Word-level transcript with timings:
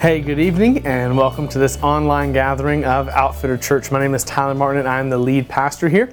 Hey, 0.00 0.22
good 0.22 0.38
evening, 0.38 0.86
and 0.86 1.14
welcome 1.14 1.46
to 1.48 1.58
this 1.58 1.76
online 1.82 2.32
gathering 2.32 2.86
of 2.86 3.10
Outfitter 3.10 3.58
Church. 3.58 3.92
My 3.92 4.00
name 4.00 4.14
is 4.14 4.24
Tyler 4.24 4.54
Martin, 4.54 4.78
and 4.78 4.88
I'm 4.88 5.10
the 5.10 5.18
lead 5.18 5.46
pastor 5.46 5.90
here. 5.90 6.10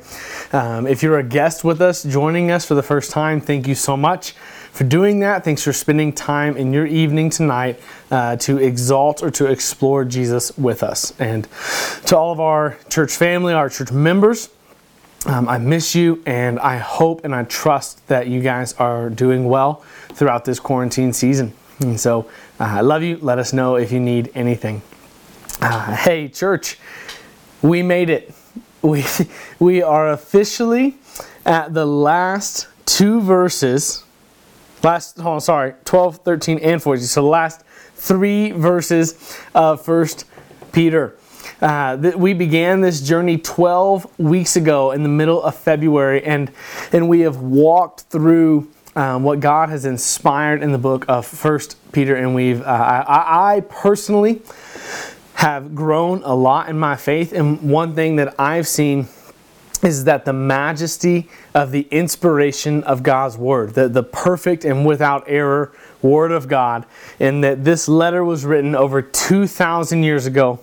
Um, 0.51 0.85
if 0.85 1.01
you're 1.01 1.19
a 1.19 1.23
guest 1.23 1.63
with 1.63 1.79
us, 1.79 2.03
joining 2.03 2.51
us 2.51 2.65
for 2.65 2.75
the 2.75 2.83
first 2.83 3.11
time, 3.11 3.39
thank 3.39 3.65
you 3.65 3.75
so 3.75 3.95
much 3.95 4.33
for 4.73 4.83
doing 4.83 5.21
that. 5.21 5.45
Thanks 5.45 5.63
for 5.63 5.71
spending 5.71 6.11
time 6.11 6.57
in 6.57 6.73
your 6.73 6.85
evening 6.85 7.29
tonight 7.29 7.79
uh, 8.11 8.35
to 8.35 8.57
exalt 8.57 9.23
or 9.23 9.31
to 9.31 9.45
explore 9.45 10.03
Jesus 10.03 10.51
with 10.57 10.83
us. 10.83 11.17
And 11.17 11.47
to 12.07 12.17
all 12.17 12.33
of 12.33 12.41
our 12.41 12.77
church 12.89 13.13
family, 13.13 13.53
our 13.53 13.69
church 13.69 13.93
members, 13.93 14.49
um, 15.27 15.47
I 15.47 15.59
miss 15.59 15.95
you, 15.95 16.21
and 16.25 16.59
I 16.59 16.75
hope 16.75 17.23
and 17.23 17.33
I 17.33 17.45
trust 17.45 18.05
that 18.09 18.27
you 18.27 18.41
guys 18.41 18.73
are 18.73 19.09
doing 19.09 19.45
well 19.45 19.75
throughout 20.09 20.43
this 20.43 20.59
quarantine 20.59 21.13
season. 21.13 21.53
And 21.79 21.99
so 21.99 22.29
uh, 22.59 22.63
I 22.63 22.81
love 22.81 23.03
you. 23.03 23.17
Let 23.17 23.39
us 23.39 23.53
know 23.53 23.75
if 23.75 23.91
you 23.91 23.99
need 23.99 24.31
anything. 24.33 24.81
Uh, 25.61 25.95
hey, 25.95 26.27
church, 26.27 26.77
we 27.61 27.83
made 27.83 28.09
it. 28.09 28.33
We, 28.83 29.03
we 29.59 29.81
are 29.81 30.11
officially 30.11 30.95
at 31.45 31.73
the 31.73 31.85
last 31.85 32.67
two 32.85 33.19
verses. 33.19 34.03
Last, 34.83 35.17
hold 35.17 35.33
on, 35.33 35.41
sorry, 35.41 35.73
12, 35.83 36.17
13, 36.17 36.59
and 36.59 36.81
14. 36.81 37.03
So 37.05 37.23
the 37.23 37.27
last 37.27 37.63
three 37.95 38.51
verses 38.51 39.37
of 39.53 39.83
First 39.83 40.25
Peter. 40.71 41.17
Uh, 41.59 41.95
that 41.95 42.19
we 42.19 42.33
began 42.33 42.81
this 42.81 43.01
journey 43.01 43.37
12 43.39 44.19
weeks 44.19 44.55
ago 44.55 44.91
in 44.91 45.01
the 45.01 45.09
middle 45.09 45.41
of 45.41 45.55
February, 45.55 46.23
and, 46.23 46.51
and 46.93 47.09
we 47.09 47.21
have 47.21 47.37
walked 47.37 48.01
through 48.01 48.69
um, 48.97 49.21
what 49.21 49.39
God 49.39 49.69
has 49.69 49.85
inspired 49.85 50.63
in 50.63 50.71
the 50.71 50.79
book 50.79 51.05
of 51.07 51.23
First 51.23 51.77
Peter, 51.91 52.15
and 52.15 52.33
we've 52.33 52.61
uh, 52.61 52.65
I, 52.65 53.57
I 53.57 53.59
personally 53.61 54.41
have 55.35 55.75
grown 55.75 56.23
a 56.23 56.33
lot 56.33 56.67
in 56.67 56.79
my 56.79 56.95
faith, 56.95 57.31
and 57.31 57.61
one 57.61 57.93
thing 57.93 58.15
that 58.15 58.33
I've 58.39 58.67
seen 58.67 59.07
is 59.83 60.05
that 60.05 60.25
the 60.25 60.33
majesty 60.33 61.29
of 61.53 61.71
the 61.71 61.87
inspiration 61.91 62.83
of 62.85 63.03
God's 63.03 63.37
Word, 63.37 63.75
the, 63.75 63.87
the 63.87 64.01
perfect 64.01 64.65
and 64.65 64.83
without 64.83 65.25
error 65.27 65.71
Word 66.01 66.31
of 66.31 66.47
God, 66.47 66.83
and 67.19 67.43
that 67.43 67.63
this 67.63 67.87
letter 67.87 68.23
was 68.23 68.45
written 68.45 68.73
over 68.73 69.03
2,000 69.03 70.01
years 70.01 70.25
ago, 70.25 70.59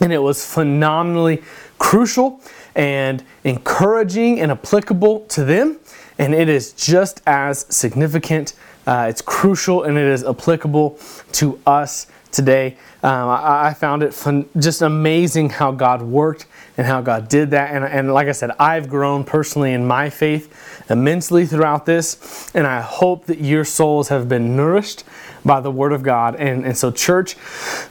and 0.00 0.12
it 0.12 0.18
was 0.18 0.44
phenomenally 0.44 1.44
crucial 1.78 2.40
and 2.74 3.24
encouraging 3.44 4.40
and 4.40 4.50
applicable 4.50 5.20
to 5.26 5.44
them 5.44 5.78
and 6.18 6.34
it 6.34 6.48
is 6.48 6.72
just 6.72 7.22
as 7.26 7.66
significant. 7.74 8.54
Uh, 8.86 9.06
it's 9.08 9.22
crucial 9.22 9.84
and 9.84 9.96
it 9.96 10.06
is 10.06 10.24
applicable 10.24 10.98
to 11.32 11.58
us 11.66 12.06
today. 12.32 12.76
Um, 13.02 13.28
I, 13.28 13.68
I, 13.68 13.74
found 13.74 14.02
it 14.02 14.14
fun, 14.14 14.48
just 14.58 14.80
amazing 14.80 15.50
how 15.50 15.70
God 15.70 16.02
worked 16.02 16.46
and 16.76 16.86
how 16.86 17.00
God 17.00 17.28
did 17.28 17.50
that. 17.50 17.74
And, 17.74 17.84
and 17.84 18.12
like 18.12 18.26
I 18.28 18.32
said, 18.32 18.50
I've 18.58 18.88
grown 18.88 19.24
personally 19.24 19.72
in 19.72 19.86
my 19.86 20.08
faith 20.08 20.84
immensely 20.88 21.46
throughout 21.46 21.84
this, 21.84 22.50
and 22.54 22.66
I 22.66 22.80
hope 22.80 23.26
that 23.26 23.38
your 23.38 23.64
souls 23.64 24.08
have 24.08 24.28
been 24.28 24.56
nourished 24.56 25.04
by 25.44 25.60
the 25.60 25.70
Word 25.70 25.92
of 25.92 26.02
God. 26.02 26.36
And, 26.36 26.64
and 26.64 26.76
so, 26.76 26.90
church, 26.90 27.36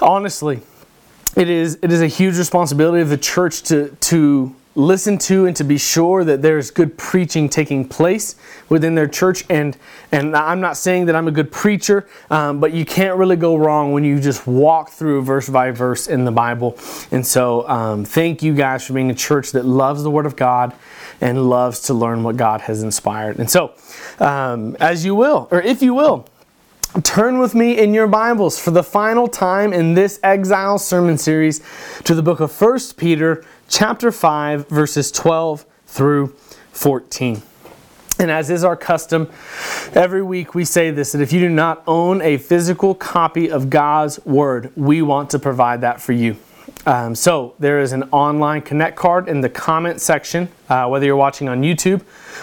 honestly, 0.01 0.61
it 1.35 1.49
is 1.49 1.79
it 1.81 1.91
is 1.91 2.01
a 2.01 2.07
huge 2.07 2.37
responsibility 2.37 3.01
of 3.01 3.09
the 3.09 3.17
church 3.17 3.63
to 3.63 3.95
to 4.01 4.53
listen 4.75 5.17
to 5.17 5.45
and 5.45 5.55
to 5.57 5.63
be 5.63 5.77
sure 5.77 6.23
that 6.23 6.41
there's 6.41 6.71
good 6.71 6.97
preaching 6.97 7.49
taking 7.49 7.87
place 7.87 8.35
within 8.69 8.95
their 8.95 9.07
church. 9.07 9.43
And 9.49 9.77
and 10.11 10.35
i'm 10.35 10.59
not 10.59 10.77
saying 10.77 11.05
that 11.05 11.15
i'm 11.15 11.27
a 11.27 11.31
good 11.31 11.51
preacher 11.51 12.07
um, 12.29 12.59
but 12.59 12.73
you 12.73 12.85
can't 12.85 13.17
really 13.17 13.35
go 13.35 13.55
wrong 13.55 13.91
when 13.91 14.03
you 14.03 14.19
just 14.19 14.45
walk 14.47 14.89
through 14.91 15.21
verse 15.23 15.49
by 15.49 15.71
verse 15.71 16.07
in 16.07 16.25
the 16.25 16.31
bible. 16.31 16.77
And 17.11 17.25
so 17.25 17.67
um, 17.67 18.05
thank 18.05 18.41
you 18.43 18.53
guys 18.53 18.85
for 18.85 18.93
being 18.93 19.09
a 19.09 19.15
church 19.15 19.51
that 19.51 19.65
loves 19.65 20.03
the 20.03 20.11
word 20.11 20.25
of 20.25 20.35
god 20.35 20.73
and 21.19 21.49
loves 21.49 21.81
to 21.81 21.93
learn 21.93 22.23
what 22.23 22.37
god 22.37 22.61
has 22.61 22.83
inspired. 22.83 23.39
And 23.39 23.49
so 23.49 23.73
um, 24.19 24.75
as 24.79 25.03
you 25.05 25.15
will 25.15 25.47
or 25.51 25.61
if 25.61 25.81
you 25.81 25.93
will 25.93 26.27
Turn 27.03 27.39
with 27.39 27.55
me 27.55 27.77
in 27.77 27.93
your 27.93 28.05
Bibles 28.05 28.59
for 28.59 28.71
the 28.71 28.83
final 28.83 29.29
time 29.29 29.71
in 29.71 29.93
this 29.93 30.19
exile 30.23 30.77
sermon 30.77 31.17
series 31.17 31.61
to 32.03 32.13
the 32.13 32.21
book 32.21 32.41
of 32.41 32.51
1 32.61 32.79
Peter, 32.97 33.45
chapter 33.71 34.11
5, 34.11 34.67
verses 34.67 35.11
12 35.11 35.65
through 35.87 36.35
14. 36.73 37.41
And 38.19 38.29
as 38.29 38.49
is 38.49 38.63
our 38.63 38.75
custom, 38.75 39.31
every 39.93 40.21
week 40.21 40.53
we 40.53 40.65
say 40.65 40.91
this 40.91 41.13
that 41.13 41.21
if 41.21 41.31
you 41.31 41.39
do 41.39 41.49
not 41.49 41.81
own 41.87 42.21
a 42.21 42.37
physical 42.37 42.93
copy 42.93 43.49
of 43.49 43.69
God's 43.69 44.23
Word, 44.25 44.71
we 44.75 45.01
want 45.01 45.29
to 45.31 45.39
provide 45.39 45.81
that 45.81 46.01
for 46.01 46.11
you. 46.11 46.35
Um, 46.85 47.15
so 47.15 47.55
there 47.59 47.79
is 47.79 47.93
an 47.93 48.03
online 48.11 48.61
connect 48.61 48.97
card 48.97 49.29
in 49.29 49.41
the 49.41 49.49
comment 49.49 50.01
section, 50.01 50.49
uh, 50.69 50.87
whether 50.87 51.05
you're 51.05 51.15
watching 51.15 51.47
on 51.47 51.61
YouTube 51.61 52.01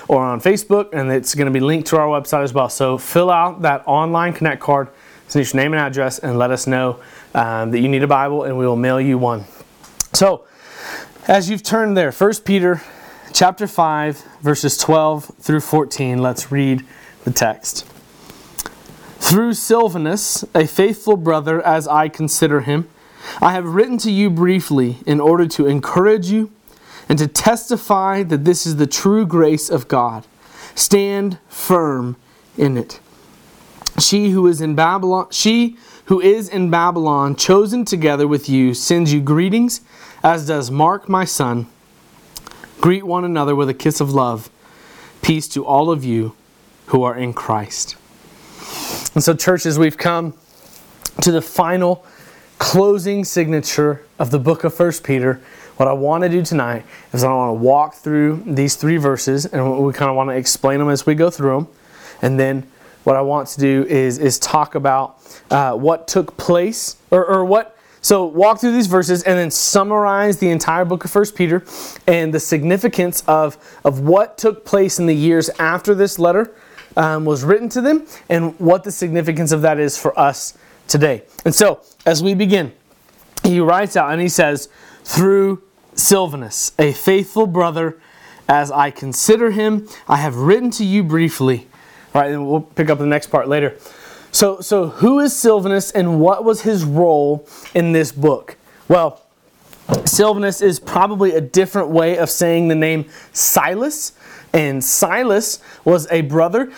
or 0.08 0.22
on 0.22 0.40
Facebook, 0.40 0.92
and 0.92 1.12
it's 1.12 1.34
going 1.34 1.46
to 1.46 1.52
be 1.52 1.60
linked 1.60 1.88
to 1.88 1.98
our 1.98 2.06
website 2.08 2.42
as 2.42 2.54
well. 2.54 2.68
So 2.68 2.98
fill 2.98 3.30
out 3.30 3.62
that 3.62 3.82
online 3.86 4.32
connect 4.32 4.60
card, 4.60 4.88
send 5.28 5.46
your 5.46 5.62
name 5.62 5.74
and 5.74 5.80
address, 5.80 6.18
and 6.20 6.38
let 6.38 6.50
us 6.50 6.66
know 6.66 7.00
um, 7.34 7.70
that 7.70 7.80
you 7.80 7.88
need 7.88 8.02
a 8.02 8.08
Bible, 8.08 8.44
and 8.44 8.56
we 8.56 8.66
will 8.66 8.76
mail 8.76 9.00
you 9.00 9.18
one. 9.18 9.44
So 10.14 10.46
as 11.28 11.50
you've 11.50 11.62
turned 11.62 11.94
there, 11.94 12.10
1 12.10 12.32
Peter 12.46 12.80
chapter 13.34 13.66
5, 13.66 14.24
verses 14.40 14.78
12 14.78 15.26
through 15.38 15.60
14, 15.60 16.22
let's 16.22 16.50
read 16.50 16.82
the 17.24 17.30
text. 17.30 17.86
Through 19.18 19.52
Silvanus, 19.52 20.46
a 20.54 20.66
faithful 20.66 21.18
brother 21.18 21.60
as 21.60 21.86
I 21.86 22.08
consider 22.08 22.62
him, 22.62 22.88
I 23.42 23.52
have 23.52 23.66
written 23.66 23.98
to 23.98 24.10
you 24.10 24.30
briefly 24.30 24.98
in 25.04 25.20
order 25.20 25.46
to 25.48 25.66
encourage 25.66 26.30
you 26.30 26.50
and 27.10 27.18
to 27.18 27.28
testify 27.28 28.22
that 28.22 28.46
this 28.46 28.66
is 28.66 28.76
the 28.76 28.86
true 28.86 29.26
grace 29.26 29.68
of 29.68 29.86
God. 29.86 30.26
Stand 30.74 31.38
firm 31.48 32.16
in 32.56 32.78
it. 32.78 33.00
She 33.98 34.30
who 34.30 34.46
is 34.46 34.62
in 34.62 34.74
Babylon, 34.74 35.26
she 35.30 35.76
who 36.06 36.22
is 36.22 36.48
in 36.48 36.70
Babylon, 36.70 37.36
chosen 37.36 37.84
together 37.84 38.26
with 38.26 38.48
you, 38.48 38.72
sends 38.72 39.12
you 39.12 39.20
greetings, 39.20 39.82
as 40.22 40.46
does 40.46 40.70
Mark 40.70 41.08
my 41.08 41.24
son. 41.24 41.66
Greet 42.80 43.04
one 43.04 43.24
another 43.24 43.54
with 43.56 43.68
a 43.68 43.74
kiss 43.74 44.00
of 44.00 44.12
love. 44.12 44.50
Peace 45.22 45.48
to 45.48 45.64
all 45.64 45.90
of 45.90 46.04
you 46.04 46.34
who 46.86 47.02
are 47.02 47.16
in 47.16 47.32
Christ. 47.32 47.96
And 49.14 49.22
so, 49.22 49.34
churches, 49.34 49.78
we've 49.78 49.98
come 49.98 50.34
to 51.20 51.32
the 51.32 51.42
final 51.42 52.04
closing 52.58 53.24
signature 53.24 54.04
of 54.18 54.30
the 54.30 54.38
book 54.38 54.64
of 54.64 54.74
First 54.74 55.04
Peter, 55.04 55.40
what 55.76 55.88
I 55.88 55.92
want 55.92 56.24
to 56.24 56.28
do 56.28 56.44
tonight 56.44 56.84
is 57.12 57.22
I 57.22 57.32
want 57.32 57.50
to 57.50 57.62
walk 57.62 57.94
through 57.94 58.42
these 58.44 58.74
three 58.74 58.96
verses 58.96 59.46
and 59.46 59.84
we 59.84 59.92
kind 59.92 60.10
of 60.10 60.16
want 60.16 60.30
to 60.30 60.34
explain 60.34 60.80
them 60.80 60.90
as 60.90 61.06
we 61.06 61.14
go 61.14 61.30
through 61.30 61.54
them. 61.54 61.68
And 62.20 62.38
then 62.38 62.68
what 63.04 63.14
I 63.14 63.20
want 63.20 63.48
to 63.50 63.60
do 63.60 63.84
is, 63.88 64.18
is 64.18 64.40
talk 64.40 64.74
about 64.74 65.18
uh, 65.50 65.74
what 65.74 66.08
took 66.08 66.36
place 66.36 66.96
or, 67.10 67.24
or 67.24 67.44
what. 67.44 67.77
So 68.00 68.24
walk 68.24 68.60
through 68.60 68.72
these 68.72 68.86
verses 68.86 69.22
and 69.22 69.38
then 69.38 69.50
summarize 69.50 70.38
the 70.38 70.50
entire 70.50 70.84
book 70.84 71.04
of 71.04 71.10
First 71.10 71.34
Peter 71.34 71.64
and 72.06 72.32
the 72.32 72.40
significance 72.40 73.22
of, 73.26 73.56
of 73.84 74.00
what 74.00 74.38
took 74.38 74.64
place 74.64 74.98
in 74.98 75.06
the 75.06 75.14
years 75.14 75.50
after 75.58 75.94
this 75.94 76.18
letter 76.18 76.54
um, 76.96 77.24
was 77.24 77.44
written 77.44 77.68
to 77.70 77.80
them 77.80 78.06
and 78.28 78.58
what 78.58 78.84
the 78.84 78.92
significance 78.92 79.52
of 79.52 79.62
that 79.62 79.78
is 79.78 79.98
for 79.98 80.18
us 80.18 80.56
today. 80.86 81.22
And 81.44 81.54
so, 81.54 81.80
as 82.06 82.22
we 82.22 82.34
begin, 82.34 82.72
he 83.44 83.60
writes 83.60 83.96
out 83.96 84.12
and 84.12 84.20
he 84.20 84.28
says, 84.28 84.68
Through 85.04 85.62
Silvanus, 85.94 86.72
a 86.78 86.92
faithful 86.92 87.46
brother, 87.46 88.00
as 88.48 88.70
I 88.70 88.90
consider 88.90 89.50
him, 89.50 89.88
I 90.08 90.16
have 90.16 90.36
written 90.36 90.70
to 90.72 90.84
you 90.84 91.02
briefly. 91.02 91.66
All 92.14 92.22
right, 92.22 92.30
and 92.30 92.48
we'll 92.48 92.62
pick 92.62 92.88
up 92.88 92.98
the 92.98 93.06
next 93.06 93.26
part 93.26 93.48
later. 93.48 93.76
So, 94.38 94.60
so 94.60 94.86
who 94.86 95.18
is 95.18 95.34
Silvanus 95.34 95.90
and 95.90 96.20
what 96.20 96.44
was 96.44 96.60
his 96.60 96.84
role 96.84 97.44
in 97.74 97.90
this 97.90 98.12
book? 98.12 98.56
Well, 98.86 99.20
Silvanus 100.04 100.62
is 100.62 100.78
probably 100.78 101.34
a 101.34 101.40
different 101.40 101.88
way 101.88 102.18
of 102.18 102.30
saying 102.30 102.68
the 102.68 102.76
name 102.76 103.06
Silas. 103.32 104.12
And 104.52 104.84
Silas 104.84 105.58
was 105.84 106.06
a 106.12 106.20
brother 106.20 106.72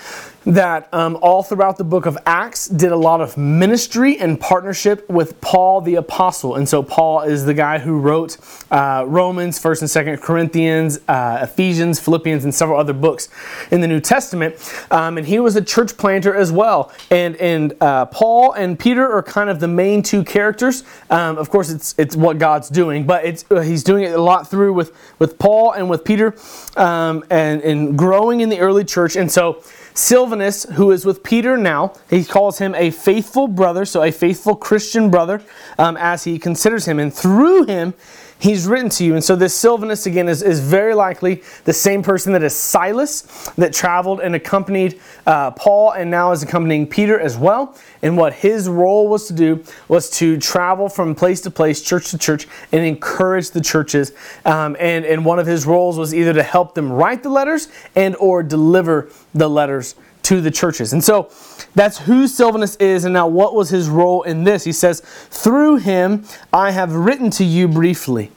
that 0.44 0.92
um, 0.92 1.19
all 1.20 1.42
throughout 1.42 1.76
the 1.76 1.84
book 1.84 2.06
of 2.06 2.16
Acts 2.25 2.66
did 2.66 2.92
a 2.92 2.96
lot 2.96 3.20
of 3.20 3.37
ministry 3.37 4.19
and 4.19 4.40
partnership 4.40 5.08
with 5.10 5.40
Paul 5.40 5.81
the 5.81 5.96
Apostle. 5.96 6.54
And 6.56 6.69
so 6.69 6.82
Paul 6.82 7.22
is 7.22 7.44
the 7.44 7.54
guy 7.54 7.78
who 7.78 7.98
wrote 7.98 8.38
uh, 8.70 9.04
Romans, 9.06 9.60
1st 9.60 9.82
and 9.82 10.19
2nd 10.19 10.22
Corinthians, 10.22 11.00
uh, 11.08 11.40
Ephesians, 11.42 12.00
Philippians, 12.00 12.44
and 12.44 12.54
several 12.54 12.78
other 12.78 12.92
books 12.92 13.28
in 13.70 13.81
the 13.81 13.87
New 13.87 14.00
Testament. 14.00 14.56
Um, 14.90 15.19
and 15.19 15.26
he 15.26 15.38
was 15.40 15.56
a 15.56 15.62
church 15.62 15.96
planter 15.96 16.34
as 16.34 16.50
well. 16.50 16.93
And, 17.10 17.36
and 17.36 17.75
uh, 17.81 18.06
Paul 18.06 18.52
and 18.52 18.78
Peter 18.78 19.10
are 19.10 19.22
kind 19.22 19.50
of 19.50 19.60
the 19.60 19.69
main 19.69 20.02
two 20.02 20.25
characters. 20.25 20.84
Um, 21.10 21.36
of 21.36 21.50
course, 21.50 21.70
it's, 21.70 21.94
it's 21.98 22.16
what 22.16 22.38
God's 22.38 22.70
doing, 22.70 23.04
but 23.04 23.25
it's, 23.25 23.44
uh, 23.50 23.60
he's 23.60 23.84
doing 23.84 24.04
it 24.04 24.12
a 24.12 24.22
lot 24.22 24.50
through 24.50 24.72
with, 24.72 24.96
with 25.19 25.38
Paul 25.38 25.72
and 25.72 25.90
with 25.90 26.04
Peter 26.04 26.34
um, 26.76 27.25
and, 27.31 27.60
and 27.62 27.98
growing 27.98 28.40
in 28.40 28.48
the 28.48 28.60
early 28.60 28.84
church. 28.84 29.16
And 29.16 29.31
so 29.31 29.62
Silvanus, 29.94 30.64
who 30.75 30.90
is 30.90 31.04
with 31.04 31.22
Peter 31.22 31.56
now, 31.56 31.92
he 32.08 32.25
calls 32.25 32.58
him 32.58 32.75
a 32.75 32.90
faithful 32.90 33.48
brother, 33.48 33.84
so 33.84 34.02
a 34.02 34.10
faithful 34.10 34.56
Christian 34.56 35.10
brother, 35.10 35.42
um, 35.78 35.96
as 35.96 36.25
he 36.25 36.38
considers 36.38 36.87
him. 36.87 36.98
And 36.98 37.12
through 37.12 37.64
him, 37.64 37.94
he's 38.40 38.66
written 38.66 38.88
to 38.90 39.04
you. 39.04 39.14
And 39.14 39.22
so 39.22 39.37
this 39.37 39.54
Silvanus, 39.54 40.06
again, 40.06 40.28
is, 40.28 40.42
is 40.42 40.60
very 40.60 40.94
likely 40.94 41.42
the 41.64 41.72
same 41.72 42.02
person 42.02 42.32
that 42.32 42.42
is 42.42 42.54
Silas, 42.54 43.22
that 43.56 43.72
traveled 43.72 44.20
and 44.20 44.34
accompanied 44.34 45.00
uh, 45.26 45.52
Paul 45.52 45.92
and 45.92 46.10
now 46.10 46.32
is 46.32 46.42
accompanying 46.42 46.87
Peter 46.87 47.19
as 47.19 47.37
well. 47.37 47.76
And 48.02 48.16
what 48.16 48.32
his 48.32 48.69
role 48.69 49.08
was 49.08 49.26
to 49.28 49.34
do 49.34 49.62
was 49.88 50.10
to 50.10 50.38
travel 50.38 50.88
from 50.88 51.14
place 51.14 51.40
to 51.42 51.50
place, 51.50 51.82
church 51.82 52.10
to 52.10 52.19
church, 52.19 52.48
and 52.72 52.84
encourage 52.84 53.50
the 53.50 53.60
churches. 53.60 54.12
Um, 54.44 54.76
and, 54.81 55.04
and 55.04 55.25
one 55.25 55.38
of 55.38 55.46
his 55.46 55.66
roles 55.66 55.98
was 55.98 56.14
either 56.14 56.32
to 56.32 56.43
help 56.43 56.75
them 56.75 56.90
write 56.90 57.22
the 57.22 57.28
letters 57.28 57.69
and 57.94 58.16
or 58.16 58.43
deliver 58.43 59.10
the 59.34 59.48
letters 59.48 59.94
to 60.22 60.40
the 60.40 60.50
churches. 60.50 60.93
And 60.93 61.02
so 61.02 61.31
that's 61.75 61.99
who 61.99 62.26
Silvanus 62.26 62.76
is. 62.76 63.05
And 63.05 63.14
now, 63.14 63.26
what 63.26 63.55
was 63.55 63.70
his 63.70 63.88
role 63.88 64.22
in 64.22 64.44
this? 64.44 64.64
He 64.64 64.72
says, 64.72 65.00
Through 65.00 65.76
him 65.76 66.25
I 66.52 66.70
have 66.70 66.93
written 66.94 67.31
to 67.32 67.44
you 67.44 67.69
briefly. 67.69 68.31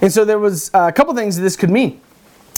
And 0.00 0.12
so 0.12 0.24
there 0.24 0.38
was 0.38 0.70
a 0.74 0.92
couple 0.92 1.14
things 1.14 1.36
this 1.36 1.56
could 1.56 1.70
mean. 1.70 2.00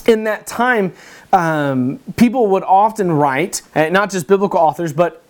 In 0.07 0.25
that 0.25 0.47
time, 0.47 0.93
um, 1.33 2.01
people 2.17 2.49
would 2.49 2.63
often 2.65 3.13
write, 3.13 3.63
uh, 3.75 3.89
not 3.89 4.11
just 4.11 4.27
biblical 4.27 4.59
authors, 4.59 4.93
but 4.93 5.23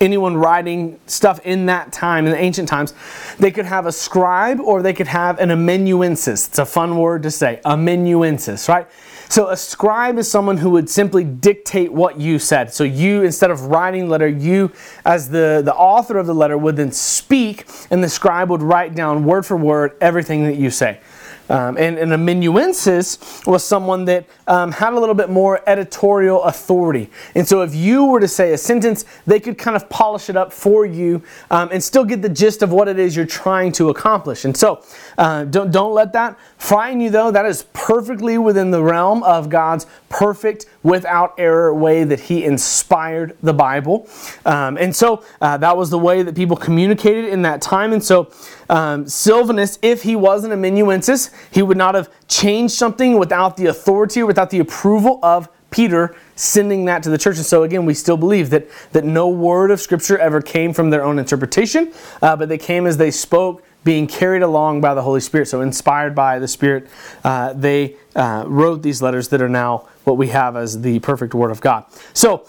anyone 0.00 0.36
writing 0.36 0.98
stuff 1.06 1.40
in 1.44 1.66
that 1.66 1.92
time, 1.92 2.26
in 2.26 2.32
the 2.32 2.38
ancient 2.38 2.68
times, 2.68 2.94
they 3.38 3.50
could 3.50 3.64
have 3.64 3.86
a 3.86 3.92
scribe 3.92 4.60
or 4.60 4.82
they 4.82 4.92
could 4.92 5.06
have 5.06 5.38
an 5.38 5.50
amanuensis. 5.50 6.48
It's 6.48 6.58
a 6.58 6.66
fun 6.66 6.96
word 6.96 7.22
to 7.22 7.30
say, 7.30 7.60
amanuensis, 7.64 8.68
right? 8.68 8.86
So 9.28 9.48
a 9.48 9.56
scribe 9.56 10.18
is 10.18 10.30
someone 10.30 10.58
who 10.58 10.70
would 10.70 10.88
simply 10.88 11.24
dictate 11.24 11.92
what 11.92 12.18
you 12.20 12.38
said. 12.38 12.72
So 12.72 12.84
you, 12.84 13.22
instead 13.22 13.50
of 13.50 13.62
writing 13.62 14.08
letter, 14.08 14.28
you, 14.28 14.72
as 15.04 15.28
the, 15.28 15.62
the 15.64 15.74
author 15.74 16.18
of 16.18 16.26
the 16.26 16.34
letter, 16.34 16.56
would 16.56 16.76
then 16.76 16.92
speak, 16.92 17.66
and 17.90 18.02
the 18.02 18.08
scribe 18.08 18.50
would 18.50 18.62
write 18.62 18.94
down 18.94 19.24
word 19.24 19.44
for 19.44 19.56
word 19.56 19.96
everything 20.00 20.44
that 20.44 20.56
you 20.56 20.70
say. 20.70 21.00
Um, 21.48 21.76
and, 21.76 21.98
an 21.98 22.12
amanuensis 22.12 23.18
was 23.46 23.62
someone 23.62 24.06
that 24.06 24.26
um, 24.46 24.72
had 24.72 24.94
a 24.94 24.98
little 24.98 25.14
bit 25.14 25.28
more 25.28 25.62
editorial 25.68 26.42
authority. 26.44 27.10
And 27.34 27.46
so 27.46 27.62
if 27.62 27.74
you 27.74 28.06
were 28.06 28.20
to 28.20 28.28
say 28.28 28.52
a 28.52 28.58
sentence, 28.58 29.04
they 29.26 29.40
could 29.40 29.58
kind 29.58 29.76
of 29.76 29.88
polish 29.90 30.30
it 30.30 30.36
up 30.36 30.52
for 30.52 30.86
you 30.86 31.22
um, 31.50 31.68
and 31.70 31.82
still 31.82 32.04
get 32.04 32.22
the 32.22 32.28
gist 32.28 32.62
of 32.62 32.72
what 32.72 32.88
it 32.88 32.98
is 32.98 33.14
you're 33.14 33.26
trying 33.26 33.72
to 33.72 33.90
accomplish. 33.90 34.44
And 34.44 34.56
so 34.56 34.82
uh, 35.18 35.44
don't, 35.44 35.70
don't 35.70 35.92
let 35.92 36.12
that 36.14 36.38
frighten 36.56 37.00
you, 37.00 37.10
though. 37.10 37.30
That 37.30 37.46
is 37.46 37.64
perfectly 37.72 38.38
within 38.38 38.70
the 38.70 38.82
realm 38.82 39.22
of 39.22 39.50
God's 39.50 39.86
perfect, 40.08 40.66
without 40.84 41.34
error 41.38 41.74
way 41.74 42.04
that 42.04 42.20
He 42.20 42.44
inspired 42.44 43.36
the 43.42 43.52
Bible. 43.52 44.08
Um, 44.46 44.76
and 44.76 44.94
so 44.94 45.24
uh, 45.40 45.56
that 45.56 45.76
was 45.76 45.90
the 45.90 45.98
way 45.98 46.22
that 46.22 46.36
people 46.36 46.56
communicated 46.56 47.24
in 47.24 47.42
that 47.42 47.60
time. 47.60 47.92
And 47.92 48.04
so 48.04 48.30
um, 48.68 49.08
Silvanus, 49.08 49.78
if 49.82 50.02
he 50.02 50.14
was 50.14 50.44
an 50.44 50.52
amanuensis, 50.52 51.30
he 51.50 51.62
would 51.62 51.76
not 51.76 51.94
have 51.94 52.10
changed 52.28 52.74
something 52.74 53.18
without 53.18 53.56
the 53.56 53.66
authority 53.66 54.20
or 54.20 54.26
without 54.26 54.50
the 54.50 54.60
approval 54.60 55.18
of 55.22 55.48
Peter 55.74 56.14
sending 56.36 56.84
that 56.84 57.02
to 57.02 57.10
the 57.10 57.18
church. 57.18 57.36
And 57.36 57.44
so, 57.44 57.64
again, 57.64 57.84
we 57.84 57.94
still 57.94 58.16
believe 58.16 58.50
that, 58.50 58.68
that 58.92 59.04
no 59.04 59.28
word 59.28 59.72
of 59.72 59.80
Scripture 59.80 60.16
ever 60.18 60.40
came 60.40 60.72
from 60.72 60.90
their 60.90 61.04
own 61.04 61.18
interpretation, 61.18 61.92
uh, 62.22 62.36
but 62.36 62.48
they 62.48 62.58
came 62.58 62.86
as 62.86 62.96
they 62.96 63.10
spoke, 63.10 63.64
being 63.82 64.06
carried 64.06 64.42
along 64.42 64.80
by 64.80 64.94
the 64.94 65.02
Holy 65.02 65.20
Spirit. 65.20 65.46
So, 65.46 65.60
inspired 65.62 66.14
by 66.14 66.38
the 66.38 66.46
Spirit, 66.46 66.88
uh, 67.24 67.54
they 67.54 67.96
uh, 68.14 68.44
wrote 68.46 68.82
these 68.82 69.02
letters 69.02 69.28
that 69.28 69.42
are 69.42 69.48
now 69.48 69.88
what 70.04 70.16
we 70.16 70.28
have 70.28 70.56
as 70.56 70.82
the 70.82 70.98
perfect 71.00 71.34
Word 71.34 71.50
of 71.50 71.60
God. 71.60 71.84
So, 72.12 72.46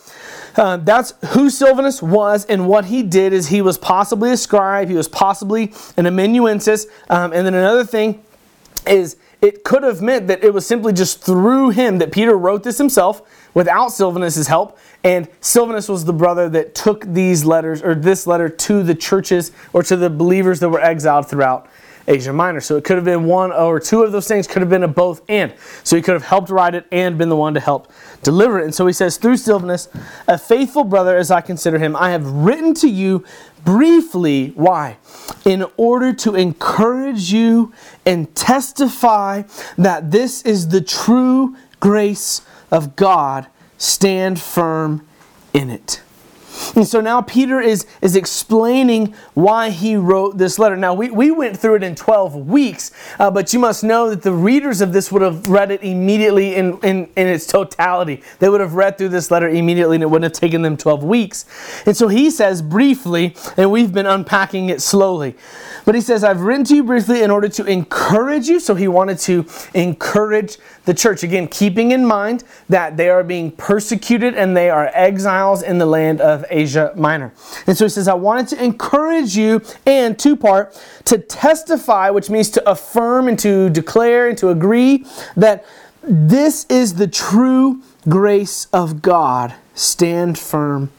uh, 0.55 0.77
that's 0.77 1.13
who 1.33 1.49
Silvanus 1.49 2.01
was, 2.01 2.45
and 2.45 2.67
what 2.67 2.85
he 2.85 3.03
did 3.03 3.33
is 3.33 3.47
he 3.47 3.61
was 3.61 3.77
possibly 3.77 4.31
a 4.31 4.37
scribe, 4.37 4.87
he 4.87 4.95
was 4.95 5.09
possibly 5.09 5.73
an 5.97 6.05
amanuensis, 6.05 6.87
um, 7.09 7.33
and 7.33 7.45
then 7.45 7.53
another 7.53 7.83
thing 7.83 8.23
is 8.87 9.17
it 9.41 9.63
could 9.63 9.83
have 9.83 10.01
meant 10.01 10.27
that 10.27 10.43
it 10.43 10.53
was 10.53 10.65
simply 10.65 10.93
just 10.93 11.21
through 11.21 11.71
him 11.71 11.97
that 11.97 12.11
Peter 12.11 12.37
wrote 12.37 12.63
this 12.63 12.77
himself 12.77 13.21
without 13.53 13.89
Silvanus' 13.89 14.47
help, 14.47 14.77
and 15.03 15.27
Silvanus 15.41 15.89
was 15.89 16.05
the 16.05 16.13
brother 16.13 16.47
that 16.49 16.73
took 16.73 17.05
these 17.05 17.43
letters 17.45 17.81
or 17.83 17.93
this 17.93 18.25
letter 18.25 18.49
to 18.49 18.81
the 18.81 18.95
churches 18.95 19.51
or 19.73 19.83
to 19.83 19.95
the 19.95 20.09
believers 20.09 20.59
that 20.61 20.69
were 20.69 20.81
exiled 20.81 21.27
throughout 21.27 21.67
Asia 22.07 22.31
Minor. 22.31 22.61
So 22.61 22.77
it 22.77 22.83
could 22.83 22.97
have 22.97 23.05
been 23.05 23.25
one 23.25 23.51
or 23.51 23.79
two 23.79 24.03
of 24.03 24.11
those 24.11 24.27
things, 24.27 24.47
could 24.47 24.61
have 24.61 24.69
been 24.69 24.83
a 24.83 24.87
both 24.87 25.21
and. 25.27 25.53
So 25.83 25.95
he 25.95 26.01
could 26.01 26.13
have 26.13 26.25
helped 26.25 26.49
write 26.49 26.75
it 26.75 26.85
and 26.91 27.17
been 27.17 27.29
the 27.29 27.35
one 27.35 27.53
to 27.55 27.59
help 27.59 27.91
deliver 28.23 28.59
it. 28.59 28.65
And 28.65 28.75
so 28.75 28.85
he 28.87 28.93
says, 28.93 29.17
through 29.17 29.37
Silvanus, 29.37 29.89
a 30.27 30.37
faithful 30.37 30.83
brother 30.83 31.17
as 31.17 31.31
I 31.31 31.41
consider 31.41 31.79
him, 31.79 31.95
I 31.95 32.11
have 32.11 32.25
written 32.27 32.73
to 32.75 32.87
you 32.87 33.25
briefly. 33.63 34.49
Why? 34.49 34.97
In 35.43 35.65
order 35.77 36.13
to 36.13 36.35
encourage 36.35 37.33
you 37.33 37.73
and 38.05 38.33
testify 38.35 39.43
that 39.77 40.11
this 40.11 40.43
is 40.43 40.69
the 40.69 40.81
true 40.81 41.55
grace 41.79 42.41
of 42.71 42.95
God. 42.95 43.47
Stand 43.77 44.39
firm 44.39 45.05
in 45.53 45.69
it. 45.69 46.01
And 46.75 46.87
so 46.87 47.01
now 47.01 47.21
Peter 47.21 47.59
is, 47.59 47.85
is 48.01 48.15
explaining 48.15 49.13
why 49.33 49.69
he 49.69 49.95
wrote 49.95 50.37
this 50.37 50.57
letter. 50.59 50.75
Now, 50.75 50.93
we, 50.93 51.09
we 51.11 51.31
went 51.31 51.57
through 51.57 51.75
it 51.75 51.83
in 51.83 51.95
12 51.95 52.35
weeks, 52.47 52.91
uh, 53.19 53.31
but 53.31 53.53
you 53.53 53.59
must 53.59 53.83
know 53.83 54.09
that 54.09 54.21
the 54.21 54.33
readers 54.33 54.81
of 54.81 54.93
this 54.93 55.11
would 55.11 55.21
have 55.21 55.47
read 55.47 55.71
it 55.71 55.83
immediately 55.83 56.55
in, 56.55 56.77
in, 56.79 57.09
in 57.15 57.27
its 57.27 57.45
totality. 57.45 58.23
They 58.39 58.49
would 58.49 58.61
have 58.61 58.73
read 58.73 58.97
through 58.97 59.09
this 59.09 59.31
letter 59.31 59.49
immediately 59.49 59.95
and 59.97 60.03
it 60.03 60.07
wouldn't 60.07 60.33
have 60.33 60.39
taken 60.39 60.61
them 60.61 60.77
12 60.77 61.03
weeks. 61.03 61.45
And 61.85 61.95
so 61.95 62.07
he 62.07 62.29
says 62.29 62.61
briefly, 62.61 63.35
and 63.57 63.71
we've 63.71 63.93
been 63.93 64.05
unpacking 64.05 64.69
it 64.69 64.81
slowly, 64.81 65.35
but 65.85 65.93
he 65.93 66.01
says, 66.01 66.23
I've 66.23 66.41
written 66.41 66.65
to 66.65 66.75
you 66.75 66.83
briefly 66.83 67.21
in 67.21 67.29
order 67.29 67.47
to 67.47 67.65
encourage 67.65 68.47
you. 68.47 68.59
So 68.59 68.73
he 68.73 68.87
wanted 68.87 69.19
to 69.19 69.45
encourage 69.73 70.57
the 70.85 70.93
church. 70.93 71.23
Again, 71.23 71.47
keeping 71.47 71.91
in 71.91 72.05
mind 72.05 72.43
that 72.69 72.97
they 72.97 73.09
are 73.09 73.23
being 73.23 73.51
persecuted 73.51 74.33
and 74.33 74.57
they 74.57 74.69
are 74.69 74.89
exiles 74.93 75.61
in 75.61 75.77
the 75.77 75.85
land 75.85 76.21
of 76.21 76.43
Asia 76.55 76.93
Minor. 76.95 77.33
And 77.67 77.77
so 77.77 77.85
he 77.85 77.89
says, 77.89 78.07
I 78.07 78.13
wanted 78.13 78.47
to 78.49 78.63
encourage 78.63 79.35
you, 79.35 79.61
and 79.85 80.17
two 80.17 80.35
part, 80.35 80.79
to 81.05 81.17
testify, 81.17 82.09
which 82.09 82.29
means 82.29 82.49
to 82.51 82.69
affirm 82.69 83.27
and 83.27 83.37
to 83.39 83.69
declare 83.69 84.29
and 84.29 84.37
to 84.37 84.49
agree 84.49 85.05
that 85.35 85.65
this 86.01 86.65
is 86.69 86.95
the 86.95 87.07
true 87.07 87.81
grace 88.07 88.67
of 88.71 89.01
God. 89.01 89.53
Stand 89.73 90.39
firm 90.39 90.91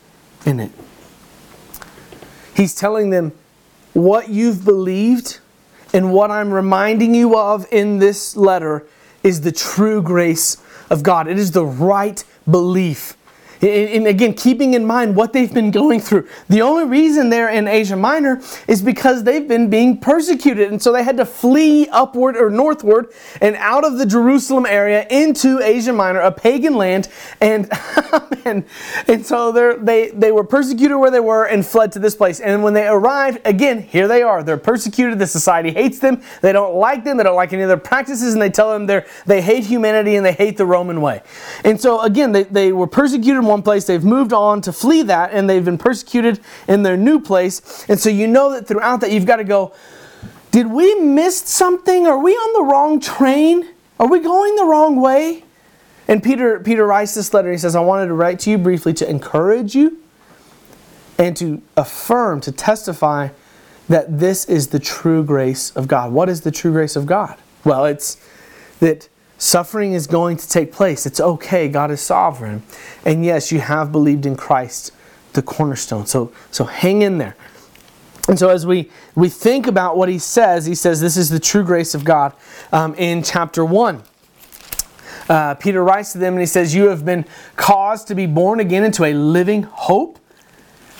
in 0.44 0.60
it. 0.60 0.72
He's 2.54 2.74
telling 2.74 3.10
them 3.10 3.32
what 3.92 4.28
you've 4.28 4.64
believed 4.64 5.40
and 5.92 6.12
what 6.12 6.30
I'm 6.30 6.52
reminding 6.52 7.14
you 7.14 7.36
of 7.38 7.66
in 7.72 7.98
this 7.98 8.36
letter 8.36 8.86
is 9.22 9.40
the 9.40 9.52
true 9.52 10.02
grace 10.02 10.56
of 10.90 11.02
God. 11.02 11.28
It 11.28 11.38
is 11.38 11.52
the 11.52 11.64
right 11.64 12.22
belief 12.50 13.15
and 13.62 14.06
again, 14.06 14.34
keeping 14.34 14.74
in 14.74 14.84
mind 14.84 15.16
what 15.16 15.32
they've 15.32 15.52
been 15.52 15.70
going 15.70 16.00
through. 16.00 16.28
The 16.48 16.62
only 16.62 16.84
reason 16.84 17.30
they're 17.30 17.48
in 17.48 17.68
Asia 17.68 17.96
Minor 17.96 18.42
is 18.66 18.82
because 18.82 19.24
they've 19.24 19.46
been 19.46 19.70
being 19.70 19.98
persecuted. 19.98 20.70
And 20.70 20.82
so 20.82 20.92
they 20.92 21.02
had 21.02 21.16
to 21.18 21.24
flee 21.24 21.88
upward 21.88 22.36
or 22.36 22.50
northward 22.50 23.12
and 23.40 23.56
out 23.56 23.84
of 23.84 23.98
the 23.98 24.06
Jerusalem 24.06 24.66
area 24.66 25.06
into 25.10 25.60
Asia 25.60 25.92
Minor, 25.92 26.20
a 26.20 26.32
pagan 26.32 26.74
land. 26.74 27.08
And, 27.40 27.70
and, 28.44 28.64
and 29.06 29.24
so 29.24 29.52
they, 29.52 30.10
they 30.10 30.32
were 30.32 30.44
persecuted 30.44 30.98
where 30.98 31.10
they 31.10 31.20
were 31.20 31.44
and 31.44 31.64
fled 31.64 31.92
to 31.92 31.98
this 31.98 32.14
place. 32.14 32.40
And 32.40 32.62
when 32.62 32.74
they 32.74 32.86
arrived, 32.86 33.40
again, 33.44 33.82
here 33.82 34.08
they 34.08 34.22
are. 34.22 34.42
They're 34.42 34.56
persecuted. 34.56 35.18
The 35.18 35.26
society 35.26 35.70
hates 35.70 35.98
them. 35.98 36.22
They 36.42 36.52
don't 36.52 36.74
like 36.74 37.04
them. 37.04 37.16
They 37.16 37.24
don't 37.24 37.36
like 37.36 37.52
any 37.52 37.62
of 37.62 37.68
their 37.68 37.76
practices. 37.76 38.32
And 38.32 38.42
they 38.42 38.50
tell 38.50 38.72
them 38.72 38.86
they 38.86 39.04
they 39.26 39.42
hate 39.42 39.64
humanity 39.64 40.16
and 40.16 40.24
they 40.24 40.32
hate 40.32 40.56
the 40.56 40.64
Roman 40.64 41.00
way. 41.00 41.22
And 41.64 41.80
so, 41.80 42.00
again, 42.00 42.32
they, 42.32 42.44
they 42.44 42.72
were 42.72 42.86
persecuted 42.86 43.42
one 43.46 43.62
place, 43.62 43.84
they've 43.84 44.04
moved 44.04 44.32
on 44.32 44.60
to 44.62 44.72
flee 44.72 45.02
that, 45.02 45.32
and 45.32 45.48
they've 45.48 45.64
been 45.64 45.78
persecuted 45.78 46.40
in 46.68 46.82
their 46.82 46.96
new 46.96 47.20
place. 47.20 47.84
And 47.88 47.98
so 47.98 48.10
you 48.10 48.26
know 48.26 48.52
that 48.52 48.66
throughout 48.66 49.00
that, 49.00 49.10
you've 49.10 49.26
got 49.26 49.36
to 49.36 49.44
go, 49.44 49.74
did 50.50 50.66
we 50.68 50.94
miss 50.96 51.38
something? 51.38 52.06
Are 52.06 52.18
we 52.18 52.32
on 52.32 52.52
the 52.54 52.70
wrong 52.70 53.00
train? 53.00 53.68
Are 53.98 54.08
we 54.08 54.20
going 54.20 54.56
the 54.56 54.64
wrong 54.64 55.00
way? 55.00 55.44
And 56.08 56.22
Peter, 56.22 56.60
Peter 56.60 56.86
writes 56.86 57.14
this 57.14 57.34
letter. 57.34 57.50
He 57.50 57.58
says, 57.58 57.74
I 57.74 57.80
wanted 57.80 58.06
to 58.06 58.14
write 58.14 58.38
to 58.40 58.50
you 58.50 58.58
briefly 58.58 58.92
to 58.94 59.10
encourage 59.10 59.74
you 59.74 59.98
and 61.18 61.36
to 61.36 61.62
affirm, 61.76 62.40
to 62.42 62.52
testify 62.52 63.30
that 63.88 64.18
this 64.18 64.44
is 64.46 64.68
the 64.68 64.78
true 64.78 65.24
grace 65.24 65.70
of 65.70 65.88
God. 65.88 66.12
What 66.12 66.28
is 66.28 66.42
the 66.42 66.50
true 66.50 66.72
grace 66.72 66.96
of 66.96 67.06
God? 67.06 67.36
Well, 67.64 67.84
it's 67.84 68.16
that 68.80 69.08
Suffering 69.38 69.92
is 69.92 70.06
going 70.06 70.36
to 70.38 70.48
take 70.48 70.72
place. 70.72 71.06
It's 71.06 71.20
okay. 71.20 71.68
God 71.68 71.90
is 71.90 72.00
sovereign. 72.00 72.62
And 73.04 73.24
yes, 73.24 73.52
you 73.52 73.60
have 73.60 73.92
believed 73.92 74.24
in 74.26 74.36
Christ, 74.36 74.92
the 75.34 75.42
cornerstone. 75.42 76.06
So, 76.06 76.32
so 76.50 76.64
hang 76.64 77.02
in 77.02 77.18
there. 77.18 77.36
And 78.28 78.38
so, 78.38 78.48
as 78.48 78.66
we, 78.66 78.90
we 79.14 79.28
think 79.28 79.66
about 79.66 79.96
what 79.96 80.08
he 80.08 80.18
says, 80.18 80.66
he 80.66 80.74
says 80.74 81.00
this 81.00 81.16
is 81.16 81.28
the 81.30 81.38
true 81.38 81.62
grace 81.62 81.94
of 81.94 82.04
God 82.04 82.32
um, 82.72 82.94
in 82.94 83.22
chapter 83.22 83.64
1. 83.64 84.02
uh, 85.28 85.54
Peter 85.54 85.84
writes 85.84 86.12
to 86.12 86.18
them 86.18 86.32
and 86.34 86.40
he 86.40 86.46
says, 86.46 86.74
You 86.74 86.88
have 86.88 87.04
been 87.04 87.24
caused 87.56 88.08
to 88.08 88.14
be 88.14 88.26
born 88.26 88.58
again 88.58 88.84
into 88.84 89.04
a 89.04 89.12
living 89.14 89.62
hope. 89.64 90.18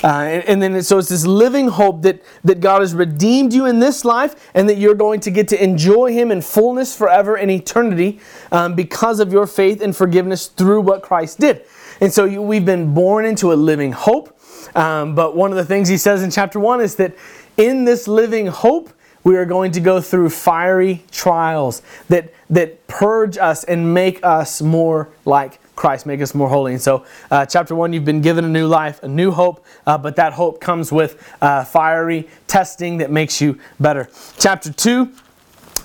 Uh, 0.05 0.09
and, 0.09 0.63
and, 0.63 0.63
then 0.63 0.83
so 0.83 0.99
it's 0.99 1.09
this 1.09 1.27
living 1.27 1.69
hope 1.69 2.03
that, 2.03 2.23
that 2.45 2.61
God 2.61 2.83
has 2.83 2.95
redeemed 2.95 3.55
you 3.55 3.65
in 3.65 3.79
this 3.79 4.05
life 4.05 4.51
and 4.53 4.69
that 4.69 4.77
you're 4.77 4.95
going 4.95 5.21
to 5.21 5.31
get 5.31 5.49
to 5.49 5.63
enjoy 5.63 6.13
Him 6.13 6.31
in 6.31 6.43
fullness 6.43 6.95
forever 6.95 7.37
in 7.37 7.49
eternity 7.49 8.21
um, 8.53 8.75
because 8.75 9.21
of 9.21 9.33
your 9.33 9.47
faith 9.47 9.81
and 9.81 9.97
forgiveness 9.97 10.49
through 10.49 10.83
what 10.83 11.03
Christ 11.03 11.41
did. 11.41 11.65
And 12.01 12.13
so 12.13 12.27
you, 12.27 12.43
we've 12.43 12.65
been 12.65 12.93
born 12.93 13.25
into 13.25 13.53
a 13.53 13.55
living 13.55 13.93
hope. 13.93 14.39
Um, 14.75 15.15
but 15.15 15.35
one 15.35 15.51
of 15.51 15.57
the 15.57 15.65
things 15.65 15.89
he 15.89 15.97
says 15.97 16.23
in 16.23 16.31
chapter 16.31 16.61
1 16.61 16.83
is 16.83 16.97
that 16.97 17.15
in 17.57 17.85
this 17.85 18.07
living 18.07 18.49
hope, 18.49 18.91
we 19.25 19.37
are 19.37 19.45
going 19.45 19.73
to 19.73 19.81
go 19.81 20.01
through 20.01 20.31
fiery 20.31 21.05
trials 21.11 21.83
that, 22.09 22.33
that 22.51 22.87
purge 22.87 23.39
us 23.39 23.65
and 23.65 23.93
make 23.93 24.25
us 24.25 24.63
more 24.63 25.09
like 25.25 25.59
Christ, 25.77 26.07
make 26.07 26.23
us 26.23 26.35
more 26.35 26.49
holy. 26.49 26.73
And 26.73 26.83
so, 26.83 27.05
uh, 27.31 27.45
chapter 27.47 27.75
one, 27.75 27.93
you've 27.93 28.05
been 28.05 28.23
given 28.23 28.45
a 28.45 28.49
new 28.49 28.67
life, 28.67 29.03
a 29.03 29.09
new 29.09 29.31
hope, 29.31 29.65
uh, 29.87 29.99
but 29.99 30.17
that 30.17 30.33
hope 30.33 30.61
comes 30.61 30.91
with 30.91 31.23
uh, 31.43 31.65
fiery 31.65 32.29
testing 32.47 32.99
that 32.99 33.11
makes 33.11 33.41
you 33.41 33.59
better. 33.79 34.09
Chapter 34.39 34.73
two, 34.73 35.13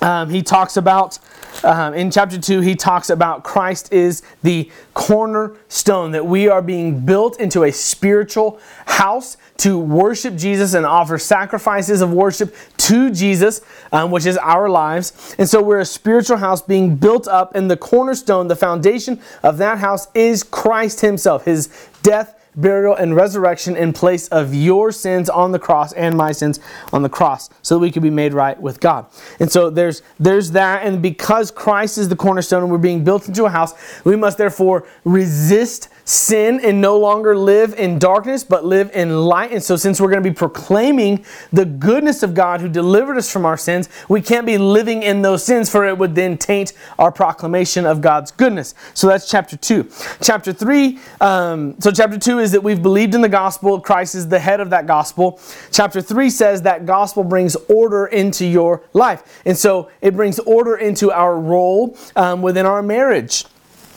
um, 0.00 0.30
he 0.30 0.42
talks 0.42 0.76
about 0.76 1.18
um, 1.64 1.94
in 1.94 2.10
chapter 2.10 2.38
2, 2.38 2.60
he 2.60 2.74
talks 2.74 3.10
about 3.10 3.44
Christ 3.44 3.92
is 3.92 4.22
the 4.42 4.70
cornerstone, 4.94 6.12
that 6.12 6.26
we 6.26 6.48
are 6.48 6.62
being 6.62 7.04
built 7.04 7.40
into 7.40 7.64
a 7.64 7.72
spiritual 7.72 8.60
house 8.86 9.36
to 9.58 9.78
worship 9.78 10.34
Jesus 10.34 10.74
and 10.74 10.84
offer 10.84 11.18
sacrifices 11.18 12.00
of 12.00 12.12
worship 12.12 12.54
to 12.78 13.10
Jesus, 13.10 13.60
um, 13.92 14.10
which 14.10 14.26
is 14.26 14.36
our 14.38 14.68
lives. 14.68 15.36
And 15.38 15.48
so 15.48 15.62
we're 15.62 15.80
a 15.80 15.84
spiritual 15.84 16.38
house 16.38 16.62
being 16.62 16.96
built 16.96 17.28
up, 17.28 17.54
and 17.54 17.70
the 17.70 17.76
cornerstone, 17.76 18.48
the 18.48 18.56
foundation 18.56 19.20
of 19.42 19.58
that 19.58 19.78
house 19.78 20.08
is 20.14 20.42
Christ 20.42 21.00
Himself, 21.00 21.44
His 21.44 21.68
death 22.02 22.41
burial, 22.54 22.94
and 22.94 23.16
resurrection 23.16 23.76
in 23.76 23.92
place 23.92 24.28
of 24.28 24.54
your 24.54 24.92
sins 24.92 25.30
on 25.30 25.52
the 25.52 25.58
cross 25.58 25.92
and 25.92 26.16
my 26.16 26.32
sins 26.32 26.60
on 26.92 27.02
the 27.02 27.08
cross, 27.08 27.48
so 27.62 27.74
that 27.76 27.80
we 27.80 27.90
could 27.90 28.02
be 28.02 28.10
made 28.10 28.34
right 28.34 28.60
with 28.60 28.80
God. 28.80 29.06
And 29.40 29.50
so 29.50 29.70
there's 29.70 30.02
there's 30.18 30.50
that, 30.52 30.84
and 30.84 31.02
because 31.02 31.50
Christ 31.50 31.98
is 31.98 32.08
the 32.08 32.16
cornerstone 32.16 32.62
and 32.62 32.70
we're 32.72 32.78
being 32.78 33.04
built 33.04 33.28
into 33.28 33.44
a 33.44 33.50
house, 33.50 33.74
we 34.04 34.16
must 34.16 34.38
therefore 34.38 34.86
resist 35.04 35.88
sin 36.12 36.60
and 36.60 36.80
no 36.80 36.98
longer 36.98 37.36
live 37.36 37.74
in 37.74 37.98
darkness, 37.98 38.44
but 38.44 38.64
live 38.64 38.90
in 38.94 39.22
light. 39.22 39.52
And 39.52 39.62
so, 39.62 39.76
since 39.76 40.00
we're 40.00 40.10
going 40.10 40.22
to 40.22 40.30
be 40.30 40.34
proclaiming 40.34 41.24
the 41.52 41.64
goodness 41.64 42.22
of 42.22 42.34
God 42.34 42.60
who 42.60 42.68
delivered 42.68 43.16
us 43.16 43.30
from 43.32 43.46
our 43.46 43.56
sins, 43.56 43.88
we 44.08 44.20
can't 44.20 44.46
be 44.46 44.58
living 44.58 45.02
in 45.02 45.22
those 45.22 45.44
sins, 45.44 45.70
for 45.70 45.86
it 45.86 45.96
would 45.96 46.14
then 46.14 46.36
taint 46.36 46.72
our 46.98 47.10
proclamation 47.10 47.86
of 47.86 48.00
God's 48.00 48.30
goodness. 48.30 48.74
So, 48.94 49.06
that's 49.06 49.28
chapter 49.28 49.56
2. 49.56 49.88
Chapter 50.20 50.52
3, 50.52 50.98
um, 51.20 51.80
so 51.80 51.90
chapter 51.90 52.18
2 52.18 52.38
is 52.38 52.52
that 52.52 52.62
we've 52.62 52.82
believed 52.82 53.14
in 53.14 53.20
the 53.20 53.28
gospel, 53.28 53.80
Christ 53.80 54.14
is 54.14 54.28
the 54.28 54.38
head 54.38 54.60
of 54.60 54.70
that 54.70 54.86
gospel. 54.86 55.40
Chapter 55.70 56.00
3 56.00 56.30
says 56.30 56.62
that 56.62 56.86
gospel 56.86 57.24
brings 57.24 57.56
order 57.68 58.06
into 58.06 58.44
your 58.44 58.82
life. 58.92 59.42
And 59.44 59.56
so, 59.56 59.90
it 60.00 60.14
brings 60.14 60.38
order 60.40 60.76
into 60.76 61.10
our 61.10 61.38
role 61.38 61.96
um, 62.16 62.42
within 62.42 62.66
our 62.66 62.82
marriage. 62.82 63.44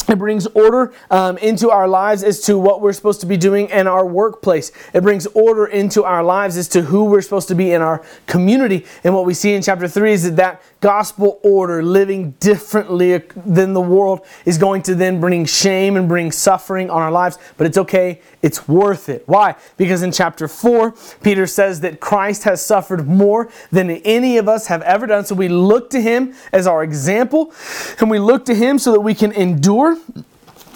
It 0.07 0.17
brings 0.17 0.45
order 0.47 0.93
um, 1.09 1.38
into 1.39 1.71
our 1.71 1.88
lives 1.88 2.24
as 2.24 2.41
to 2.41 2.57
what 2.57 2.81
we're 2.81 2.93
supposed 2.93 3.21
to 3.21 3.25
be 3.25 3.38
doing 3.38 3.69
in 3.69 3.88
our 3.88 4.05
workplace. 4.05 4.71
It 4.93 5.01
brings 5.01 5.25
order 5.27 5.65
into 5.65 6.03
our 6.03 6.24
lives 6.24 6.57
as 6.57 6.67
to 6.69 6.83
who 6.83 7.05
we're 7.05 7.21
supposed 7.21 7.47
to 7.47 7.55
be 7.55 7.71
in 7.71 7.81
our 7.81 8.03
community. 8.27 8.85
And 9.03 9.13
what 9.15 9.25
we 9.25 9.33
see 9.33 9.53
in 9.53 9.62
chapter 9.62 9.88
3 9.88 10.13
is 10.13 10.24
that 10.24 10.35
that 10.35 10.62
gospel 10.86 11.39
order, 11.42 11.82
living 11.82 12.30
differently 12.39 13.18
than 13.44 13.74
the 13.74 13.82
world, 13.82 14.24
is 14.46 14.60
going 14.60 14.84
to 14.84 14.94
then 14.94 15.20
bring 15.20 15.44
shame 15.44 15.98
and 15.98 16.08
bring 16.08 16.32
suffering 16.32 16.92
on 16.92 17.01
our 17.01 17.10
lives. 17.10 17.39
But 17.58 17.65
it's 17.65 17.80
okay, 17.80 18.22
it's 18.44 18.68
worth 18.68 19.10
it. 19.10 19.24
Why? 19.25 19.56
Because 19.77 20.04
in 20.04 20.12
chapter 20.12 20.48
4, 20.48 20.94
Peter 21.24 21.48
says 21.48 21.82
that 21.82 22.00
Christ 22.00 22.44
has 22.44 22.63
suffered 22.63 23.08
more 23.08 23.50
than 23.72 23.89
any 23.89 24.38
of 24.38 24.48
us 24.48 24.68
have 24.68 24.84
ever 24.84 25.08
done. 25.08 25.25
So 25.25 25.34
we 25.34 25.48
look 25.48 25.89
to 25.89 26.00
him 26.00 26.36
as 26.54 26.68
our 26.68 26.84
example, 26.84 27.51
and 28.00 28.08
we 28.08 28.20
look 28.20 28.46
to 28.46 28.54
him 28.54 28.77
so 28.77 28.92
that 28.92 29.01
we 29.01 29.15
can 29.15 29.32
endure. 29.32 29.98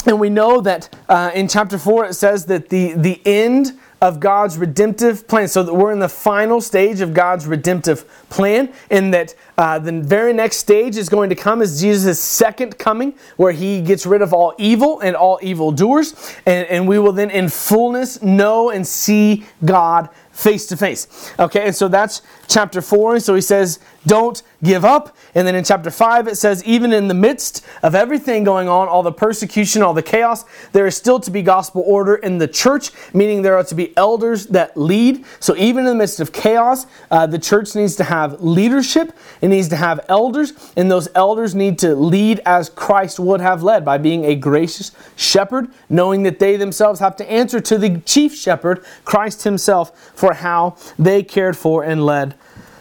And 0.07 0.19
we 0.19 0.31
know 0.31 0.59
that 0.61 0.89
uh, 1.07 1.29
in 1.35 1.47
chapter 1.47 1.77
4 1.77 2.05
it 2.05 2.13
says 2.15 2.47
that 2.47 2.69
the, 2.69 2.93
the 2.93 3.21
end 3.27 3.77
of 4.01 4.19
God's 4.19 4.57
redemptive 4.57 5.27
plan. 5.27 5.47
So 5.47 5.73
we're 5.73 5.91
in 5.91 5.99
the 5.99 6.09
final 6.09 6.61
stage 6.61 7.01
of 7.01 7.13
God's 7.13 7.45
redemptive 7.45 8.05
plan, 8.29 8.73
and 8.89 9.13
that 9.13 9.35
uh, 9.57 9.79
the 9.79 9.91
very 9.91 10.33
next 10.33 10.57
stage 10.57 10.95
is 10.95 11.09
going 11.09 11.29
to 11.29 11.35
come 11.35 11.61
as 11.61 11.81
Jesus' 11.81 12.21
second 12.21 12.77
coming, 12.77 13.13
where 13.37 13.51
he 13.51 13.81
gets 13.81 14.05
rid 14.05 14.21
of 14.21 14.33
all 14.33 14.53
evil 14.57 14.99
and 15.01 15.15
all 15.15 15.39
evildoers, 15.41 16.35
and, 16.45 16.67
and 16.67 16.87
we 16.87 16.99
will 16.99 17.11
then 17.11 17.29
in 17.29 17.49
fullness 17.49 18.21
know 18.21 18.69
and 18.69 18.87
see 18.87 19.45
God 19.65 20.09
face 20.31 20.65
to 20.67 20.77
face. 20.77 21.33
Okay, 21.37 21.65
and 21.67 21.75
so 21.75 21.89
that's 21.89 22.21
chapter 22.47 22.81
4. 22.81 23.15
And 23.15 23.23
So 23.23 23.35
he 23.35 23.41
says, 23.41 23.79
Don't 24.07 24.41
give 24.63 24.85
up. 24.85 25.15
And 25.35 25.45
then 25.45 25.55
in 25.55 25.63
chapter 25.63 25.91
5, 25.91 26.27
it 26.27 26.35
says, 26.35 26.63
Even 26.63 26.93
in 26.93 27.07
the 27.07 27.13
midst 27.13 27.65
of 27.83 27.95
everything 27.95 28.43
going 28.43 28.69
on, 28.69 28.87
all 28.87 29.03
the 29.03 29.11
persecution, 29.11 29.81
all 29.81 29.93
the 29.93 30.01
chaos, 30.01 30.45
there 30.71 30.87
is 30.87 30.95
still 30.95 31.19
to 31.19 31.31
be 31.31 31.41
gospel 31.41 31.83
order 31.85 32.15
in 32.15 32.37
the 32.37 32.47
church, 32.47 32.91
meaning 33.13 33.41
there 33.41 33.55
are 33.55 33.63
to 33.63 33.75
be 33.75 33.95
elders 33.97 34.47
that 34.47 34.75
lead. 34.77 35.25
So 35.39 35.55
even 35.57 35.85
in 35.85 35.91
the 35.91 35.95
midst 35.95 36.19
of 36.19 36.31
chaos, 36.31 36.87
uh, 37.11 37.27
the 37.27 37.39
church 37.39 37.75
needs 37.75 37.95
to 37.97 38.05
have 38.05 38.41
leadership, 38.41 39.13
it 39.41 39.49
needs 39.49 39.67
to 39.69 39.75
have 39.75 40.05
elders, 40.07 40.53
and 40.77 40.89
those 40.89 41.09
elders 41.15 41.53
need 41.53 41.77
to 41.79 41.93
lead 41.95 42.39
as 42.45 42.69
Christ 42.69 43.19
would 43.19 43.41
have 43.41 43.63
led 43.63 43.83
by 43.83 43.97
being 43.97 44.25
a 44.25 44.35
gracious 44.35 44.91
shepherd, 45.15 45.69
knowing 45.89 46.23
that 46.23 46.39
they 46.39 46.55
themselves 46.55 46.99
have 46.99 47.15
to 47.17 47.29
answer 47.29 47.59
to 47.59 47.77
the 47.77 47.99
chief 48.05 48.33
shepherd, 48.35 48.83
Christ 49.03 49.43
himself, 49.43 50.13
for 50.15 50.33
how 50.33 50.77
they 50.97 51.23
cared 51.23 51.57
for 51.57 51.83
and 51.83 52.05
led 52.05 52.35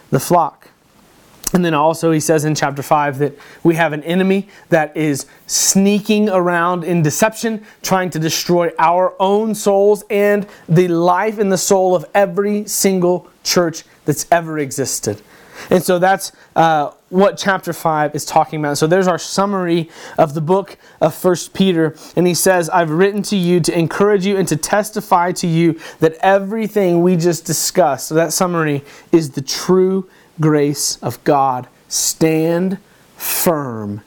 the 0.09 0.19
flock. 0.19 0.58
And 1.53 1.65
then 1.65 1.73
also, 1.73 2.11
he 2.11 2.19
says 2.19 2.45
in 2.45 2.53
chapter 2.53 2.83
5 2.83 3.17
that 3.19 3.37
we 3.63 3.75
have 3.75 3.91
an 3.93 4.03
enemy 4.03 4.49
that 4.69 4.95
is 4.95 5.25
sneaking 5.47 6.29
around 6.29 6.83
in 6.83 7.01
deception, 7.01 7.65
trying 7.81 8.11
to 8.11 8.19
destroy 8.19 8.71
our 8.77 9.15
own 9.19 9.55
souls 9.55 10.03
and 10.09 10.45
the 10.67 10.87
life 10.87 11.39
and 11.39 11.51
the 11.51 11.57
soul 11.57 11.95
of 11.95 12.05
every 12.13 12.65
single 12.65 13.27
church 13.43 13.83
that's 14.05 14.27
ever 14.31 14.59
existed. 14.59 15.21
And 15.69 15.83
so 15.83 15.99
that's 15.99 16.31
uh, 16.55 16.91
what 17.09 17.37
chapter 17.37 17.73
5 17.73 18.15
is 18.15 18.25
talking 18.25 18.59
about. 18.59 18.77
So 18.77 18.87
there's 18.87 19.07
our 19.07 19.17
summary 19.17 19.89
of 20.17 20.33
the 20.33 20.41
book 20.41 20.77
of 21.01 21.13
First 21.13 21.53
Peter. 21.53 21.95
And 22.15 22.27
he 22.27 22.33
says, 22.33 22.69
I've 22.69 22.91
written 22.91 23.21
to 23.23 23.35
you 23.35 23.59
to 23.61 23.77
encourage 23.77 24.25
you 24.25 24.37
and 24.37 24.47
to 24.47 24.55
testify 24.55 25.31
to 25.33 25.47
you 25.47 25.79
that 25.99 26.13
everything 26.21 27.01
we 27.01 27.15
just 27.15 27.45
discussed, 27.45 28.07
so 28.07 28.15
that 28.15 28.33
summary 28.33 28.83
is 29.11 29.31
the 29.31 29.41
true 29.41 30.09
grace 30.39 30.97
of 30.97 31.23
God. 31.23 31.67
Stand 31.87 32.77
firm 33.15 34.01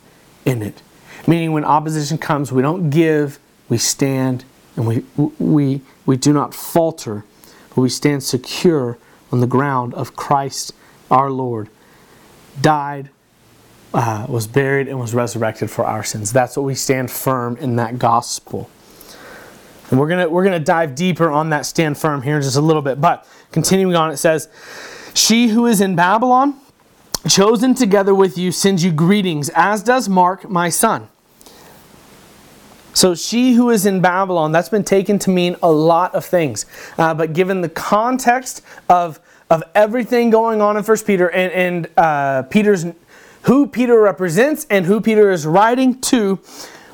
in 0.44 0.62
it. 0.62 0.82
Meaning, 1.26 1.52
when 1.52 1.64
opposition 1.64 2.18
comes, 2.18 2.50
we 2.50 2.62
don't 2.62 2.90
give, 2.90 3.38
we 3.68 3.78
stand, 3.78 4.44
and 4.76 4.86
we, 4.86 5.04
we, 5.38 5.80
we 6.04 6.16
do 6.16 6.32
not 6.32 6.54
falter, 6.54 7.24
but 7.70 7.78
we 7.78 7.88
stand 7.88 8.22
secure 8.22 8.98
on 9.30 9.40
the 9.40 9.46
ground 9.46 9.94
of 9.94 10.16
Christ 10.16 10.72
our 11.10 11.30
Lord. 11.30 11.68
Died, 12.60 13.10
uh, 13.94 14.26
was 14.28 14.46
buried, 14.46 14.88
and 14.88 14.98
was 14.98 15.14
resurrected 15.14 15.70
for 15.70 15.84
our 15.84 16.02
sins. 16.02 16.32
That's 16.32 16.56
what 16.56 16.64
we 16.64 16.74
stand 16.74 17.10
firm 17.10 17.56
in 17.58 17.76
that 17.76 17.98
gospel. 17.98 18.68
And 19.90 20.00
we're 20.00 20.08
gonna 20.08 20.28
we're 20.28 20.44
gonna 20.44 20.58
dive 20.58 20.94
deeper 20.94 21.30
on 21.30 21.50
that 21.50 21.66
stand 21.66 21.98
firm 21.98 22.22
here 22.22 22.36
in 22.36 22.42
just 22.42 22.56
a 22.56 22.62
little 22.62 22.80
bit. 22.80 23.00
But 23.00 23.26
continuing 23.52 23.94
on, 23.94 24.10
it 24.10 24.16
says, 24.16 24.48
she 25.14 25.48
who 25.48 25.66
is 25.66 25.80
in 25.80 25.96
Babylon, 25.96 26.58
chosen 27.28 27.74
together 27.74 28.14
with 28.14 28.36
you, 28.36 28.52
sends 28.52 28.84
you 28.84 28.92
greetings, 28.92 29.48
as 29.50 29.82
does 29.82 30.08
Mark, 30.08 30.48
my 30.48 30.68
son. 30.68 31.08
So, 32.94 33.14
she 33.14 33.54
who 33.54 33.70
is 33.70 33.86
in 33.86 34.00
Babylon, 34.00 34.52
that's 34.52 34.68
been 34.68 34.84
taken 34.84 35.18
to 35.20 35.30
mean 35.30 35.56
a 35.62 35.72
lot 35.72 36.14
of 36.14 36.24
things. 36.24 36.66
Uh, 36.98 37.14
but 37.14 37.32
given 37.32 37.62
the 37.62 37.68
context 37.70 38.60
of, 38.88 39.18
of 39.48 39.62
everything 39.74 40.28
going 40.28 40.60
on 40.60 40.76
in 40.76 40.82
First 40.82 41.06
Peter 41.06 41.30
and, 41.30 41.52
and 41.52 41.90
uh, 41.96 42.42
Peter's 42.42 42.84
who 43.42 43.66
Peter 43.66 44.00
represents 44.00 44.66
and 44.70 44.86
who 44.86 45.00
Peter 45.00 45.30
is 45.30 45.46
writing 45.46 46.00
to, 46.00 46.38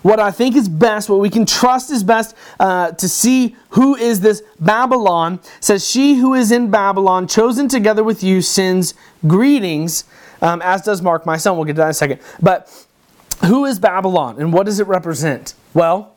what 0.02 0.20
I 0.20 0.30
think 0.30 0.56
is 0.56 0.68
best, 0.68 1.08
what 1.08 1.20
we 1.20 1.30
can 1.30 1.46
trust 1.46 1.90
is 1.90 2.02
best 2.02 2.34
uh, 2.60 2.92
to 2.92 3.08
see 3.08 3.56
who 3.70 3.96
is 3.96 4.20
this 4.20 4.42
Babylon. 4.60 5.40
says, 5.60 5.88
She 5.88 6.16
who 6.16 6.34
is 6.34 6.52
in 6.52 6.70
Babylon, 6.70 7.26
chosen 7.26 7.68
together 7.68 8.04
with 8.04 8.22
you, 8.22 8.42
sends 8.42 8.94
greetings, 9.26 10.04
um, 10.40 10.62
as 10.62 10.82
does 10.82 11.02
Mark, 11.02 11.26
my 11.26 11.36
son. 11.36 11.56
We'll 11.56 11.64
get 11.64 11.74
to 11.74 11.78
that 11.78 11.84
in 11.84 11.90
a 11.90 11.94
second. 11.94 12.20
But 12.40 12.86
who 13.46 13.64
is 13.64 13.78
Babylon 13.78 14.36
and 14.38 14.52
what 14.52 14.66
does 14.66 14.80
it 14.80 14.86
represent? 14.86 15.54
Well, 15.74 16.14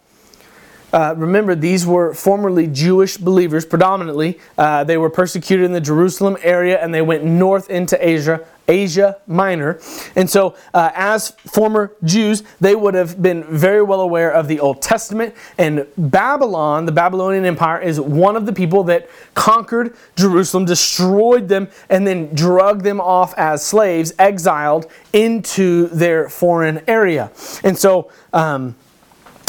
uh, 0.94 1.16
remember, 1.18 1.56
these 1.56 1.86
were 1.86 2.14
formerly 2.14 2.68
Jewish 2.68 3.18
believers, 3.18 3.66
predominantly. 3.66 4.40
Uh, 4.58 4.84
they 4.84 4.98
were 4.98 5.10
persecuted 5.10 5.66
in 5.66 5.74
the 5.74 5.82
Jerusalem 5.82 6.38
area 6.42 6.82
and 6.82 6.94
they 6.94 7.02
went 7.02 7.24
north 7.24 7.70
into 7.70 7.98
Asia, 8.06 8.46
Asia 8.68 9.18
Minor. 9.28 9.80
And 10.16 10.30
so, 10.30 10.56
uh, 10.74 10.92
as 10.94 11.30
former 11.32 11.96
Jews, 12.04 12.44
they 12.60 12.76
would 12.76 12.94
have 12.94 13.22
been 13.22 13.44
very 13.44 13.82
well 13.82 14.02
aware 14.02 14.32
of 14.32 14.48
the 14.48 14.60
Old 14.60 14.82
Testament. 14.82 15.36
And 15.58 15.88
Babylon, 15.98 16.86
the 16.86 16.92
Babylonian 16.92 17.46
Empire, 17.46 17.80
is 17.80 18.00
one 18.00 18.36
of 18.36 18.46
the 18.46 18.54
people 18.54 18.84
that 18.86 19.10
conquered 19.34 19.96
Jerusalem, 20.16 20.66
destroyed 20.66 21.48
them, 21.48 21.70
and 21.90 22.06
then 22.06 22.34
drug 22.36 22.84
them 22.84 23.00
off 23.00 23.34
as 23.38 23.66
slaves, 23.66 24.14
exiled 24.20 24.92
into 25.14 25.88
their 25.88 26.30
foreign 26.30 26.82
area. 26.88 27.32
And 27.64 27.78
so, 27.78 28.12
um, 28.34 28.76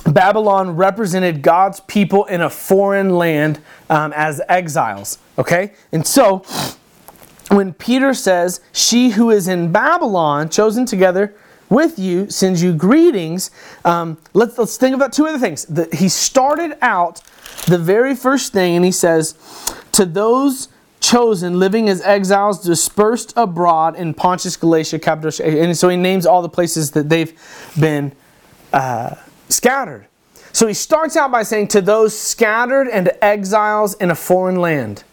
Babylon 0.06 0.76
represented 0.76 1.42
God's 1.42 1.80
people 1.80 2.24
in 2.26 2.40
a 2.40 2.50
foreign 2.50 3.10
land 3.16 3.60
um, 3.88 4.12
as 4.14 4.40
exiles. 4.48 5.18
Okay? 5.38 5.72
And 5.92 6.06
so, 6.06 6.44
when 7.50 7.72
Peter 7.74 8.14
says, 8.14 8.60
She 8.72 9.10
who 9.10 9.30
is 9.30 9.48
in 9.48 9.72
Babylon, 9.72 10.48
chosen 10.48 10.86
together 10.86 11.34
with 11.68 11.98
you, 11.98 12.28
sends 12.30 12.62
you 12.62 12.74
greetings, 12.74 13.50
um, 13.84 14.18
let's, 14.34 14.58
let's 14.58 14.76
think 14.76 14.94
about 14.94 15.12
two 15.12 15.26
other 15.26 15.38
things. 15.38 15.64
The, 15.66 15.88
he 15.92 16.08
started 16.08 16.76
out 16.82 17.22
the 17.66 17.78
very 17.78 18.14
first 18.14 18.52
thing 18.52 18.76
and 18.76 18.84
he 18.84 18.92
says, 18.92 19.34
To 19.92 20.04
those 20.04 20.68
chosen, 21.00 21.58
living 21.58 21.88
as 21.88 22.00
exiles, 22.02 22.62
dispersed 22.62 23.32
abroad 23.36 23.96
in 23.96 24.14
Pontus, 24.14 24.56
Galatia, 24.56 24.98
Cappadocia. 24.98 25.44
And 25.44 25.76
so 25.76 25.88
he 25.88 25.96
names 25.96 26.26
all 26.26 26.42
the 26.42 26.48
places 26.48 26.92
that 26.92 27.08
they've 27.08 27.32
been 27.78 28.12
uh, 28.72 29.16
scattered. 29.52 30.06
So 30.52 30.66
he 30.66 30.74
starts 30.74 31.16
out 31.16 31.30
by 31.30 31.42
saying, 31.42 31.68
To 31.68 31.80
those 31.80 32.18
scattered 32.18 32.88
and 32.88 33.10
exiles 33.20 33.94
in 33.94 34.10
a 34.10 34.14
foreign 34.14 34.56
land. 34.56 35.04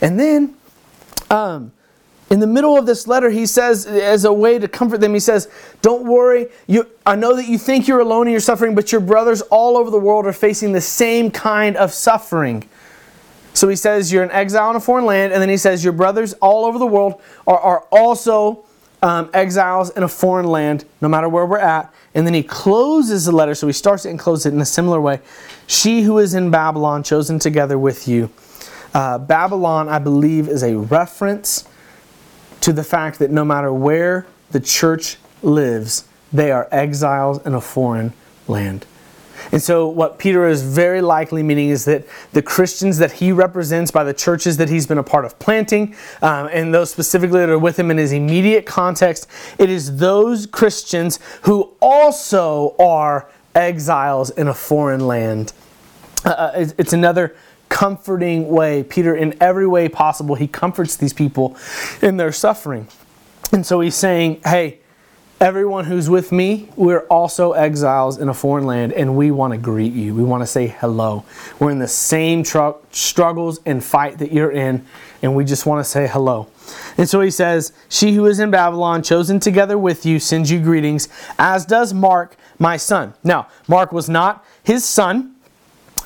And 0.00 0.18
then 0.18 0.56
um, 1.30 1.72
in 2.28 2.40
the 2.40 2.46
middle 2.46 2.76
of 2.76 2.86
this 2.86 3.06
letter, 3.06 3.30
he 3.30 3.46
says, 3.46 3.86
as 3.86 4.24
a 4.24 4.32
way 4.32 4.58
to 4.58 4.66
comfort 4.66 4.98
them, 5.00 5.14
he 5.14 5.20
says, 5.20 5.48
Don't 5.80 6.04
worry. 6.04 6.48
You, 6.66 6.88
I 7.04 7.14
know 7.14 7.36
that 7.36 7.46
you 7.46 7.58
think 7.58 7.86
you're 7.86 8.00
alone 8.00 8.26
in 8.26 8.32
your 8.32 8.40
suffering, 8.40 8.74
but 8.74 8.90
your 8.90 9.00
brothers 9.00 9.42
all 9.42 9.76
over 9.76 9.90
the 9.90 9.98
world 9.98 10.26
are 10.26 10.32
facing 10.32 10.72
the 10.72 10.80
same 10.80 11.30
kind 11.30 11.76
of 11.76 11.92
suffering. 11.92 12.68
So 13.54 13.68
he 13.68 13.76
says, 13.76 14.12
You're 14.12 14.24
an 14.24 14.32
exile 14.32 14.70
in 14.70 14.76
a 14.76 14.80
foreign 14.80 15.06
land. 15.06 15.32
And 15.32 15.40
then 15.40 15.48
he 15.48 15.56
says, 15.56 15.84
Your 15.84 15.92
brothers 15.92 16.32
all 16.34 16.64
over 16.64 16.78
the 16.78 16.86
world 16.86 17.20
are, 17.46 17.58
are 17.58 17.80
also 17.92 18.64
um, 19.02 19.30
exiles 19.32 19.90
in 19.90 20.02
a 20.02 20.08
foreign 20.08 20.46
land, 20.46 20.84
no 21.00 21.08
matter 21.08 21.28
where 21.28 21.46
we're 21.46 21.58
at. 21.58 21.92
And 22.16 22.26
then 22.26 22.34
he 22.34 22.42
closes 22.42 23.26
the 23.26 23.32
letter. 23.32 23.54
So 23.54 23.68
he 23.68 23.72
starts 23.72 24.04
it 24.04 24.10
and 24.10 24.18
closes 24.18 24.46
it 24.46 24.54
in 24.54 24.60
a 24.60 24.66
similar 24.66 25.00
way. 25.00 25.20
She 25.68 26.02
who 26.02 26.18
is 26.18 26.34
in 26.34 26.50
Babylon, 26.50 27.04
chosen 27.04 27.38
together 27.38 27.78
with 27.78 28.08
you 28.08 28.30
uh, 28.96 29.18
Babylon, 29.18 29.90
I 29.90 29.98
believe, 29.98 30.48
is 30.48 30.62
a 30.62 30.74
reference 30.74 31.68
to 32.62 32.72
the 32.72 32.82
fact 32.82 33.18
that 33.18 33.30
no 33.30 33.44
matter 33.44 33.70
where 33.70 34.26
the 34.52 34.60
church 34.60 35.18
lives, 35.42 36.08
they 36.32 36.50
are 36.50 36.66
exiles 36.72 37.44
in 37.44 37.52
a 37.52 37.60
foreign 37.60 38.14
land. 38.48 38.86
And 39.52 39.62
so, 39.62 39.88
what 39.88 40.18
Peter 40.18 40.46
is 40.46 40.62
very 40.62 41.00
likely 41.00 41.42
meaning 41.42 41.68
is 41.68 41.84
that 41.84 42.04
the 42.32 42.42
Christians 42.42 42.98
that 42.98 43.12
he 43.12 43.32
represents 43.32 43.90
by 43.90 44.04
the 44.04 44.14
churches 44.14 44.56
that 44.56 44.68
he's 44.68 44.86
been 44.86 44.98
a 44.98 45.02
part 45.02 45.24
of 45.24 45.38
planting, 45.38 45.94
um, 46.22 46.48
and 46.52 46.74
those 46.74 46.90
specifically 46.90 47.40
that 47.40 47.48
are 47.48 47.58
with 47.58 47.78
him 47.78 47.90
in 47.90 47.98
his 47.98 48.12
immediate 48.12 48.66
context, 48.66 49.28
it 49.58 49.70
is 49.70 49.98
those 49.98 50.46
Christians 50.46 51.18
who 51.42 51.72
also 51.80 52.74
are 52.78 53.28
exiles 53.54 54.30
in 54.30 54.48
a 54.48 54.54
foreign 54.54 55.06
land. 55.06 55.52
Uh, 56.24 56.30
uh 56.30 56.66
it's 56.78 56.92
another 56.92 57.36
comforting 57.68 58.48
way. 58.48 58.82
Peter, 58.82 59.14
in 59.14 59.36
every 59.40 59.66
way 59.66 59.88
possible, 59.88 60.34
he 60.34 60.46
comforts 60.46 60.96
these 60.96 61.12
people 61.12 61.56
in 62.02 62.16
their 62.16 62.32
suffering. 62.32 62.88
And 63.52 63.64
so 63.64 63.80
he's 63.80 63.94
saying, 63.94 64.40
hey, 64.44 64.80
everyone 65.40 65.84
who's 65.84 66.08
with 66.08 66.32
me, 66.32 66.68
we're 66.76 67.06
also 67.08 67.52
exiles 67.52 68.18
in 68.18 68.28
a 68.28 68.34
foreign 68.34 68.64
land, 68.64 68.92
and 68.92 69.16
we 69.16 69.30
want 69.30 69.52
to 69.52 69.58
greet 69.58 69.92
you. 69.92 70.14
We 70.14 70.22
want 70.22 70.42
to 70.42 70.46
say 70.46 70.68
hello. 70.68 71.24
We're 71.58 71.70
in 71.70 71.78
the 71.78 71.88
same 71.88 72.42
tr- 72.42 72.70
struggles 72.90 73.60
and 73.66 73.84
fight 73.84 74.18
that 74.18 74.32
you're 74.32 74.50
in, 74.50 74.84
and 75.22 75.34
we 75.34 75.44
just 75.44 75.66
want 75.66 75.84
to 75.84 75.90
say 75.90 76.06
hello. 76.06 76.48
And 76.96 77.08
so 77.08 77.20
he 77.20 77.30
says, 77.30 77.72
She 77.88 78.12
who 78.14 78.26
is 78.26 78.40
in 78.40 78.50
Babylon, 78.50 79.02
chosen 79.02 79.38
together 79.38 79.76
with 79.76 80.06
you, 80.06 80.18
sends 80.18 80.50
you 80.50 80.60
greetings, 80.60 81.08
as 81.38 81.66
does 81.66 81.92
Mark, 81.92 82.36
my 82.58 82.76
son. 82.76 83.14
Now, 83.22 83.48
Mark 83.68 83.92
was 83.92 84.08
not 84.08 84.44
his 84.62 84.84
son 84.84 85.36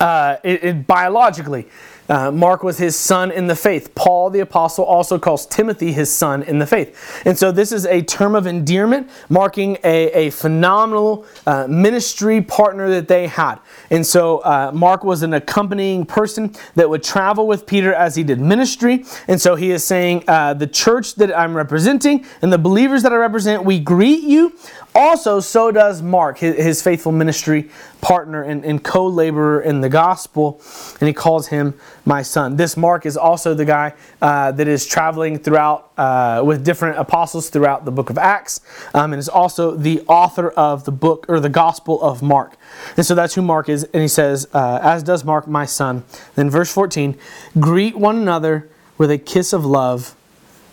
uh, 0.01 0.39
it, 0.43 0.65
it, 0.65 0.87
biologically. 0.87 1.69
Uh, 2.11 2.31
Mark 2.33 2.65
was 2.65 2.77
his 2.79 2.97
son 2.97 3.31
in 3.31 3.47
the 3.47 3.55
faith. 3.55 3.95
Paul 3.95 4.31
the 4.31 4.41
apostle 4.41 4.85
also 4.85 5.19
calls 5.19 5.47
Timothy 5.47 5.93
his 5.93 6.13
son 6.13 6.43
in 6.43 6.59
the 6.59 6.67
faith. 6.67 7.23
And 7.25 7.39
so 7.39 7.53
this 7.53 7.71
is 7.71 7.87
a 7.87 8.03
term 8.03 8.35
of 8.35 8.47
endearment 8.47 9.09
marking 9.29 9.79
a, 9.85 10.11
a 10.13 10.31
phenomenal 10.31 11.25
uh, 11.47 11.69
ministry 11.69 12.43
partner 12.43 12.91
that 12.91 13.07
they 13.07 13.29
had. 13.29 13.61
And 13.91 14.05
so 14.05 14.39
uh, 14.39 14.73
Mark 14.75 15.05
was 15.05 15.23
an 15.23 15.35
accompanying 15.35 16.05
person 16.05 16.55
that 16.75 16.91
would 16.91 17.05
travel 17.05 17.47
with 17.47 17.65
Peter 17.65 17.95
as 17.95 18.17
he 18.17 18.25
did 18.25 18.41
ministry. 18.41 19.05
And 19.29 19.41
so 19.41 19.55
he 19.55 19.71
is 19.71 19.85
saying, 19.85 20.25
uh, 20.27 20.55
The 20.55 20.67
church 20.67 21.15
that 21.15 21.37
I'm 21.37 21.57
representing 21.57 22.27
and 22.43 22.53
the 22.53 22.59
believers 22.59 23.05
that 23.05 23.13
I 23.13 23.17
represent, 23.17 23.65
we 23.65 23.79
greet 23.79 24.25
you. 24.25 24.57
Also, 24.93 25.39
so 25.39 25.71
does 25.71 26.03
Mark, 26.03 26.39
his, 26.39 26.83
faithful 26.83 27.13
ministry 27.13 27.71
partner 28.01 28.43
and, 28.43 28.65
and 28.65 28.83
co 28.83 29.07
laborer 29.07 29.61
in 29.61 29.83
the 29.83 29.89
gospel. 29.89 30.61
And 30.99 31.07
he 31.07 31.13
calls 31.13 31.49
him 31.49 31.75
my 32.05 32.23
son. 32.23 32.57
This 32.57 32.77
Mark 32.77 33.07
is 33.07 33.17
also 33.17 33.55
the 33.55 33.65
guy 33.65 33.95
uh, 34.21 34.51
that 34.53 34.67
is 34.67 34.87
traveling 34.87 35.39
throughout 35.39 35.93
uh, 35.97 36.43
with 36.45 36.65
different 36.65 36.99
apostles 36.99 37.51
throughout 37.51 37.85
the 37.85 37.93
book 37.93 38.11
of 38.11 38.19
Acts, 38.19 38.61
um, 38.95 39.13
and 39.13 39.21
is 39.21 39.29
also 39.29 39.77
the 39.77 40.01
author 40.09 40.51
of 40.51 40.85
the 40.85 40.93
book 40.93 41.27
or 41.29 41.39
the 41.39 41.49
Gospel 41.49 42.03
of 42.03 42.21
Mark. 42.21 42.57
And 42.97 43.07
so 43.07 43.15
that's 43.15 43.35
who 43.35 43.43
Mark 43.43 43.69
is. 43.69 43.85
And 43.85 44.03
he 44.03 44.09
says, 44.09 44.49
uh, 44.53 44.81
As 44.83 45.05
does 45.05 45.25
Mark, 45.25 45.47
my 45.47 45.67
son. 45.67 46.03
Then, 46.35 46.51
verse 46.51 46.73
14 46.73 47.17
greet 47.61 47.97
one 47.97 48.17
another 48.17 48.69
with 48.99 49.11
a 49.11 49.19
kiss 49.19 49.53
of 49.53 49.65
love. 49.65 50.17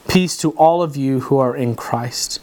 Peace 0.08 0.38
to 0.38 0.52
all 0.52 0.82
of 0.82 0.96
you 0.96 1.20
who 1.22 1.38
are 1.38 1.56
in 1.56 1.76
Christ. 1.76 2.40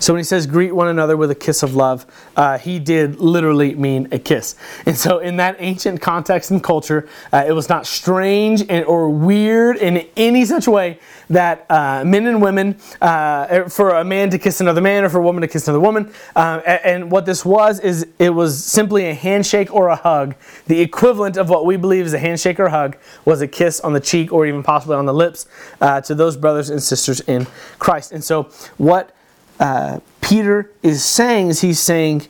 So 0.00 0.12
when 0.14 0.20
he 0.20 0.24
says 0.24 0.46
greet 0.46 0.72
one 0.74 0.88
another 0.88 1.16
with 1.16 1.30
a 1.30 1.34
kiss 1.34 1.62
of 1.62 1.74
love, 1.74 2.06
uh, 2.36 2.58
he 2.58 2.78
did 2.78 3.20
literally 3.20 3.74
mean 3.74 4.08
a 4.10 4.18
kiss. 4.18 4.56
And 4.84 4.96
so 4.96 5.18
in 5.18 5.36
that 5.36 5.56
ancient 5.58 6.00
context 6.00 6.50
and 6.50 6.62
culture, 6.62 7.08
uh, 7.32 7.44
it 7.46 7.52
was 7.52 7.68
not 7.68 7.86
strange 7.86 8.64
and, 8.68 8.84
or 8.86 9.10
weird 9.10 9.76
in 9.76 10.06
any 10.16 10.44
such 10.44 10.66
way 10.66 10.98
that 11.30 11.66
uh, 11.70 12.04
men 12.04 12.26
and 12.26 12.42
women, 12.42 12.78
uh, 13.00 13.68
for 13.68 13.90
a 13.90 14.04
man 14.04 14.30
to 14.30 14.38
kiss 14.38 14.60
another 14.60 14.80
man 14.80 15.04
or 15.04 15.08
for 15.08 15.18
a 15.18 15.22
woman 15.22 15.42
to 15.42 15.48
kiss 15.48 15.68
another 15.68 15.80
woman, 15.80 16.12
uh, 16.34 16.60
and 16.84 17.10
what 17.10 17.24
this 17.24 17.44
was 17.44 17.78
is 17.80 18.06
it 18.18 18.30
was 18.30 18.62
simply 18.62 19.06
a 19.06 19.14
handshake 19.14 19.72
or 19.72 19.88
a 19.88 19.96
hug. 19.96 20.34
The 20.66 20.80
equivalent 20.80 21.36
of 21.36 21.48
what 21.48 21.64
we 21.64 21.76
believe 21.76 22.06
is 22.06 22.12
a 22.12 22.18
handshake 22.18 22.58
or 22.58 22.66
a 22.66 22.70
hug 22.70 22.96
was 23.24 23.40
a 23.40 23.48
kiss 23.48 23.80
on 23.80 23.92
the 23.92 24.00
cheek 24.00 24.32
or 24.32 24.46
even 24.46 24.62
possibly 24.62 24.96
on 24.96 25.06
the 25.06 25.14
lips 25.14 25.46
uh, 25.80 26.00
to 26.02 26.14
those 26.14 26.36
brothers 26.36 26.70
and 26.70 26.82
sisters 26.82 27.20
in 27.20 27.46
Christ. 27.78 28.12
And 28.12 28.24
so 28.24 28.50
what 28.78 29.14
uh, 29.62 30.00
Peter 30.20 30.72
is 30.82 31.04
saying 31.04 31.46
is 31.46 31.60
he's 31.60 31.78
saying 31.78 32.26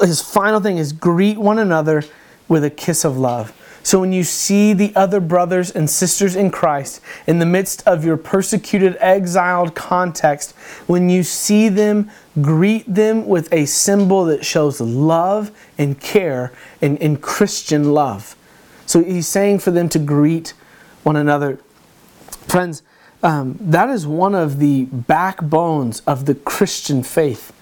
his 0.00 0.22
final 0.22 0.60
thing 0.60 0.78
is 0.78 0.92
greet 0.92 1.36
one 1.36 1.58
another 1.58 2.04
with 2.46 2.62
a 2.62 2.70
kiss 2.70 3.04
of 3.04 3.18
love. 3.18 3.52
So 3.82 3.98
when 4.00 4.12
you 4.12 4.22
see 4.22 4.72
the 4.72 4.94
other 4.94 5.18
brothers 5.18 5.70
and 5.70 5.90
sisters 5.90 6.36
in 6.36 6.52
Christ 6.52 7.00
in 7.26 7.40
the 7.40 7.46
midst 7.46 7.86
of 7.88 8.04
your 8.04 8.16
persecuted, 8.16 8.96
exiled 9.00 9.74
context, 9.74 10.52
when 10.86 11.10
you 11.10 11.24
see 11.24 11.68
them, 11.68 12.08
greet 12.40 12.92
them 12.92 13.26
with 13.26 13.52
a 13.52 13.66
symbol 13.66 14.24
that 14.26 14.44
shows 14.44 14.80
love 14.80 15.50
and 15.78 16.00
care 16.00 16.52
and, 16.80 17.00
and 17.02 17.20
Christian 17.20 17.92
love. 17.94 18.36
So 18.86 19.02
he's 19.02 19.26
saying 19.26 19.58
for 19.58 19.72
them 19.72 19.88
to 19.88 19.98
greet 19.98 20.54
one 21.02 21.16
another. 21.16 21.58
Friends, 22.46 22.82
um, 23.26 23.56
that 23.60 23.90
is 23.90 24.06
one 24.06 24.36
of 24.36 24.60
the 24.60 24.84
backbones 24.84 25.98
of 26.06 26.26
the 26.26 26.34
Christian 26.36 27.02
faith, 27.02 27.52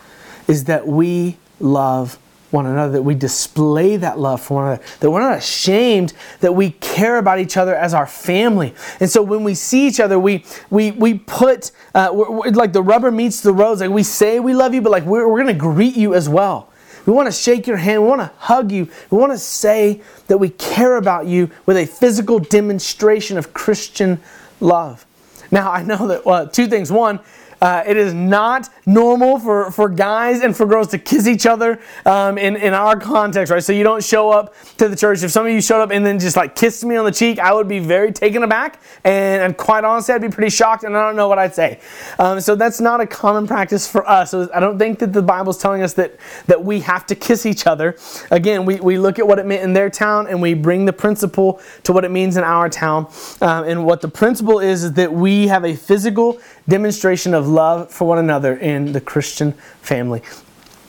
is 0.47 0.65
that 0.65 0.87
we 0.87 1.39
love 1.59 2.19
one 2.51 2.67
another, 2.67 2.93
that 2.93 3.03
we 3.03 3.15
display 3.15 3.97
that 3.97 4.19
love 4.19 4.43
for 4.43 4.57
one 4.57 4.67
another, 4.67 4.83
that 5.01 5.11
we're 5.11 5.21
not 5.21 5.39
ashamed 5.39 6.13
that 6.41 6.53
we 6.53 6.73
care 6.73 7.17
about 7.17 7.39
each 7.39 7.57
other 7.57 7.75
as 7.75 7.95
our 7.95 8.07
family. 8.07 8.75
And 9.01 9.09
so 9.09 9.23
when 9.23 9.43
we 9.43 9.55
see 9.55 9.87
each 9.87 10.01
other, 10.01 10.19
we 10.19 10.45
we 10.69 10.91
we 10.91 11.15
put 11.15 11.73
uh, 11.95 12.11
we're, 12.13 12.31
we're, 12.31 12.51
like 12.51 12.75
the 12.75 12.83
rubber 12.83 13.11
meets 13.11 13.41
the 13.41 13.55
road. 13.55 13.81
Like 13.81 13.89
we 13.89 14.03
say 14.03 14.41
we 14.41 14.53
love 14.53 14.75
you, 14.75 14.83
but 14.83 14.93
like 14.93 15.05
we're, 15.05 15.27
we're 15.27 15.43
going 15.43 15.55
to 15.55 15.59
greet 15.59 15.97
you 15.97 16.13
as 16.13 16.29
well. 16.29 16.71
We 17.07 17.15
want 17.15 17.27
to 17.27 17.33
shake 17.33 17.67
your 17.67 17.79
hand. 17.79 18.03
We 18.03 18.09
want 18.09 18.21
to 18.21 18.33
hug 18.37 18.71
you. 18.71 18.91
We 19.11 19.17
want 19.17 19.33
to 19.33 19.39
say 19.39 20.03
that 20.27 20.37
we 20.37 20.51
care 20.51 20.97
about 20.97 21.27
you 21.27 21.51
with 21.65 21.79
a 21.79 21.87
physical 21.87 22.39
demonstration 22.39 23.39
of 23.39 23.55
Christian 23.55 24.21
love. 24.61 25.07
Now, 25.51 25.71
I 25.71 25.83
know 25.83 26.07
that, 26.09 26.25
well, 26.25 26.47
two 26.49 26.67
things. 26.67 26.91
One, 26.91 27.21
uh, 27.65 27.83
it 27.87 27.97
is 27.97 28.13
not 28.13 28.69
normal 28.85 29.39
for, 29.39 29.71
for 29.71 29.89
guys 29.89 30.43
and 30.43 30.55
for 30.55 30.67
girls 30.67 30.89
to 30.89 30.99
kiss 30.99 31.27
each 31.27 31.47
other 31.47 31.81
um, 32.05 32.37
in, 32.37 32.57
in 32.57 32.75
our 32.75 32.95
context, 32.95 33.51
right? 33.51 33.65
So 33.65 33.73
you 33.73 33.83
don't 33.83 34.05
show 34.05 34.29
up 34.29 34.55
to 34.77 34.87
the 34.87 34.95
church. 34.95 35.23
If 35.23 35.31
some 35.31 35.47
of 35.47 35.53
you 35.53 35.63
showed 35.63 35.81
up 35.81 35.91
and 35.91 36.05
then 36.05 36.19
just 36.19 36.37
like 36.37 36.55
kissed 36.55 36.85
me 36.85 36.97
on 36.97 37.07
the 37.07 37.11
cheek, 37.11 37.39
I 37.39 37.55
would 37.55 37.67
be 37.67 37.79
very 37.79 38.13
taken 38.13 38.43
aback. 38.43 38.83
And, 39.03 39.43
and 39.43 39.57
quite 39.57 39.83
honestly, 39.83 40.15
I'd 40.15 40.21
be 40.21 40.29
pretty 40.29 40.51
shocked 40.51 40.85
and 40.85 40.95
I 40.95 41.07
don't 41.07 41.17
know 41.17 41.27
what 41.27 41.39
I'd 41.39 41.55
say. 41.55 41.81
Um, 42.19 42.39
so 42.39 42.55
that's 42.55 42.83
not 42.83 43.01
a 43.01 43.07
common 43.07 43.47
practice 43.47 43.91
for 43.91 44.07
us. 44.07 44.33
So 44.33 44.47
I 44.55 44.61
don't 44.61 44.79
think 44.79 44.99
that 44.99 45.15
the 45.15 45.23
Bible's 45.23 45.57
telling 45.57 45.81
us 45.81 45.95
that, 45.95 46.19
that 46.49 46.63
we 46.63 46.81
have 46.81 47.07
to 47.07 47.15
kiss 47.15 47.47
each 47.47 47.67
other. 47.67 47.97
Again, 48.31 48.67
we, 48.67 48.79
we 48.81 48.99
look 48.99 49.19
at 49.19 49.27
what 49.27 49.39
it 49.39 49.47
meant 49.47 49.63
in 49.63 49.73
their 49.73 49.89
town 49.89 50.27
and 50.27 50.43
we 50.43 50.53
bring 50.53 50.85
the 50.85 50.93
principle 50.93 51.63
to 51.85 51.95
what 51.95 52.05
it 52.05 52.11
means 52.11 52.37
in 52.37 52.45
our 52.45 52.69
town. 52.69 53.11
Um, 53.41 53.65
and 53.65 53.87
what 53.87 54.03
the 54.03 54.09
principle 54.09 54.61
is, 54.61 54.85
is 54.85 54.93
that 54.93 55.11
we 55.11 55.47
have 55.47 55.65
a 55.65 55.75
physical 55.75 56.39
demonstration 56.69 57.35
of 57.35 57.49
love 57.49 57.91
for 57.91 58.07
one 58.07 58.19
another 58.19 58.57
in 58.57 58.93
the 58.93 59.01
Christian 59.01 59.53
family. 59.83 60.23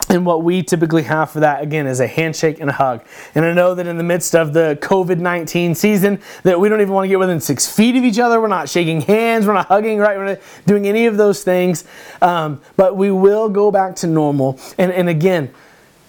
And 0.08 0.26
what 0.26 0.44
we 0.44 0.62
typically 0.62 1.04
have 1.04 1.32
for 1.32 1.40
that, 1.40 1.64
again, 1.64 1.88
is 1.88 2.00
a 2.00 2.06
handshake 2.06 2.60
and 2.60 2.70
a 2.70 2.74
hug. 2.74 3.04
And 3.34 3.44
I 3.44 3.54
know 3.54 3.74
that 3.74 3.88
in 3.88 3.98
the 3.98 4.04
midst 4.04 4.36
of 4.36 4.54
the 4.54 4.78
COVID 4.82 5.18
19 5.18 5.74
season, 5.74 6.22
that 6.44 6.60
we 6.60 6.70
don't 6.70 6.80
even 6.82 6.94
want 6.94 7.06
to 7.06 7.10
get 7.10 7.18
within 7.18 7.40
six 7.40 7.68
feet 7.68 7.96
of 7.96 8.04
each 8.04 8.20
other. 8.20 8.40
We're 8.40 8.48
not 8.48 8.70
shaking 8.70 9.02
hands. 9.02 9.48
We're 9.48 9.54
not 9.54 9.68
hugging, 9.68 9.98
right? 9.98 10.16
We're 10.16 10.26
not 10.26 10.40
doing 10.68 10.88
any 10.88 11.08
of 11.08 11.18
those 11.18 11.44
things. 11.44 11.86
Um, 12.22 12.62
but 12.78 12.96
we 12.96 13.10
will 13.10 13.50
go 13.50 13.72
back 13.72 13.96
to 13.98 14.08
normal. 14.08 14.60
And, 14.78 14.92
and 14.92 15.10
again, 15.10 15.52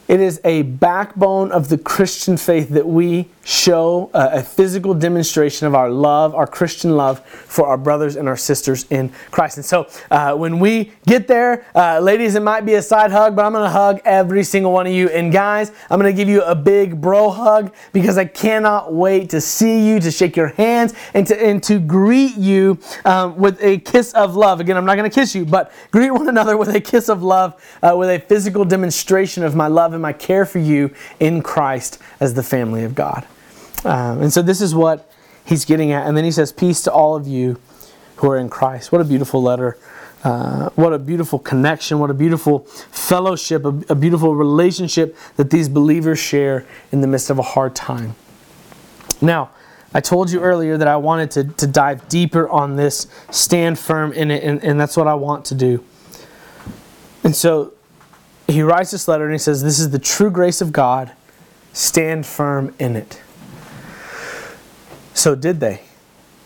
it 0.08 0.20
is 0.20 0.40
a 0.44 0.62
backbone 0.62 1.50
of 1.50 1.68
the 1.68 1.78
Christian 1.78 2.36
faith 2.36 2.68
that 2.70 2.86
we 2.86 3.28
show 3.46 4.10
a, 4.12 4.42
physical 4.42 4.92
demonstration 4.92 5.68
of 5.68 5.74
our 5.74 5.88
love, 5.88 6.34
our 6.34 6.48
Christian 6.48 6.96
love 6.96 7.24
for 7.24 7.68
our 7.68 7.76
brothers 7.76 8.16
and 8.16 8.28
our 8.28 8.36
sisters 8.36 8.86
in 8.90 9.08
Christ. 9.30 9.56
And 9.56 9.64
so 9.64 9.88
uh, 10.10 10.34
when 10.34 10.58
we 10.58 10.92
get 11.06 11.28
there, 11.28 11.64
uh, 11.72 12.00
ladies, 12.00 12.34
it 12.34 12.42
might 12.42 12.62
be 12.62 12.74
a 12.74 12.82
side 12.82 13.12
hug, 13.12 13.36
but 13.36 13.44
I'm 13.44 13.52
going 13.52 13.62
to 13.62 13.70
hug 13.70 14.00
every 14.04 14.42
single 14.42 14.72
one 14.72 14.88
of 14.88 14.92
you. 14.92 15.08
And 15.10 15.32
guys, 15.32 15.70
I'm 15.88 16.00
going 16.00 16.12
to 16.12 16.16
give 16.16 16.28
you 16.28 16.42
a 16.42 16.56
big 16.56 17.00
bro 17.00 17.30
hug 17.30 17.72
because 17.92 18.18
I 18.18 18.24
cannot 18.24 18.92
wait 18.92 19.30
to 19.30 19.40
see 19.40 19.86
you, 19.86 20.00
to 20.00 20.10
shake 20.10 20.36
your 20.36 20.48
hands, 20.48 20.92
and 21.14 21.24
to, 21.28 21.40
and 21.40 21.62
to 21.64 21.78
greet 21.78 22.36
you 22.36 22.80
um, 23.04 23.36
with 23.36 23.62
a 23.62 23.78
kiss 23.78 24.12
of 24.14 24.34
love. 24.34 24.58
Again, 24.58 24.76
I'm 24.76 24.84
not 24.84 24.96
going 24.96 25.08
to 25.08 25.14
kiss 25.14 25.36
you, 25.36 25.44
but 25.44 25.70
greet 25.92 26.10
one 26.10 26.28
another 26.28 26.56
with 26.56 26.74
a 26.74 26.80
kiss 26.80 27.08
of 27.08 27.22
love, 27.22 27.54
uh, 27.80 27.94
with 27.96 28.10
a 28.10 28.18
physical 28.18 28.64
demonstration 28.64 29.44
of 29.44 29.54
my 29.54 29.68
love 29.68 29.92
and 29.92 30.02
my 30.02 30.12
care 30.12 30.44
for 30.44 30.58
you 30.58 30.92
in 31.20 31.42
Christ 31.42 32.00
as 32.18 32.34
the 32.34 32.42
family 32.42 32.82
of 32.82 32.96
God. 32.96 33.24
Um, 33.86 34.22
and 34.22 34.32
so 34.32 34.42
this 34.42 34.60
is 34.60 34.74
what 34.74 35.10
he's 35.44 35.64
getting 35.64 35.92
at. 35.92 36.06
And 36.06 36.16
then 36.16 36.24
he 36.24 36.32
says, 36.32 36.52
Peace 36.52 36.82
to 36.82 36.92
all 36.92 37.14
of 37.14 37.26
you 37.26 37.58
who 38.16 38.30
are 38.30 38.36
in 38.36 38.48
Christ. 38.48 38.92
What 38.92 39.00
a 39.00 39.04
beautiful 39.04 39.42
letter. 39.42 39.78
Uh, 40.24 40.70
what 40.70 40.92
a 40.92 40.98
beautiful 40.98 41.38
connection. 41.38 41.98
What 41.98 42.10
a 42.10 42.14
beautiful 42.14 42.60
fellowship, 42.90 43.64
a, 43.64 43.68
a 43.88 43.94
beautiful 43.94 44.34
relationship 44.34 45.16
that 45.36 45.50
these 45.50 45.68
believers 45.68 46.18
share 46.18 46.66
in 46.90 47.00
the 47.00 47.06
midst 47.06 47.30
of 47.30 47.38
a 47.38 47.42
hard 47.42 47.76
time. 47.76 48.16
Now, 49.20 49.50
I 49.94 50.00
told 50.00 50.30
you 50.30 50.40
earlier 50.40 50.76
that 50.76 50.88
I 50.88 50.96
wanted 50.96 51.30
to, 51.32 51.44
to 51.44 51.66
dive 51.66 52.08
deeper 52.08 52.48
on 52.48 52.76
this, 52.76 53.06
stand 53.30 53.78
firm 53.78 54.12
in 54.12 54.30
it, 54.30 54.42
and, 54.42 54.62
and 54.64 54.80
that's 54.80 54.96
what 54.96 55.06
I 55.06 55.14
want 55.14 55.44
to 55.46 55.54
do. 55.54 55.84
And 57.22 57.34
so 57.34 57.72
he 58.46 58.62
writes 58.62 58.90
this 58.90 59.08
letter 59.08 59.24
and 59.24 59.32
he 59.32 59.38
says, 59.38 59.62
This 59.62 59.78
is 59.78 59.90
the 59.90 59.98
true 59.98 60.30
grace 60.30 60.60
of 60.60 60.72
God. 60.72 61.12
Stand 61.72 62.26
firm 62.26 62.74
in 62.78 62.96
it. 62.96 63.20
So 65.16 65.34
did 65.34 65.60
they? 65.60 65.80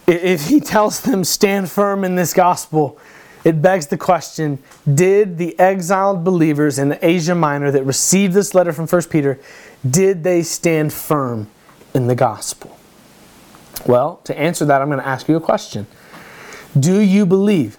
If 0.06 0.46
he 0.46 0.60
tells 0.60 1.00
them, 1.00 1.24
stand 1.24 1.68
firm 1.68 2.04
in 2.04 2.14
this 2.14 2.32
gospel, 2.32 2.98
it 3.42 3.60
begs 3.60 3.88
the 3.88 3.96
question 3.96 4.58
did 4.92 5.38
the 5.38 5.58
exiled 5.58 6.22
believers 6.22 6.78
in 6.78 6.96
Asia 7.02 7.34
Minor 7.34 7.72
that 7.72 7.84
received 7.84 8.32
this 8.32 8.54
letter 8.54 8.72
from 8.72 8.86
1 8.86 9.02
Peter, 9.10 9.40
did 9.88 10.22
they 10.22 10.42
stand 10.42 10.92
firm 10.92 11.48
in 11.94 12.06
the 12.06 12.14
gospel? 12.14 12.78
Well, 13.86 14.20
to 14.24 14.38
answer 14.38 14.64
that, 14.66 14.80
I'm 14.80 14.88
going 14.88 15.00
to 15.00 15.06
ask 15.06 15.28
you 15.28 15.36
a 15.36 15.40
question. 15.40 15.88
Do 16.78 17.00
you 17.00 17.26
believe 17.26 17.76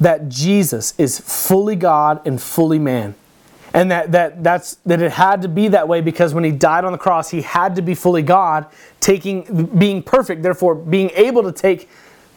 that 0.00 0.28
Jesus 0.28 0.92
is 0.98 1.20
fully 1.20 1.76
God 1.76 2.20
and 2.26 2.42
fully 2.42 2.80
man? 2.80 3.14
And 3.74 3.90
that, 3.90 4.12
that, 4.12 4.44
that's, 4.44 4.74
that 4.86 5.00
it 5.00 5.12
had 5.12 5.42
to 5.42 5.48
be 5.48 5.68
that 5.68 5.88
way 5.88 6.00
because 6.00 6.34
when 6.34 6.44
he 6.44 6.50
died 6.50 6.84
on 6.84 6.92
the 6.92 6.98
cross, 6.98 7.30
he 7.30 7.42
had 7.42 7.74
to 7.76 7.82
be 7.82 7.94
fully 7.94 8.22
God, 8.22 8.66
taking, 9.00 9.66
being 9.78 10.02
perfect, 10.02 10.42
therefore 10.42 10.74
being 10.74 11.10
able 11.14 11.42
to 11.42 11.52
take 11.52 11.88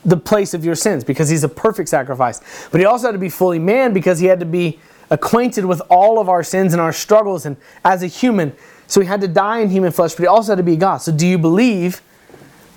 the 0.06 0.16
place 0.16 0.54
of 0.54 0.64
your 0.64 0.76
sins 0.76 1.04
because 1.04 1.30
he's 1.30 1.44
a 1.44 1.50
perfect 1.50 1.90
sacrifice. 1.90 2.42
But 2.72 2.80
he 2.80 2.86
also 2.86 3.08
had 3.08 3.14
to 3.14 3.18
be 3.18 3.30
fully 3.30 3.60
man 3.60 3.92
because 3.92 4.20
he 4.20 4.28
had 4.28 4.40
to 4.40 4.46
be 4.46 4.80
acquainted 5.10 5.66
with 5.66 5.82
all 5.90 6.20
of 6.20 6.30
our 6.30 6.44
sins 6.44 6.74
and 6.74 6.82
our 6.82 6.94
struggles 6.94 7.46
and 7.46 7.58
as 7.84 8.02
a 8.02 8.08
human. 8.08 8.54
So 8.88 9.02
he 9.02 9.08
had 9.08 9.22
to 9.22 9.28
die 9.28 9.60
in 9.60 9.70
human 9.70 9.92
flesh, 9.92 10.14
but 10.14 10.22
he 10.22 10.28
also 10.28 10.54
had 10.54 10.58
to 10.58 10.64
be 10.64 10.78
God. 10.78 10.98
So 10.98 11.12
do 11.12 11.28
you 11.28 11.38
believe 11.38 12.02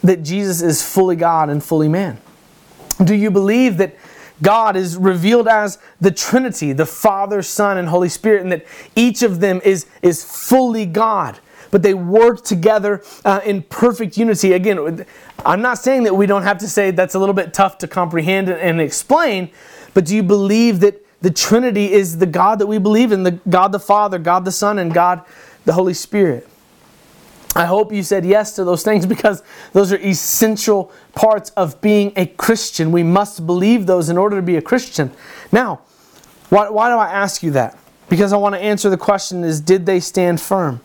that 0.03 0.23
Jesus 0.23 0.63
is 0.63 0.83
fully 0.83 1.17
God 1.17 1.49
and 1.51 1.63
fully 1.63 1.89
man? 1.89 2.19
Do 3.05 3.15
you 3.15 3.31
believe 3.31 3.77
that 3.77 3.95
God 4.43 4.77
is 4.77 4.97
revealed 4.97 5.49
as 5.49 5.79
the 6.01 6.11
Trinity, 6.11 6.73
the 6.73 6.87
Father, 6.87 7.43
Son, 7.43 7.79
and 7.79 7.89
Holy 7.89 8.09
Spirit, 8.09 8.43
and 8.43 8.53
that 8.53 8.67
each 8.95 9.23
of 9.23 9.41
them 9.41 9.61
is, 9.65 9.87
is 10.03 10.25
fully 10.25 10.87
God. 10.87 11.39
But 11.71 11.83
they 11.83 11.93
work 11.95 12.45
together 12.45 13.03
uh, 13.25 13.41
in 13.45 13.63
perfect 13.63 14.17
unity. 14.17 14.53
Again, 14.53 15.05
I'm 15.45 15.61
not 15.61 15.79
saying 15.79 16.05
that 16.05 16.15
we 16.15 16.27
don't 16.27 16.45
have 16.45 16.59
to 16.59 16.69
say 16.69 16.91
that's 16.91 17.15
a 17.15 17.19
little 17.19 17.35
bit 17.35 17.53
tough 17.53 17.79
to 17.79 17.89
comprehend 17.89 18.49
and 18.49 18.81
explain, 18.81 19.51
but 19.93 20.07
do 20.07 20.17
you 20.17 20.23
believe 20.23 20.81
that 20.81 21.05
the 21.21 21.31
Trinity 21.31 21.93
is 21.93 22.19
the 22.19 22.27
God 22.27 22.61
that 22.61 22.67
we 22.67 22.79
believe 22.79 23.13
in, 23.13 23.25
the 23.25 23.33
God 23.49 23.73
the 23.73 23.81
Father, 23.81 24.19
God 24.19 24.45
the 24.45 24.53
Son, 24.53 24.79
and 24.79 24.95
God 24.95 25.23
the 25.65 25.73
Holy 25.73 25.95
Spirit? 25.95 26.49
I 27.57 27.65
hope 27.65 27.93
you 27.93 28.03
said 28.03 28.25
yes 28.25 28.55
to 28.57 28.65
those 28.65 28.83
things 28.83 29.07
because 29.15 29.43
those 29.73 29.93
are 29.93 29.99
essential 29.99 30.93
parts 31.15 31.51
of 31.51 31.81
being 31.81 32.13
a 32.17 32.27
Christian. 32.27 32.93
We 32.93 33.03
must 33.03 33.47
believe 33.47 33.87
those 33.87 34.09
in 34.09 34.19
order 34.19 34.37
to 34.37 34.43
be 34.43 34.57
a 34.57 34.63
Christian. 34.63 35.11
Now, 35.53 35.81
why, 36.51 36.71
why 36.71 36.89
do 36.89 36.97
I 36.97 37.09
ask 37.09 37.43
you 37.43 37.51
that? 37.53 37.79
Because 38.09 38.33
I 38.33 38.37
want 38.37 38.55
to 38.55 38.61
answer 38.61 38.89
the 38.89 38.97
question 38.97 39.45
is 39.45 39.61
did 39.61 39.87
they 39.87 40.01
stand 40.01 40.41
firm? 40.41 40.81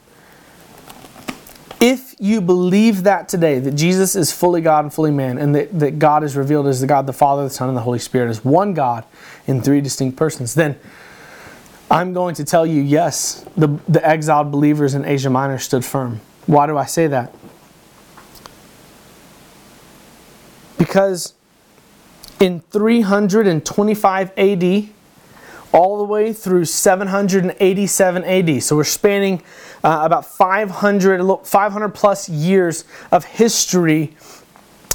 If 1.79 2.15
you 2.17 2.39
believe 2.39 3.03
that 3.03 3.27
today, 3.27 3.59
that 3.59 3.71
Jesus 3.71 4.15
is 4.15 4.31
fully 4.31 4.61
God 4.61 4.85
and 4.85 4.93
fully 4.93 5.11
man, 5.11 5.37
and 5.37 5.53
that, 5.53 5.77
that 5.79 5.99
God 5.99 6.23
is 6.23 6.37
revealed 6.37 6.65
as 6.67 6.79
the 6.79 6.87
God, 6.87 7.07
the 7.07 7.13
Father, 7.13 7.43
the 7.43 7.49
Son, 7.49 7.67
and 7.67 7.77
the 7.77 7.81
Holy 7.81 7.99
Spirit, 7.99 8.29
as 8.29 8.45
one 8.45 8.73
God 8.73 9.03
in 9.47 9.61
three 9.61 9.81
distinct 9.81 10.17
persons, 10.17 10.55
then 10.55 10.79
I'm 11.91 12.13
going 12.13 12.35
to 12.35 12.45
tell 12.45 12.65
you 12.65 12.81
yes, 12.81 13.45
the, 13.57 13.67
the 13.89 14.05
exiled 14.05 14.49
believers 14.49 14.95
in 14.95 15.03
Asia 15.03 15.29
Minor 15.29 15.59
stood 15.59 15.83
firm. 15.83 16.21
Why 16.45 16.67
do 16.67 16.77
I 16.77 16.85
say 16.85 17.07
that? 17.07 17.33
Because 20.77 21.33
in 22.39 22.59
325 22.59 24.31
AD, 24.37 24.89
all 25.71 25.97
the 25.97 26.03
way 26.03 26.33
through 26.33 26.65
787 26.65 28.23
AD, 28.23 28.63
so 28.63 28.75
we're 28.75 28.83
spanning 28.83 29.41
uh, 29.83 30.01
about 30.03 30.25
500, 30.25 31.45
500 31.45 31.89
plus 31.89 32.29
years 32.29 32.85
of 33.11 33.25
history, 33.25 34.15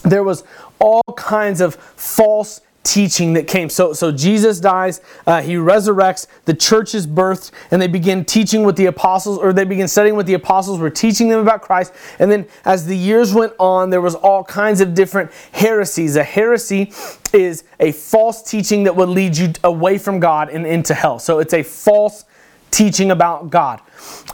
there 0.03 0.23
was 0.23 0.45
all 0.79 1.03
kinds 1.17 1.61
of 1.61 1.75
false 1.75 2.61
teaching 2.83 3.35
that 3.35 3.47
came. 3.47 3.69
So, 3.69 3.93
so 3.93 4.11
Jesus 4.11 4.61
dies, 4.61 5.01
uh, 5.27 5.43
he 5.43 5.55
resurrects, 5.55 6.27
the 6.47 6.55
church 6.55 6.95
is 6.95 7.07
birthed, 7.07 7.51
and 7.71 7.83
they 7.83 7.87
begin 7.87 8.25
teaching 8.25 8.63
with 8.63 8.77
the 8.77 8.87
apostles, 8.87 9.39
or 9.39 9.53
they 9.53 9.65
begin 9.65 9.89
studying 9.89 10.17
what 10.17 10.27
the 10.27 10.35
apostles 10.35 10.79
were 10.79 10.91
teaching 10.91 11.29
them 11.29 11.41
about 11.41 11.61
Christ. 11.63 11.93
And 12.19 12.31
then 12.31 12.47
as 12.65 12.87
the 12.87 12.97
years 12.97 13.35
went 13.35 13.53
on, 13.59 13.91
there 13.91 14.01
was 14.01 14.15
all 14.15 14.43
kinds 14.45 14.81
of 14.81 14.95
different 14.95 15.31
heresies. 15.53 16.17
A 16.17 16.25
heresy 16.25 16.93
is 17.33 17.65
a 17.79 17.93
false 17.93 18.43
teaching 18.43 18.85
that 18.85 18.97
would 18.97 19.09
lead 19.09 19.37
you 19.37 19.53
away 19.65 19.99
from 19.99 20.19
God 20.21 20.49
and 20.49 20.67
into 20.67 20.95
hell. 20.95 21.19
So 21.19 21.41
it's 21.41 21.55
a 21.55 21.63
false 21.63 22.25
teaching 22.71 23.11
about 23.11 23.51
God. 23.51 23.81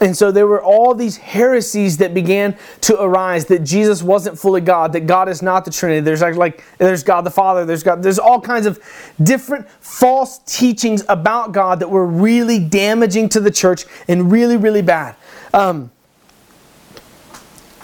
And 0.01 0.15
so 0.15 0.31
there 0.31 0.47
were 0.47 0.61
all 0.61 0.93
these 0.93 1.17
heresies 1.17 1.97
that 1.97 2.13
began 2.13 2.57
to 2.81 3.01
arise 3.01 3.45
that 3.45 3.63
Jesus 3.63 4.03
wasn't 4.03 4.37
fully 4.37 4.61
God, 4.61 4.93
that 4.93 5.07
God 5.07 5.29
is 5.29 5.41
not 5.41 5.65
the 5.65 5.71
Trinity. 5.71 6.01
There's 6.01 6.21
like, 6.21 6.35
like 6.35 6.63
there's 6.77 7.03
God 7.03 7.21
the 7.21 7.31
Father, 7.31 7.65
there's 7.65 7.83
God, 7.83 8.03
there's 8.03 8.19
all 8.19 8.41
kinds 8.41 8.65
of 8.65 8.79
different 9.23 9.69
false 9.69 10.39
teachings 10.39 11.03
about 11.07 11.51
God 11.51 11.79
that 11.79 11.89
were 11.89 12.05
really 12.05 12.59
damaging 12.59 13.29
to 13.29 13.39
the 13.39 13.51
church 13.51 13.85
and 14.07 14.31
really, 14.31 14.57
really 14.57 14.81
bad. 14.81 15.15
Um, 15.53 15.91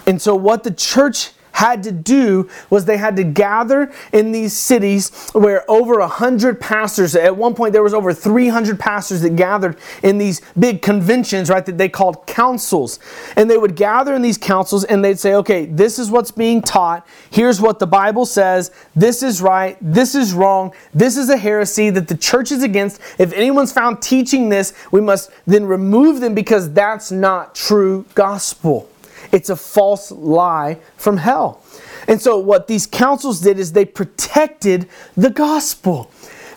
and 0.05 0.21
so 0.21 0.35
what 0.35 0.63
the 0.63 0.71
church 0.71 1.31
had 1.53 1.83
to 1.83 1.91
do 1.91 2.49
was 2.69 2.85
they 2.85 2.97
had 2.97 3.15
to 3.17 3.23
gather 3.23 3.91
in 4.11 4.31
these 4.31 4.53
cities 4.53 5.29
where 5.33 5.69
over 5.69 5.99
a 5.99 6.07
hundred 6.07 6.59
pastors, 6.59 7.15
at 7.15 7.35
one 7.35 7.53
point 7.53 7.73
there 7.73 7.83
was 7.83 7.93
over 7.93 8.13
300 8.13 8.79
pastors 8.79 9.21
that 9.21 9.35
gathered 9.35 9.77
in 10.03 10.17
these 10.17 10.41
big 10.57 10.81
conventions, 10.81 11.49
right, 11.49 11.65
that 11.65 11.77
they 11.77 11.89
called 11.89 12.25
councils. 12.27 12.99
And 13.35 13.49
they 13.49 13.57
would 13.57 13.75
gather 13.75 14.13
in 14.13 14.21
these 14.21 14.37
councils 14.37 14.83
and 14.85 15.03
they'd 15.03 15.19
say, 15.19 15.33
okay, 15.35 15.65
this 15.65 15.99
is 15.99 16.09
what's 16.09 16.31
being 16.31 16.61
taught. 16.61 17.05
Here's 17.29 17.61
what 17.61 17.79
the 17.79 17.87
Bible 17.87 18.25
says. 18.25 18.71
This 18.95 19.23
is 19.23 19.41
right. 19.41 19.77
This 19.81 20.15
is 20.15 20.33
wrong. 20.33 20.73
This 20.93 21.17
is 21.17 21.29
a 21.29 21.37
heresy 21.37 21.89
that 21.89 22.07
the 22.07 22.17
church 22.17 22.51
is 22.51 22.63
against. 22.63 22.99
If 23.17 23.33
anyone's 23.33 23.71
found 23.71 24.01
teaching 24.01 24.49
this, 24.49 24.73
we 24.91 25.01
must 25.01 25.31
then 25.45 25.65
remove 25.65 26.21
them 26.21 26.33
because 26.33 26.71
that's 26.73 27.11
not 27.11 27.55
true 27.55 28.05
gospel. 28.15 28.89
It's 29.31 29.49
a 29.49 29.55
false 29.55 30.11
lie 30.11 30.79
from 30.97 31.17
hell. 31.17 31.63
And 32.07 32.21
so, 32.21 32.37
what 32.37 32.67
these 32.67 32.87
councils 32.87 33.41
did 33.41 33.59
is 33.59 33.73
they 33.73 33.85
protected 33.85 34.87
the 35.15 35.29
gospel. 35.29 36.11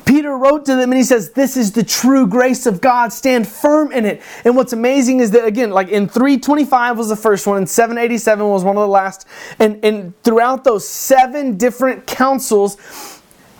Peter 0.04 0.36
wrote 0.36 0.66
to 0.66 0.74
them 0.76 0.90
and 0.90 0.98
he 0.98 1.04
says, 1.04 1.30
This 1.30 1.56
is 1.56 1.72
the 1.72 1.82
true 1.82 2.26
grace 2.26 2.66
of 2.66 2.80
God. 2.80 3.12
Stand 3.12 3.48
firm 3.48 3.92
in 3.92 4.04
it. 4.04 4.22
And 4.44 4.56
what's 4.56 4.72
amazing 4.72 5.20
is 5.20 5.30
that, 5.30 5.44
again, 5.44 5.70
like 5.70 5.88
in 5.88 6.08
325 6.08 6.98
was 6.98 7.08
the 7.08 7.16
first 7.16 7.46
one, 7.46 7.56
and 7.56 7.68
787 7.68 8.46
was 8.46 8.64
one 8.64 8.76
of 8.76 8.82
the 8.82 8.88
last. 8.88 9.26
And, 9.58 9.84
and 9.84 10.20
throughout 10.22 10.64
those 10.64 10.86
seven 10.86 11.56
different 11.56 12.06
councils, 12.06 12.76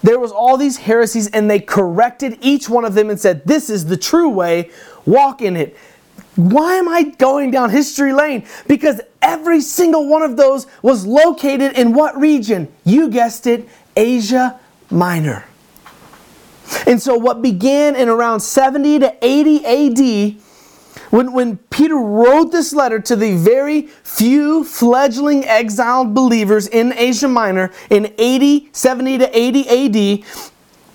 there 0.03 0.19
was 0.19 0.33
all 0.33 0.59
these 0.59 0.77
heresies 0.77 1.29
and 1.29 1.51
they 1.51 1.61
corrected 1.61 2.38
each 2.43 2.69
one 2.69 2.85
of 2.85 2.95
them 2.95 3.09
and 3.09 3.19
said, 3.19 3.47
This 3.47 3.71
is 3.71 3.87
the 3.87 3.97
true 3.97 4.29
way. 4.29 4.71
Walk 5.07 5.40
in 5.40 5.57
it. 5.57 5.77
Why 6.37 6.75
am 6.77 6.88
I 6.88 7.05
going 7.05 7.51
down 7.51 7.70
history 7.70 8.12
lane? 8.12 8.44
Because 8.66 9.01
every 9.23 9.61
single 9.61 10.09
one 10.09 10.23
of 10.23 10.37
those 10.37 10.66
was 10.83 11.07
located 11.07 11.79
in 11.79 11.92
what 11.92 12.16
region? 12.18 12.73
You 12.85 13.09
guessed 13.09 13.47
it, 13.47 13.68
Asia 13.97 14.59
Minor. 14.90 15.44
And 16.87 17.01
so, 17.01 17.16
what 17.16 17.42
began 17.42 17.94
in 17.94 18.09
around 18.09 18.40
70 18.40 19.01
to 19.01 19.16
80 19.23 20.37
AD, 20.37 20.42
when, 21.11 21.33
when 21.33 21.59
Peter 21.70 21.97
wrote 21.97 22.51
this 22.51 22.73
letter 22.73 22.99
to 23.01 23.14
the 23.14 23.37
very 23.37 23.83
few 23.83 24.64
fledgling 24.64 25.44
exiled 25.44 26.14
believers 26.14 26.66
in 26.66 26.92
Asia 26.94 27.29
Minor 27.29 27.70
in 27.90 28.12
80, 28.18 28.70
70 28.73 29.18
to 29.18 29.38
80 29.38 30.23
AD, 30.23 30.25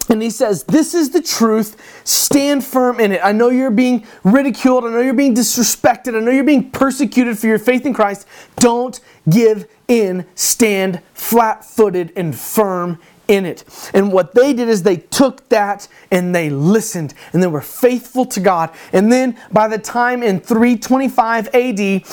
and 0.09 0.21
he 0.21 0.29
says, 0.29 0.63
This 0.63 0.93
is 0.93 1.11
the 1.11 1.21
truth. 1.21 1.77
Stand 2.03 2.65
firm 2.65 2.99
in 2.99 3.11
it. 3.11 3.21
I 3.23 3.31
know 3.31 3.49
you're 3.49 3.71
being 3.71 4.05
ridiculed. 4.23 4.85
I 4.85 4.89
know 4.89 4.99
you're 4.99 5.13
being 5.13 5.35
disrespected. 5.35 6.15
I 6.15 6.19
know 6.19 6.31
you're 6.31 6.43
being 6.43 6.71
persecuted 6.71 7.37
for 7.37 7.47
your 7.47 7.59
faith 7.59 7.85
in 7.85 7.93
Christ. 7.93 8.27
Don't 8.57 8.99
give 9.29 9.67
in. 9.87 10.25
Stand 10.35 11.01
flat 11.13 11.63
footed 11.63 12.11
and 12.15 12.35
firm 12.35 12.99
in 13.29 13.45
it. 13.45 13.63
And 13.93 14.11
what 14.11 14.33
they 14.33 14.51
did 14.53 14.67
is 14.67 14.83
they 14.83 14.97
took 14.97 15.47
that 15.49 15.87
and 16.11 16.35
they 16.35 16.49
listened 16.49 17.13
and 17.31 17.41
they 17.41 17.47
were 17.47 17.61
faithful 17.61 18.25
to 18.25 18.39
God. 18.39 18.71
And 18.91 19.11
then 19.11 19.37
by 19.51 19.67
the 19.67 19.77
time 19.77 20.23
in 20.23 20.39
325 20.41 21.47
AD, 21.53 22.03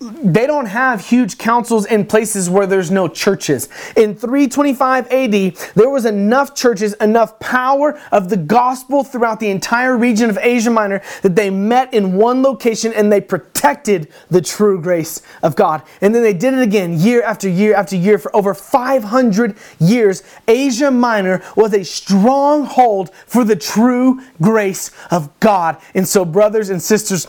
they 0.00 0.46
don't 0.46 0.66
have 0.66 1.06
huge 1.06 1.38
councils 1.38 1.86
in 1.86 2.06
places 2.06 2.50
where 2.50 2.66
there's 2.66 2.90
no 2.90 3.08
churches. 3.08 3.68
In 3.96 4.14
325 4.14 5.10
AD, 5.10 5.56
there 5.74 5.90
was 5.90 6.04
enough 6.04 6.54
churches, 6.54 6.94
enough 6.94 7.38
power 7.38 8.00
of 8.10 8.28
the 8.28 8.36
gospel 8.36 9.04
throughout 9.04 9.40
the 9.40 9.50
entire 9.50 9.96
region 9.96 10.30
of 10.30 10.38
Asia 10.38 10.70
Minor 10.70 11.02
that 11.22 11.36
they 11.36 11.50
met 11.50 11.92
in 11.92 12.14
one 12.14 12.42
location 12.42 12.92
and 12.92 13.12
they 13.12 13.20
protected 13.20 14.10
the 14.30 14.40
true 14.40 14.80
grace 14.80 15.22
of 15.42 15.56
God. 15.56 15.82
And 16.00 16.14
then 16.14 16.22
they 16.22 16.34
did 16.34 16.54
it 16.54 16.60
again 16.60 16.98
year 16.98 17.22
after 17.22 17.48
year 17.48 17.74
after 17.74 17.96
year 17.96 18.18
for 18.18 18.34
over 18.34 18.54
500 18.54 19.56
years. 19.78 20.22
Asia 20.54 20.90
Minor 20.90 21.42
was 21.56 21.74
a 21.74 21.84
stronghold 21.84 23.12
for 23.26 23.44
the 23.44 23.56
true 23.56 24.22
grace 24.40 24.90
of 25.10 25.28
God. 25.40 25.78
And 25.94 26.06
so, 26.06 26.24
brothers 26.24 26.70
and 26.70 26.80
sisters, 26.80 27.26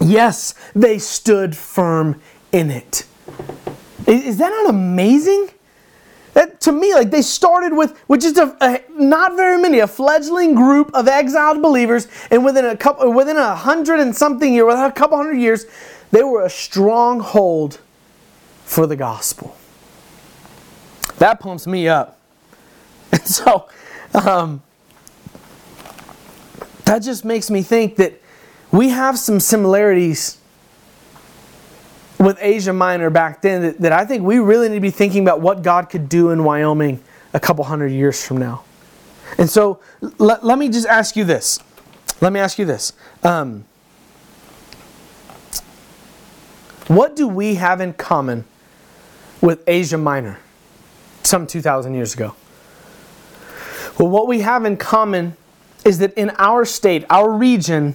yes, 0.00 0.54
they 0.74 0.98
stood 0.98 1.56
firm 1.56 2.20
in 2.50 2.70
it. 2.70 3.06
Is 4.06 4.38
that 4.38 4.48
not 4.50 4.70
amazing? 4.70 5.50
That, 6.34 6.62
to 6.62 6.72
me, 6.72 6.94
like 6.94 7.10
they 7.10 7.20
started 7.20 7.76
with, 7.76 7.98
with 8.08 8.22
just 8.22 8.38
a, 8.38 8.56
a, 8.62 8.82
not 8.90 9.36
very 9.36 9.60
many, 9.60 9.80
a 9.80 9.86
fledgling 9.86 10.54
group 10.54 10.90
of 10.94 11.06
exiled 11.06 11.60
believers, 11.60 12.08
and 12.30 12.42
within 12.42 12.64
a 12.64 12.76
couple, 12.76 13.12
within 13.12 13.36
a 13.36 13.54
hundred 13.54 14.00
and 14.00 14.16
something 14.16 14.54
years, 14.54 14.66
within 14.66 14.84
a 14.84 14.92
couple 14.92 15.18
hundred 15.18 15.38
years, 15.38 15.66
they 16.10 16.22
were 16.22 16.42
a 16.42 16.50
stronghold 16.50 17.80
for 18.64 18.86
the 18.86 18.96
gospel. 18.96 19.56
That 21.18 21.38
pumps 21.38 21.66
me 21.66 21.86
up. 21.86 22.18
And 23.18 23.26
so, 23.26 23.68
um, 24.14 24.62
that 26.86 27.00
just 27.00 27.24
makes 27.24 27.50
me 27.50 27.62
think 27.62 27.96
that 27.96 28.20
we 28.70 28.88
have 28.88 29.18
some 29.18 29.38
similarities 29.38 30.38
with 32.18 32.38
Asia 32.40 32.72
Minor 32.72 33.10
back 33.10 33.42
then 33.42 33.62
that, 33.62 33.80
that 33.80 33.92
I 33.92 34.04
think 34.04 34.22
we 34.22 34.38
really 34.38 34.68
need 34.68 34.76
to 34.76 34.80
be 34.80 34.90
thinking 34.90 35.22
about 35.22 35.40
what 35.40 35.62
God 35.62 35.90
could 35.90 36.08
do 36.08 36.30
in 36.30 36.44
Wyoming 36.44 37.02
a 37.34 37.40
couple 37.40 37.64
hundred 37.64 37.88
years 37.88 38.24
from 38.24 38.38
now. 38.38 38.64
And 39.38 39.48
so 39.48 39.80
let, 40.18 40.44
let 40.44 40.58
me 40.58 40.68
just 40.68 40.86
ask 40.86 41.16
you 41.16 41.24
this. 41.24 41.58
Let 42.20 42.32
me 42.32 42.40
ask 42.40 42.58
you 42.58 42.64
this. 42.64 42.92
Um, 43.22 43.64
what 46.86 47.16
do 47.16 47.26
we 47.26 47.54
have 47.56 47.80
in 47.80 47.94
common 47.94 48.44
with 49.40 49.62
Asia 49.66 49.98
Minor 49.98 50.38
some 51.22 51.46
2,000 51.46 51.94
years 51.94 52.14
ago? 52.14 52.34
Well, 53.98 54.08
what 54.08 54.26
we 54.26 54.40
have 54.40 54.64
in 54.64 54.76
common 54.76 55.36
is 55.84 55.98
that 55.98 56.14
in 56.14 56.30
our 56.38 56.64
state, 56.64 57.04
our 57.10 57.30
region, 57.30 57.94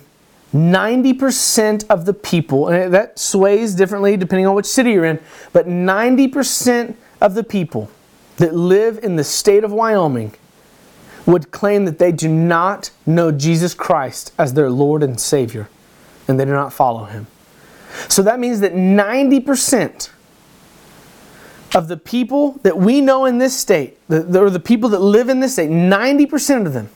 90% 0.53 1.85
of 1.89 2.05
the 2.05 2.13
people, 2.13 2.67
and 2.67 2.93
that 2.93 3.19
sways 3.19 3.75
differently 3.75 4.15
depending 4.17 4.45
on 4.45 4.55
which 4.55 4.65
city 4.65 4.91
you're 4.91 5.05
in, 5.05 5.19
but 5.53 5.67
90% 5.67 6.95
of 7.21 7.33
the 7.33 7.43
people 7.43 7.89
that 8.37 8.53
live 8.53 8.99
in 9.03 9.15
the 9.15 9.23
state 9.23 9.63
of 9.63 9.71
Wyoming 9.71 10.33
would 11.25 11.51
claim 11.51 11.85
that 11.85 11.99
they 11.99 12.11
do 12.11 12.29
not 12.29 12.91
know 13.05 13.31
Jesus 13.31 13.73
Christ 13.73 14.31
as 14.37 14.53
their 14.53 14.69
Lord 14.69 15.03
and 15.03 15.19
Savior, 15.19 15.69
and 16.27 16.39
they 16.39 16.45
do 16.45 16.51
not 16.51 16.71
follow 16.71 17.05
Him. 17.05 17.27
So 18.07 18.21
that 18.23 18.39
means 18.39 18.59
that 18.61 18.73
90% 18.73 20.09
of 21.75 21.87
the 21.87 21.97
people 21.97 22.53
that 22.63 22.77
we 22.77 23.01
know 23.01 23.25
in 23.25 23.37
this 23.37 23.57
state, 23.57 23.97
the, 24.07 24.39
or 24.39 24.49
the 24.49 24.59
people 24.59 24.89
that 24.89 24.99
live 24.99 25.29
in 25.29 25.39
this 25.39 25.53
state, 25.53 25.69
90% 25.69 26.65
of 26.65 26.73
them, 26.73 26.89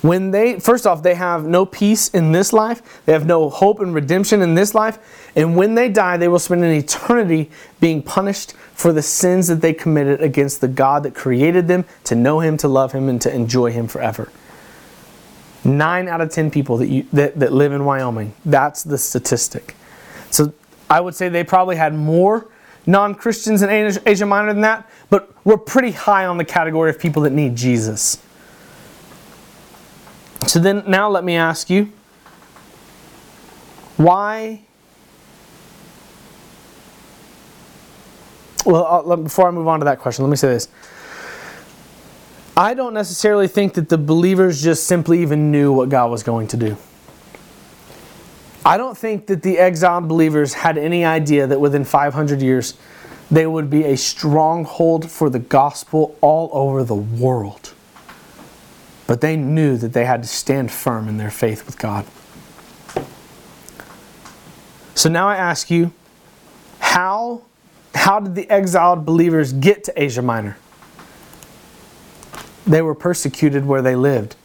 when 0.00 0.30
they, 0.30 0.60
first 0.60 0.86
off, 0.86 1.02
they 1.02 1.16
have 1.16 1.44
no 1.44 1.66
peace 1.66 2.08
in 2.08 2.30
this 2.30 2.52
life, 2.52 3.04
they 3.04 3.12
have 3.12 3.26
no 3.26 3.50
hope 3.50 3.80
and 3.80 3.94
redemption 3.94 4.42
in 4.42 4.54
this 4.54 4.74
life, 4.74 5.32
and 5.34 5.56
when 5.56 5.74
they 5.74 5.88
die, 5.88 6.16
they 6.16 6.28
will 6.28 6.38
spend 6.38 6.62
an 6.62 6.70
eternity 6.70 7.50
being 7.80 8.02
punished 8.02 8.52
for 8.74 8.92
the 8.92 9.02
sins 9.02 9.48
that 9.48 9.60
they 9.60 9.72
committed 9.72 10.20
against 10.22 10.60
the 10.60 10.68
God 10.68 11.02
that 11.02 11.14
created 11.14 11.66
them 11.66 11.84
to 12.04 12.14
know 12.14 12.38
Him, 12.38 12.56
to 12.58 12.68
love 12.68 12.92
Him, 12.92 13.08
and 13.08 13.20
to 13.22 13.34
enjoy 13.34 13.72
Him 13.72 13.88
forever. 13.88 14.30
Nine 15.64 16.06
out 16.06 16.20
of 16.20 16.30
ten 16.30 16.50
people 16.50 16.76
that, 16.76 16.86
you, 16.86 17.04
that, 17.12 17.38
that 17.40 17.52
live 17.52 17.72
in 17.72 17.84
Wyoming, 17.84 18.34
that's 18.44 18.84
the 18.84 18.98
statistic. 18.98 19.74
So 20.30 20.52
I 20.88 21.00
would 21.00 21.16
say 21.16 21.28
they 21.28 21.42
probably 21.42 21.74
had 21.74 21.92
more 21.92 22.46
non 22.88 23.14
Christians 23.14 23.62
in 23.62 23.68
Asia 23.70 24.26
Minor 24.26 24.52
than 24.52 24.62
that, 24.62 24.88
but 25.10 25.30
we're 25.44 25.58
pretty 25.58 25.90
high 25.92 26.24
on 26.24 26.38
the 26.38 26.44
category 26.44 26.90
of 26.90 26.98
people 26.98 27.22
that 27.22 27.32
need 27.32 27.54
Jesus. 27.54 28.18
So 30.46 30.58
then, 30.58 30.82
now 30.86 31.10
let 31.10 31.22
me 31.22 31.36
ask 31.36 31.68
you 31.68 31.92
why? 33.98 34.62
Well, 38.64 39.10
uh, 39.10 39.16
before 39.16 39.48
I 39.48 39.50
move 39.50 39.68
on 39.68 39.80
to 39.80 39.84
that 39.84 39.98
question, 39.98 40.24
let 40.24 40.30
me 40.30 40.36
say 40.36 40.48
this. 40.48 40.68
I 42.56 42.74
don't 42.74 42.94
necessarily 42.94 43.48
think 43.48 43.74
that 43.74 43.88
the 43.88 43.98
believers 43.98 44.62
just 44.62 44.84
simply 44.84 45.20
even 45.22 45.50
knew 45.50 45.72
what 45.72 45.90
God 45.90 46.10
was 46.10 46.22
going 46.22 46.48
to 46.48 46.56
do. 46.56 46.76
I 48.68 48.76
don't 48.76 48.98
think 48.98 49.28
that 49.28 49.42
the 49.42 49.56
exiled 49.56 50.08
believers 50.08 50.52
had 50.52 50.76
any 50.76 51.02
idea 51.02 51.46
that 51.46 51.58
within 51.58 51.86
500 51.86 52.42
years 52.42 52.74
they 53.30 53.46
would 53.46 53.70
be 53.70 53.84
a 53.84 53.96
stronghold 53.96 55.10
for 55.10 55.30
the 55.30 55.38
gospel 55.38 56.14
all 56.20 56.50
over 56.52 56.84
the 56.84 56.94
world. 56.94 57.72
But 59.06 59.22
they 59.22 59.36
knew 59.36 59.78
that 59.78 59.94
they 59.94 60.04
had 60.04 60.22
to 60.22 60.28
stand 60.28 60.70
firm 60.70 61.08
in 61.08 61.16
their 61.16 61.30
faith 61.30 61.64
with 61.64 61.78
God. 61.78 62.04
So 64.94 65.08
now 65.08 65.28
I 65.28 65.36
ask 65.36 65.70
you, 65.70 65.90
how, 66.78 67.44
how 67.94 68.20
did 68.20 68.34
the 68.34 68.50
exiled 68.50 69.06
believers 69.06 69.54
get 69.54 69.82
to 69.84 69.94
Asia 70.02 70.20
Minor? 70.20 70.58
They 72.66 72.82
were 72.82 72.94
persecuted 72.94 73.64
where 73.64 73.80
they 73.80 73.96
lived. 73.96 74.36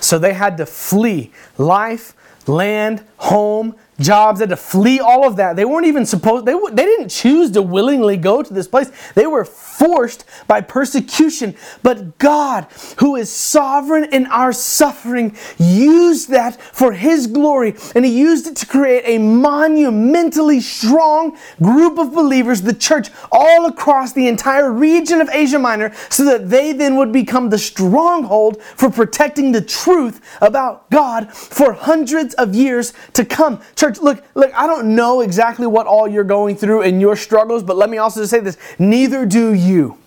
So 0.00 0.18
they 0.18 0.32
had 0.32 0.56
to 0.56 0.64
flee 0.64 1.30
life, 1.58 2.14
land, 2.48 3.04
home, 3.18 3.74
jobs, 4.00 4.38
they 4.38 4.44
had 4.44 4.50
to 4.50 4.56
flee 4.56 5.00
all 5.00 5.26
of 5.26 5.36
that. 5.36 5.56
They 5.56 5.64
weren't 5.64 5.86
even 5.86 6.06
supposed, 6.06 6.46
they, 6.46 6.54
they 6.72 6.84
didn't 6.84 7.08
choose 7.08 7.50
to 7.52 7.62
willingly 7.62 8.16
go 8.16 8.42
to 8.42 8.52
this 8.52 8.68
place. 8.68 8.90
They 9.14 9.26
were 9.26 9.44
forced 9.44 10.24
by 10.46 10.60
persecution. 10.60 11.54
But 11.82 12.18
God, 12.18 12.66
who 12.98 13.16
is 13.16 13.30
sovereign 13.30 14.04
in 14.12 14.26
our 14.26 14.52
suffering, 14.52 15.36
used 15.58 16.30
that 16.30 16.60
for 16.60 16.92
His 16.92 17.26
glory. 17.26 17.76
And 17.94 18.04
He 18.04 18.18
used 18.18 18.46
it 18.46 18.56
to 18.56 18.66
create 18.66 19.04
a 19.06 19.18
monumentally 19.18 20.60
strong 20.60 21.36
group 21.62 21.98
of 21.98 22.12
believers, 22.12 22.62
the 22.62 22.74
church, 22.74 23.08
all 23.30 23.66
across 23.66 24.12
the 24.12 24.28
entire 24.28 24.72
region 24.72 25.20
of 25.20 25.28
Asia 25.30 25.58
Minor, 25.58 25.92
so 26.10 26.24
that 26.24 26.50
they 26.50 26.72
then 26.72 26.96
would 26.96 27.12
become 27.12 27.50
the 27.50 27.58
stronghold 27.58 28.62
for 28.62 28.90
protecting 28.90 29.52
the 29.52 29.62
truth 29.62 30.20
about 30.40 30.90
God 30.90 31.32
for 31.32 31.72
hundreds 31.72 32.34
of 32.34 32.54
years 32.54 32.92
to 33.14 33.24
come. 33.24 33.60
Church, 33.74 33.85
look, 33.90 34.22
look, 34.34 34.52
I 34.54 34.66
don't 34.66 34.94
know 34.94 35.20
exactly 35.20 35.66
what 35.66 35.86
all 35.86 36.06
you're 36.08 36.24
going 36.24 36.56
through 36.56 36.82
in 36.82 37.00
your 37.00 37.16
struggles, 37.16 37.62
but 37.62 37.76
let 37.76 37.90
me 37.90 37.98
also 37.98 38.24
say 38.24 38.40
this 38.40 38.56
neither 38.78 39.26
do 39.26 39.52
you. 39.52 39.98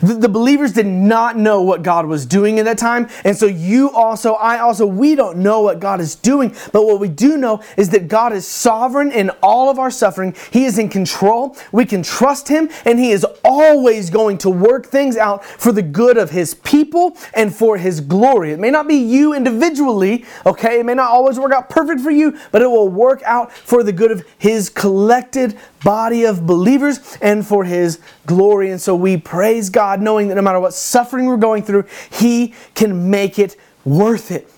The, 0.00 0.14
the, 0.14 0.28
believers 0.28 0.72
did 0.72 0.86
not 0.86 1.36
know 1.36 1.62
what 1.62 1.82
God 1.82 2.06
was 2.06 2.26
doing 2.26 2.58
in 2.58 2.64
that 2.66 2.78
time. 2.78 3.08
And 3.24 3.36
so 3.36 3.46
you 3.46 3.90
also, 3.90 4.34
I 4.34 4.58
also, 4.58 4.86
we 4.86 5.14
don't 5.14 5.38
know 5.38 5.62
what 5.62 5.80
God 5.80 6.00
is 6.00 6.14
doing. 6.14 6.54
But 6.72 6.84
what 6.84 7.00
we 7.00 7.08
do 7.08 7.36
know 7.36 7.62
is 7.76 7.90
that 7.90 8.08
God 8.08 8.32
is 8.32 8.46
sovereign 8.46 9.10
in 9.10 9.30
all 9.42 9.70
of 9.70 9.78
our 9.78 9.90
suffering. 9.90 10.34
He 10.50 10.64
is 10.64 10.78
in 10.78 10.88
control. 10.88 11.56
We 11.72 11.84
can 11.84 12.02
trust 12.02 12.48
Him. 12.48 12.68
And 12.84 12.98
He 12.98 13.10
is 13.10 13.26
always 13.44 14.10
going 14.10 14.38
to 14.38 14.50
work 14.50 14.86
things 14.86 15.16
out 15.16 15.44
for 15.44 15.72
the 15.72 15.82
good 15.82 16.16
of 16.16 16.30
His 16.30 16.54
people 16.54 17.16
and 17.34 17.54
for 17.54 17.78
His 17.78 18.00
glory. 18.00 18.52
It 18.52 18.58
may 18.58 18.70
not 18.70 18.86
be 18.86 18.96
you 18.96 19.34
individually, 19.34 20.24
okay? 20.46 20.80
It 20.80 20.86
may 20.86 20.94
not 20.94 21.10
always 21.10 21.38
work 21.38 21.52
out 21.52 21.70
perfect 21.70 22.00
for 22.00 22.10
you, 22.10 22.38
but 22.52 22.62
it 22.62 22.68
will 22.68 22.88
work 22.88 23.22
out 23.24 23.52
for 23.52 23.82
the 23.82 23.92
good 23.92 24.12
of 24.12 24.24
His 24.38 24.68
collected 24.68 25.58
body 25.82 26.24
of 26.24 26.46
believers 26.46 27.16
and 27.20 27.46
for 27.46 27.64
His 27.64 28.00
glory. 28.26 28.70
And 28.70 28.80
so 28.80 28.94
we 28.94 29.16
praise 29.16 29.70
God 29.70 29.77
knowing 30.00 30.28
that 30.28 30.34
no 30.34 30.42
matter 30.42 30.60
what 30.60 30.74
suffering 30.74 31.26
we're 31.26 31.36
going 31.36 31.62
through, 31.62 31.84
He 32.10 32.54
can 32.74 33.10
make 33.10 33.38
it 33.38 33.56
worth 33.84 34.30
it. 34.30 34.50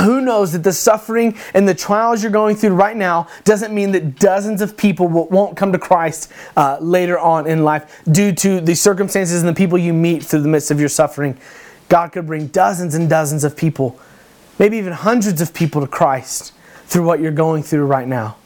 Who 0.00 0.20
knows 0.20 0.52
that 0.52 0.62
the 0.62 0.72
suffering 0.72 1.36
and 1.54 1.68
the 1.68 1.74
trials 1.74 2.22
you're 2.22 2.30
going 2.30 2.54
through 2.54 2.74
right 2.74 2.96
now 2.96 3.26
doesn't 3.42 3.74
mean 3.74 3.90
that 3.92 4.20
dozens 4.20 4.62
of 4.62 4.76
people 4.76 5.08
won't 5.08 5.56
come 5.56 5.72
to 5.72 5.78
Christ 5.78 6.30
uh, 6.56 6.78
later 6.80 7.18
on 7.18 7.48
in 7.48 7.64
life 7.64 8.00
due 8.10 8.32
to 8.32 8.60
the 8.60 8.74
circumstances 8.74 9.40
and 9.42 9.48
the 9.48 9.54
people 9.54 9.76
you 9.76 9.92
meet 9.92 10.22
through 10.22 10.42
the 10.42 10.48
midst 10.48 10.70
of 10.70 10.78
your 10.78 10.88
suffering. 10.88 11.36
God 11.88 12.12
could 12.12 12.26
bring 12.26 12.46
dozens 12.48 12.94
and 12.94 13.10
dozens 13.10 13.42
of 13.42 13.56
people, 13.56 13.98
maybe 14.58 14.76
even 14.76 14.92
hundreds 14.92 15.40
of 15.40 15.52
people 15.52 15.80
to 15.80 15.88
Christ 15.88 16.52
through 16.86 17.04
what 17.04 17.20
you're 17.20 17.32
going 17.32 17.64
through 17.64 17.86
right 17.86 18.06
now. 18.06 18.36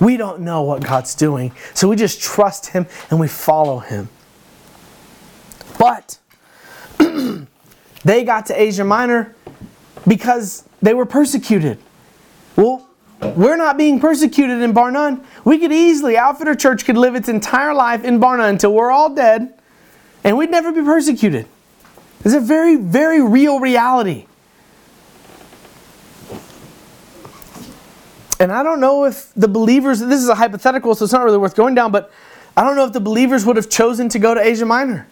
We 0.00 0.16
don't 0.16 0.40
know 0.40 0.62
what 0.62 0.82
God's 0.82 1.14
doing, 1.14 1.52
so 1.72 1.88
we 1.88 1.96
just 1.96 2.20
trust 2.20 2.68
Him 2.68 2.86
and 3.10 3.18
we 3.20 3.28
follow 3.28 3.78
Him. 3.78 4.08
But 5.80 6.18
they 8.04 8.22
got 8.22 8.44
to 8.46 8.60
Asia 8.60 8.84
Minor 8.84 9.34
because 10.06 10.68
they 10.82 10.92
were 10.92 11.06
persecuted. 11.06 11.78
Well, 12.54 12.86
we're 13.34 13.56
not 13.56 13.78
being 13.78 13.98
persecuted 13.98 14.60
in 14.60 14.74
Bar 14.74 14.90
Nunn. 14.90 15.24
We 15.42 15.56
could 15.56 15.72
easily, 15.72 16.18
Outfitter 16.18 16.54
Church 16.54 16.84
could 16.84 16.98
live 16.98 17.14
its 17.14 17.30
entire 17.30 17.72
life 17.72 18.04
in 18.04 18.18
Bar 18.18 18.36
Nunn 18.36 18.50
until 18.50 18.74
we're 18.74 18.90
all 18.90 19.14
dead, 19.14 19.54
and 20.22 20.36
we'd 20.36 20.50
never 20.50 20.70
be 20.70 20.82
persecuted. 20.82 21.46
It's 22.26 22.34
a 22.34 22.40
very, 22.40 22.76
very 22.76 23.22
real 23.22 23.58
reality. 23.58 24.26
And 28.38 28.52
I 28.52 28.62
don't 28.62 28.80
know 28.80 29.06
if 29.06 29.32
the 29.34 29.48
believers, 29.48 30.00
this 30.00 30.20
is 30.20 30.28
a 30.28 30.34
hypothetical, 30.34 30.94
so 30.94 31.06
it's 31.06 31.14
not 31.14 31.24
really 31.24 31.38
worth 31.38 31.56
going 31.56 31.74
down, 31.74 31.90
but 31.90 32.12
I 32.54 32.64
don't 32.64 32.76
know 32.76 32.84
if 32.84 32.92
the 32.92 33.00
believers 33.00 33.46
would 33.46 33.56
have 33.56 33.70
chosen 33.70 34.10
to 34.10 34.18
go 34.18 34.34
to 34.34 34.40
Asia 34.42 34.66
Minor 34.66 35.06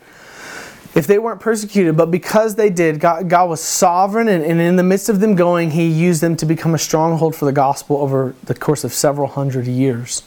if 0.95 1.07
they 1.07 1.19
weren't 1.19 1.41
persecuted. 1.41 1.97
But 1.97 2.11
because 2.11 2.55
they 2.55 2.71
did, 2.71 3.01
God, 3.01 3.29
God 3.29 3.49
was 3.49 3.63
sovereign, 3.63 4.29
and, 4.29 4.45
and 4.45 4.61
in 4.61 4.77
the 4.77 4.83
midst 4.83 5.09
of 5.09 5.21
them 5.21 5.35
going, 5.35 5.73
He 5.73 5.87
used 5.87 6.21
them 6.21 6.37
to 6.37 6.47
become 6.47 6.75
a 6.75 6.79
stronghold 6.79 7.37
for 7.37 7.45
the 7.45 7.53
gospel 7.53 7.99
over 7.99 8.35
the 8.45 8.55
course 8.55 8.85
of 8.85 8.93
several 8.93 9.29
hundred 9.29 9.67
years. 9.67 10.23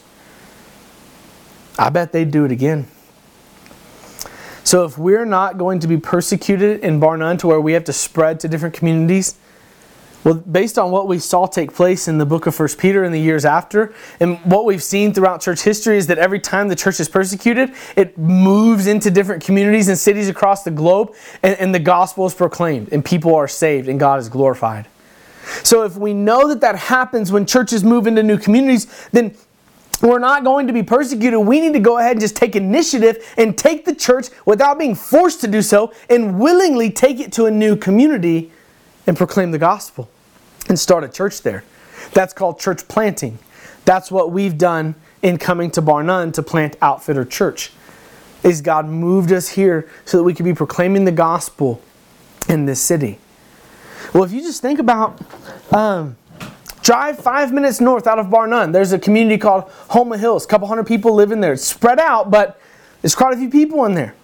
I 1.78 1.88
bet 1.90 2.12
they'd 2.12 2.30
do 2.30 2.44
it 2.44 2.52
again. 2.52 2.86
So 4.64 4.84
if 4.84 4.96
we're 4.96 5.24
not 5.24 5.58
going 5.58 5.80
to 5.80 5.88
be 5.88 5.96
persecuted 5.96 6.80
in 6.80 7.00
Bar 7.00 7.16
Nunn 7.16 7.36
to 7.38 7.46
where 7.48 7.60
we 7.60 7.72
have 7.72 7.84
to 7.84 7.92
spread 7.92 8.40
to 8.40 8.48
different 8.48 8.74
communities, 8.74 9.36
well, 10.24 10.34
based 10.34 10.78
on 10.78 10.92
what 10.92 11.08
we 11.08 11.18
saw 11.18 11.46
take 11.46 11.74
place 11.74 12.06
in 12.06 12.18
the 12.18 12.26
book 12.26 12.46
of 12.46 12.54
First 12.54 12.78
Peter 12.78 13.02
in 13.02 13.10
the 13.10 13.20
years 13.20 13.44
after, 13.44 13.92
and 14.20 14.38
what 14.44 14.64
we've 14.64 14.82
seen 14.82 15.12
throughout 15.12 15.40
church 15.40 15.62
history 15.62 15.96
is 15.96 16.06
that 16.06 16.18
every 16.18 16.38
time 16.38 16.68
the 16.68 16.76
church 16.76 17.00
is 17.00 17.08
persecuted, 17.08 17.72
it 17.96 18.16
moves 18.16 18.86
into 18.86 19.10
different 19.10 19.42
communities 19.42 19.88
and 19.88 19.98
cities 19.98 20.28
across 20.28 20.62
the 20.62 20.70
globe, 20.70 21.14
and, 21.42 21.58
and 21.58 21.74
the 21.74 21.80
gospel 21.80 22.24
is 22.24 22.34
proclaimed, 22.34 22.88
and 22.92 23.04
people 23.04 23.34
are 23.34 23.48
saved, 23.48 23.88
and 23.88 23.98
God 23.98 24.20
is 24.20 24.28
glorified. 24.28 24.86
So 25.64 25.82
if 25.82 25.96
we 25.96 26.14
know 26.14 26.48
that 26.48 26.60
that 26.60 26.76
happens 26.76 27.32
when 27.32 27.44
churches 27.44 27.82
move 27.82 28.06
into 28.06 28.22
new 28.22 28.38
communities, 28.38 28.86
then 29.10 29.34
we're 30.00 30.20
not 30.20 30.44
going 30.44 30.68
to 30.68 30.72
be 30.72 30.84
persecuted. 30.84 31.40
We 31.40 31.60
need 31.60 31.72
to 31.72 31.80
go 31.80 31.98
ahead 31.98 32.12
and 32.12 32.20
just 32.20 32.36
take 32.36 32.54
initiative 32.54 33.24
and 33.36 33.58
take 33.58 33.84
the 33.84 33.94
church 33.94 34.28
without 34.46 34.78
being 34.78 34.94
forced 34.94 35.40
to 35.40 35.48
do 35.48 35.62
so 35.62 35.92
and 36.08 36.38
willingly 36.38 36.90
take 36.90 37.18
it 37.18 37.32
to 37.32 37.46
a 37.46 37.50
new 37.50 37.74
community 37.74 38.52
and 39.06 39.16
proclaim 39.16 39.50
the 39.50 39.58
gospel 39.58 40.08
and 40.68 40.78
start 40.78 41.04
a 41.04 41.08
church 41.08 41.42
there. 41.42 41.64
That's 42.12 42.32
called 42.32 42.58
church 42.58 42.86
planting. 42.88 43.38
That's 43.84 44.10
what 44.10 44.30
we've 44.30 44.56
done 44.56 44.94
in 45.22 45.38
coming 45.38 45.70
to 45.72 45.82
Bar 45.82 46.02
Nunn 46.02 46.32
to 46.32 46.42
plant 46.42 46.76
Outfitter 46.82 47.24
Church. 47.24 47.72
Is 48.42 48.60
God 48.60 48.86
moved 48.86 49.30
us 49.30 49.50
here 49.50 49.88
so 50.04 50.16
that 50.16 50.24
we 50.24 50.34
could 50.34 50.44
be 50.44 50.54
proclaiming 50.54 51.04
the 51.04 51.12
gospel 51.12 51.80
in 52.48 52.66
this 52.66 52.80
city. 52.80 53.18
Well, 54.12 54.24
if 54.24 54.32
you 54.32 54.40
just 54.40 54.60
think 54.60 54.80
about 54.80 55.20
um, 55.72 56.16
drive 56.82 57.18
five 57.18 57.52
minutes 57.52 57.80
north 57.80 58.06
out 58.06 58.18
of 58.18 58.30
Bar 58.30 58.48
Nunn, 58.48 58.72
there's 58.72 58.92
a 58.92 58.98
community 58.98 59.38
called 59.38 59.70
Homa 59.90 60.18
Hills. 60.18 60.44
A 60.44 60.48
couple 60.48 60.66
hundred 60.66 60.88
people 60.88 61.14
live 61.14 61.30
in 61.30 61.40
there. 61.40 61.52
It's 61.52 61.64
spread 61.64 62.00
out, 62.00 62.30
but 62.30 62.60
there's 63.00 63.14
quite 63.14 63.32
a 63.32 63.36
few 63.36 63.48
people 63.48 63.84
in 63.84 63.94
there. 63.94 64.14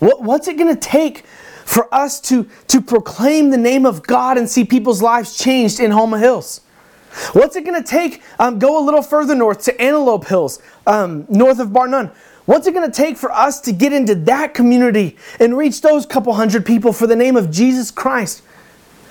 What, 0.00 0.22
what's 0.22 0.48
it 0.48 0.56
going 0.58 0.74
to 0.74 0.80
take 0.80 1.24
for 1.70 1.92
us 1.94 2.20
to, 2.20 2.48
to 2.66 2.80
proclaim 2.80 3.50
the 3.50 3.56
name 3.56 3.86
of 3.86 4.02
God 4.02 4.36
and 4.36 4.48
see 4.48 4.64
people's 4.64 5.00
lives 5.00 5.38
changed 5.38 5.78
in 5.78 5.92
Homa 5.92 6.18
Hills? 6.18 6.62
What's 7.32 7.54
it 7.54 7.64
going 7.64 7.80
to 7.80 7.88
take? 7.88 8.22
Um, 8.40 8.58
go 8.58 8.82
a 8.82 8.84
little 8.84 9.02
further 9.02 9.36
north 9.36 9.62
to 9.64 9.80
Antelope 9.80 10.26
Hills, 10.26 10.60
um, 10.88 11.26
north 11.28 11.60
of 11.60 11.72
Bar 11.72 11.86
Nunn. 11.86 12.10
What's 12.46 12.66
it 12.66 12.74
going 12.74 12.90
to 12.90 12.96
take 12.96 13.16
for 13.16 13.30
us 13.30 13.60
to 13.60 13.72
get 13.72 13.92
into 13.92 14.16
that 14.16 14.52
community 14.52 15.16
and 15.38 15.56
reach 15.56 15.80
those 15.80 16.06
couple 16.06 16.32
hundred 16.34 16.66
people 16.66 16.92
for 16.92 17.06
the 17.06 17.14
name 17.14 17.36
of 17.36 17.52
Jesus 17.52 17.92
Christ? 17.92 18.42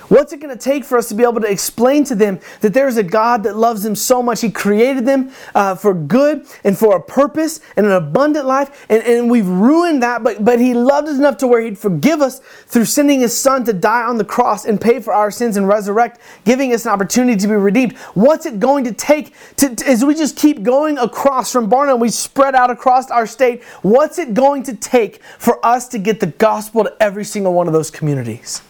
What's 0.09 0.33
it 0.33 0.39
going 0.39 0.55
to 0.55 0.61
take 0.61 0.83
for 0.83 0.97
us 0.97 1.07
to 1.09 1.15
be 1.15 1.23
able 1.23 1.39
to 1.41 1.49
explain 1.49 2.03
to 2.05 2.15
them 2.15 2.39
that 2.61 2.73
there 2.73 2.87
is 2.87 2.97
a 2.97 3.03
God 3.03 3.43
that 3.43 3.55
loves 3.55 3.83
them 3.83 3.95
so 3.95 4.23
much? 4.23 4.41
He 4.41 4.49
created 4.49 5.05
them 5.05 5.31
uh, 5.53 5.75
for 5.75 5.93
good 5.93 6.47
and 6.63 6.77
for 6.77 6.95
a 6.95 7.01
purpose 7.01 7.61
and 7.77 7.85
an 7.85 7.91
abundant 7.91 8.47
life. 8.47 8.87
And, 8.89 9.03
and 9.03 9.29
we've 9.29 9.47
ruined 9.47 10.01
that, 10.01 10.23
but, 10.23 10.43
but 10.43 10.59
He 10.59 10.73
loved 10.73 11.07
us 11.07 11.17
enough 11.17 11.37
to 11.37 11.47
where 11.47 11.61
He'd 11.61 11.77
forgive 11.77 12.21
us 12.21 12.39
through 12.39 12.85
sending 12.85 13.19
His 13.19 13.37
Son 13.37 13.63
to 13.65 13.73
die 13.73 14.03
on 14.03 14.17
the 14.17 14.25
cross 14.25 14.65
and 14.65 14.81
pay 14.81 14.99
for 14.99 15.13
our 15.13 15.29
sins 15.29 15.57
and 15.57 15.67
resurrect, 15.67 16.19
giving 16.43 16.73
us 16.73 16.85
an 16.85 16.91
opportunity 16.91 17.39
to 17.39 17.47
be 17.47 17.53
redeemed. 17.53 17.95
What's 18.15 18.47
it 18.47 18.59
going 18.59 18.85
to 18.85 18.93
take 18.93 19.33
to, 19.57 19.75
to, 19.75 19.87
as 19.87 20.03
we 20.03 20.15
just 20.15 20.35
keep 20.35 20.63
going 20.63 20.97
across 20.97 21.51
from 21.51 21.69
Bar 21.69 21.85
Nunn, 21.85 21.99
we 21.99 22.09
spread 22.09 22.55
out 22.55 22.71
across 22.71 23.11
our 23.11 23.27
state? 23.27 23.63
What's 23.83 24.17
it 24.17 24.33
going 24.33 24.63
to 24.63 24.73
take 24.73 25.21
for 25.37 25.63
us 25.63 25.87
to 25.89 25.99
get 25.99 26.19
the 26.19 26.27
gospel 26.27 26.83
to 26.83 26.97
every 26.99 27.25
single 27.25 27.53
one 27.53 27.67
of 27.67 27.73
those 27.73 27.91
communities? 27.91 28.63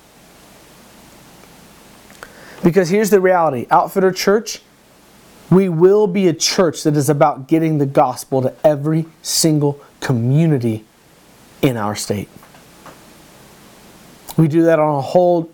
Because 2.64 2.90
here's 2.90 3.10
the 3.10 3.22
reality 3.22 3.68
Outfitter 3.72 4.12
Church, 4.12 4.62
we 5.50 5.70
will 5.70 6.08
be 6.08 6.28
a 6.28 6.34
church 6.34 6.84
that 6.84 6.96
is 6.96 7.10
about 7.10 7.48
getting 7.48 7.78
the 7.78 7.86
gospel 7.86 8.42
to 8.42 8.54
every 8.64 9.06
single 9.22 9.82
community 10.00 10.86
in 11.62 11.78
our 11.78 11.96
state. 11.96 12.30
We 14.38 14.48
do 14.48 14.64
that 14.64 14.80
on 14.80 14.96
a 14.96 15.02
whole 15.02 15.52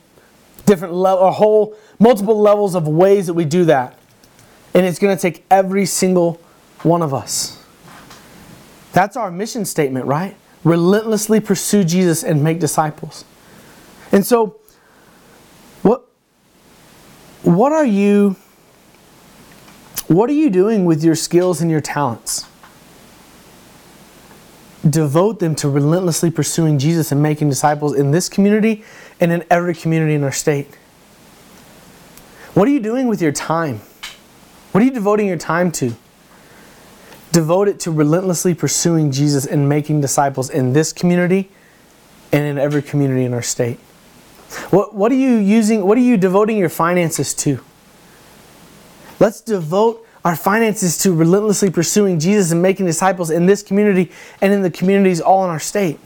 different 0.65 0.93
level, 0.93 1.27
a 1.27 1.31
whole 1.31 1.75
multiple 1.99 2.39
levels 2.39 2.75
of 2.75 2.87
ways 2.87 3.27
that 3.27 3.33
we 3.33 3.45
do 3.45 3.65
that. 3.65 3.97
And 4.73 4.85
it's 4.85 4.99
going 4.99 5.15
to 5.15 5.21
take 5.21 5.45
every 5.49 5.85
single 5.85 6.41
one 6.83 7.01
of 7.01 7.13
us. 7.13 7.63
That's 8.91 9.17
our 9.17 9.31
mission 9.31 9.65
statement, 9.65 10.05
right? 10.05 10.35
Relentlessly 10.63 11.39
pursue 11.39 11.83
Jesus 11.83 12.23
and 12.23 12.43
make 12.43 12.59
disciples. 12.59 13.25
And 14.11 14.25
so, 14.25 14.57
what 17.45 17.71
are 17.71 17.86
you 17.86 18.36
what 20.08 20.29
are 20.29 20.34
you 20.34 20.49
doing 20.49 20.86
with 20.86 21.03
your 21.03 21.15
skills 21.15 21.62
and 21.62 21.71
your 21.71 21.81
talents? 21.81 22.45
Devote 24.88 25.39
them 25.39 25.55
to 25.55 25.69
relentlessly 25.69 26.29
pursuing 26.29 26.77
Jesus 26.77 27.12
and 27.12 27.23
making 27.23 27.49
disciples 27.49 27.95
in 27.95 28.12
this 28.12 28.29
community 28.29 28.84
and 29.19 29.31
in 29.31 29.43
every 29.49 29.73
community 29.73 30.13
in 30.13 30.23
our 30.23 30.31
state. 30.31 30.77
What 32.54 32.67
are 32.67 32.71
you 32.71 32.79
doing 32.79 33.08
with 33.08 33.19
your 33.19 33.31
time? 33.31 33.81
What 34.71 34.81
are 34.83 34.85
you 34.85 34.91
devoting 34.91 35.27
your 35.27 35.37
time 35.37 35.71
to? 35.73 35.96
Devote 37.31 37.67
it 37.67 37.79
to 37.81 37.91
relentlessly 37.91 38.54
pursuing 38.54 39.12
Jesus 39.12 39.46
and 39.46 39.67
making 39.67 40.02
disciples 40.02 40.52
in 40.52 40.73
this 40.73 40.93
community 40.93 41.50
and 42.31 42.46
in 42.46 42.60
every 42.60 42.83
community 42.83 43.25
in 43.25 43.33
our 43.33 43.41
state. 43.41 43.79
What, 44.69 44.96
what 44.96 45.12
are 45.12 45.15
you 45.15 45.35
using, 45.35 45.85
what 45.85 45.98
are 45.98 46.02
you 46.02 46.17
devoting 46.17 46.58
your 46.58 46.69
finances 46.69 47.33
to? 47.35 47.60
Let's 49.19 49.41
devote 49.41 50.06
our 50.23 50.35
finances 50.35 50.98
to 51.00 51.13
relentlessly 51.13 51.69
pursuing 51.69 52.19
Jesus 52.19 52.52
and 52.52 52.62
making 52.62 52.85
disciples 52.85 53.29
in 53.29 53.46
this 53.46 53.62
community 53.62 54.12
and 54.41 54.52
in 54.52 54.63
the 54.63 54.71
communities 54.71 55.21
all 55.21 55.43
in 55.43 55.50
our 55.50 55.60
state. 55.60 56.00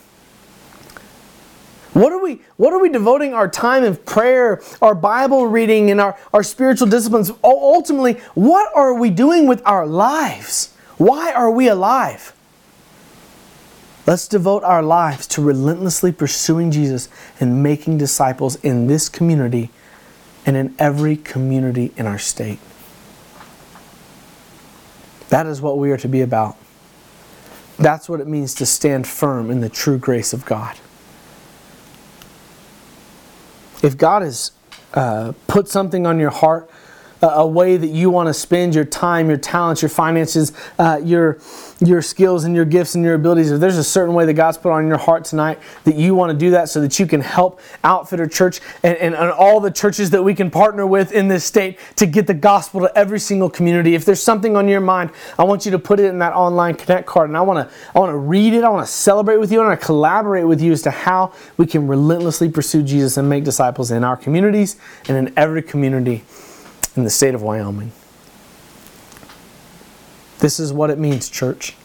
What 1.93 2.11
are 2.13 2.21
we 2.21 2.41
what 2.57 2.71
are 2.71 2.79
we 2.79 2.89
devoting 2.89 3.33
our 3.33 3.47
time 3.47 3.83
in 3.83 3.95
prayer, 3.95 4.61
our 4.81 4.93
Bible 4.93 5.47
reading, 5.47 5.89
and 5.89 5.99
our, 5.99 6.17
our 6.33 6.43
spiritual 6.43 6.87
disciplines? 6.87 7.31
Ultimately, 7.43 8.13
what 8.35 8.69
are 8.75 8.93
we 8.93 9.09
doing 9.09 9.47
with 9.47 9.61
our 9.65 9.87
lives? 9.87 10.73
Why 10.97 11.31
are 11.33 11.49
we 11.49 11.67
alive? 11.67 12.33
Let's 14.09 14.27
devote 14.27 14.63
our 14.63 14.81
lives 14.81 15.27
to 15.27 15.41
relentlessly 15.43 16.11
pursuing 16.11 16.71
Jesus 16.71 17.09
and 17.39 17.61
making 17.61 17.99
disciples 17.99 18.55
in 18.55 18.87
this 18.87 19.07
community 19.07 19.69
and 20.47 20.57
in 20.57 20.73
every 20.79 21.15
community 21.15 21.93
in 21.95 22.07
our 22.07 22.17
state. 22.17 22.57
That 25.27 25.45
is 25.45 25.61
what 25.61 25.77
we 25.77 25.91
are 25.91 25.97
to 25.97 26.07
be 26.07 26.21
about. 26.21 26.57
That's 27.77 28.09
what 28.09 28.19
it 28.19 28.25
means 28.25 28.55
to 28.55 28.65
stand 28.65 29.05
firm 29.05 29.51
in 29.51 29.61
the 29.61 29.69
true 29.69 29.99
grace 29.99 30.33
of 30.33 30.43
God. 30.43 30.75
If 33.83 33.95
God 33.95 34.23
has 34.23 34.53
uh, 34.95 35.33
put 35.45 35.67
something 35.67 36.07
on 36.07 36.17
your 36.17 36.31
heart, 36.31 36.67
a 37.21 37.45
way 37.45 37.77
that 37.77 37.87
you 37.87 38.09
want 38.09 38.27
to 38.27 38.33
spend 38.33 38.73
your 38.73 38.85
time, 38.85 39.27
your 39.27 39.37
talents, 39.37 39.81
your 39.81 39.89
finances, 39.89 40.53
uh, 40.77 40.99
your 41.03 41.39
your 41.79 42.01
skills 42.01 42.43
and 42.43 42.55
your 42.55 42.65
gifts 42.65 42.95
and 42.95 43.03
your 43.03 43.13
abilities, 43.13 43.51
if 43.51 43.59
there's 43.59 43.77
a 43.77 43.83
certain 43.83 44.13
way 44.13 44.25
that 44.25 44.33
God's 44.33 44.57
put 44.57 44.71
on 44.71 44.87
your 44.87 44.97
heart 44.97 45.23
tonight 45.23 45.59
that 45.85 45.95
you 45.95 46.13
want 46.13 46.31
to 46.31 46.37
do 46.37 46.51
that 46.51 46.69
so 46.69 46.81
that 46.81 46.99
you 46.99 47.07
can 47.07 47.21
help 47.21 47.61
Outfitter 47.83 48.27
Church 48.27 48.59
and, 48.83 48.97
and, 48.97 49.15
and, 49.15 49.31
all 49.31 49.59
the 49.59 49.71
churches 49.71 50.09
that 50.09 50.21
we 50.21 50.35
can 50.35 50.51
partner 50.51 50.85
with 50.85 51.13
in 51.13 51.29
this 51.29 51.45
state 51.45 51.79
to 51.95 52.05
get 52.05 52.27
the 52.27 52.33
gospel 52.33 52.81
to 52.81 52.97
every 52.97 53.19
single 53.19 53.49
community. 53.49 53.95
If 53.95 54.03
there's 54.03 54.21
something 54.21 54.57
on 54.57 54.67
your 54.67 54.81
mind, 54.81 55.11
I 55.37 55.43
want 55.45 55.65
you 55.65 55.71
to 55.71 55.79
put 55.79 55.99
it 55.99 56.05
in 56.05 56.19
that 56.19 56.33
online 56.33 56.75
connect 56.75 57.07
card 57.07 57.29
and 57.29 57.37
I 57.37 57.41
want 57.41 57.69
to 57.69 57.75
I 57.95 57.99
want 57.99 58.11
to 58.11 58.17
read 58.17 58.53
it, 58.53 58.63
I 58.63 58.69
want 58.69 58.85
to 58.85 58.91
celebrate 58.91 59.37
with 59.37 59.51
you, 59.51 59.61
I 59.61 59.67
want 59.67 59.79
to 59.79 59.85
collaborate 59.85 60.47
with 60.47 60.61
you 60.61 60.73
as 60.73 60.81
to 60.81 60.91
how 60.91 61.31
we 61.55 61.65
can 61.65 61.87
relentlessly 61.87 62.49
pursue 62.49 62.83
Jesus 62.83 63.15
and 63.15 63.29
make 63.29 63.43
disciples 63.43 63.91
in 63.91 64.03
our 64.03 64.17
communities 64.17 64.75
and 65.07 65.15
in 65.15 65.33
every 65.37 65.61
community 65.61 66.23
in 66.99 67.05
the 67.05 67.09
state 67.09 67.33
of 67.33 67.41
Wyoming. 67.41 67.91
This 70.39 70.59
is 70.59 70.71
what 70.71 70.89
it 70.89 70.99
means, 70.99 71.29
church. 71.29 71.75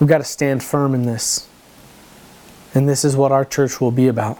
We've 0.00 0.08
got 0.08 0.18
to 0.18 0.24
stand 0.24 0.62
firm 0.62 0.94
in 0.94 1.04
this. 1.04 1.48
And 2.74 2.88
this 2.88 3.04
is 3.04 3.16
what 3.16 3.32
our 3.32 3.44
church 3.44 3.80
will 3.80 3.90
be 3.90 4.08
about. 4.08 4.38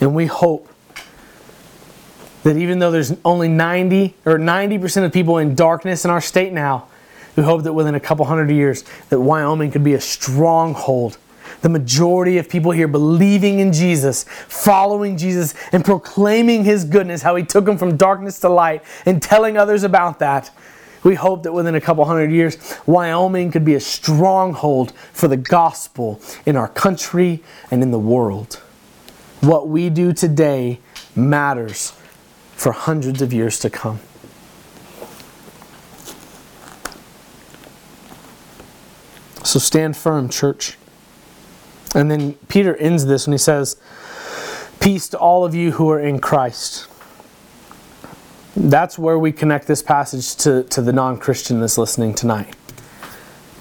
And 0.00 0.14
we 0.14 0.26
hope 0.26 0.68
that 2.42 2.56
even 2.56 2.78
though 2.78 2.90
there's 2.90 3.14
only 3.24 3.48
90 3.48 4.14
or 4.26 4.38
90% 4.38 5.04
of 5.04 5.12
people 5.12 5.38
in 5.38 5.54
darkness 5.54 6.04
in 6.04 6.10
our 6.10 6.20
state 6.20 6.52
now, 6.52 6.88
we 7.36 7.42
hope 7.42 7.62
that 7.62 7.72
within 7.72 7.94
a 7.94 8.00
couple 8.00 8.26
hundred 8.26 8.50
years 8.50 8.84
that 9.08 9.18
Wyoming 9.18 9.70
could 9.70 9.82
be 9.82 9.94
a 9.94 10.00
stronghold 10.00 11.16
the 11.62 11.68
majority 11.68 12.38
of 12.38 12.48
people 12.48 12.70
here 12.72 12.88
believing 12.88 13.58
in 13.58 13.72
Jesus, 13.72 14.24
following 14.24 15.16
Jesus, 15.16 15.54
and 15.72 15.84
proclaiming 15.84 16.64
His 16.64 16.84
goodness, 16.84 17.22
how 17.22 17.36
He 17.36 17.44
took 17.44 17.64
them 17.64 17.78
from 17.78 17.96
darkness 17.96 18.38
to 18.40 18.48
light, 18.48 18.82
and 19.06 19.22
telling 19.22 19.56
others 19.56 19.82
about 19.82 20.18
that. 20.18 20.50
We 21.02 21.14
hope 21.14 21.42
that 21.42 21.52
within 21.52 21.74
a 21.74 21.80
couple 21.80 22.04
hundred 22.06 22.32
years, 22.32 22.56
Wyoming 22.86 23.50
could 23.50 23.64
be 23.64 23.74
a 23.74 23.80
stronghold 23.80 24.92
for 25.12 25.28
the 25.28 25.36
gospel 25.36 26.20
in 26.46 26.56
our 26.56 26.68
country 26.68 27.42
and 27.70 27.82
in 27.82 27.90
the 27.90 27.98
world. 27.98 28.54
What 29.40 29.68
we 29.68 29.90
do 29.90 30.14
today 30.14 30.80
matters 31.14 31.92
for 32.54 32.72
hundreds 32.72 33.20
of 33.20 33.32
years 33.34 33.58
to 33.58 33.68
come. 33.68 34.00
So 39.44 39.58
stand 39.58 39.94
firm, 39.94 40.30
church. 40.30 40.78
And 41.94 42.10
then 42.10 42.34
Peter 42.48 42.76
ends 42.76 43.06
this 43.06 43.26
when 43.26 43.32
he 43.32 43.38
says, 43.38 43.76
Peace 44.80 45.08
to 45.10 45.18
all 45.18 45.44
of 45.44 45.54
you 45.54 45.72
who 45.72 45.88
are 45.90 46.00
in 46.00 46.18
Christ. 46.18 46.88
That's 48.56 48.98
where 48.98 49.18
we 49.18 49.32
connect 49.32 49.66
this 49.66 49.82
passage 49.82 50.36
to, 50.36 50.64
to 50.64 50.82
the 50.82 50.92
non 50.92 51.18
Christian 51.18 51.60
that's 51.60 51.78
listening 51.78 52.14
tonight. 52.14 52.54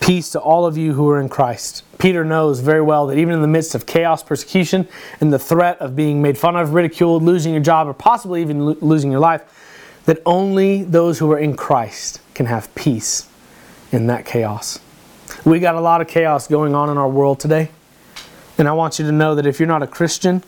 Peace 0.01 0.31
to 0.31 0.39
all 0.39 0.65
of 0.65 0.77
you 0.77 0.93
who 0.93 1.09
are 1.09 1.19
in 1.19 1.29
Christ. 1.29 1.83
Peter 1.97 2.25
knows 2.25 2.59
very 2.59 2.81
well 2.81 3.07
that 3.07 3.17
even 3.17 3.33
in 3.33 3.41
the 3.41 3.47
midst 3.47 3.73
of 3.73 3.85
chaos, 3.85 4.21
persecution, 4.21 4.87
and 5.21 5.31
the 5.31 5.39
threat 5.39 5.79
of 5.79 5.95
being 5.95 6.21
made 6.21 6.37
fun 6.37 6.57
of, 6.57 6.73
ridiculed, 6.73 7.23
losing 7.23 7.53
your 7.53 7.63
job, 7.63 7.87
or 7.87 7.93
possibly 7.93 8.41
even 8.41 8.65
lo- 8.65 8.77
losing 8.81 9.09
your 9.09 9.21
life, 9.21 9.41
that 10.05 10.21
only 10.25 10.83
those 10.83 11.19
who 11.19 11.31
are 11.31 11.39
in 11.39 11.55
Christ 11.55 12.19
can 12.33 12.47
have 12.47 12.73
peace 12.75 13.29
in 13.93 14.07
that 14.07 14.25
chaos. 14.25 14.79
We 15.45 15.59
got 15.59 15.75
a 15.75 15.81
lot 15.81 16.01
of 16.01 16.07
chaos 16.07 16.47
going 16.47 16.75
on 16.75 16.89
in 16.89 16.97
our 16.97 17.07
world 17.07 17.39
today. 17.39 17.69
And 18.57 18.67
I 18.67 18.73
want 18.73 18.99
you 18.99 19.05
to 19.05 19.11
know 19.11 19.35
that 19.35 19.45
if 19.45 19.59
you're 19.59 19.67
not 19.67 19.83
a 19.83 19.87
Christian, 19.87 20.43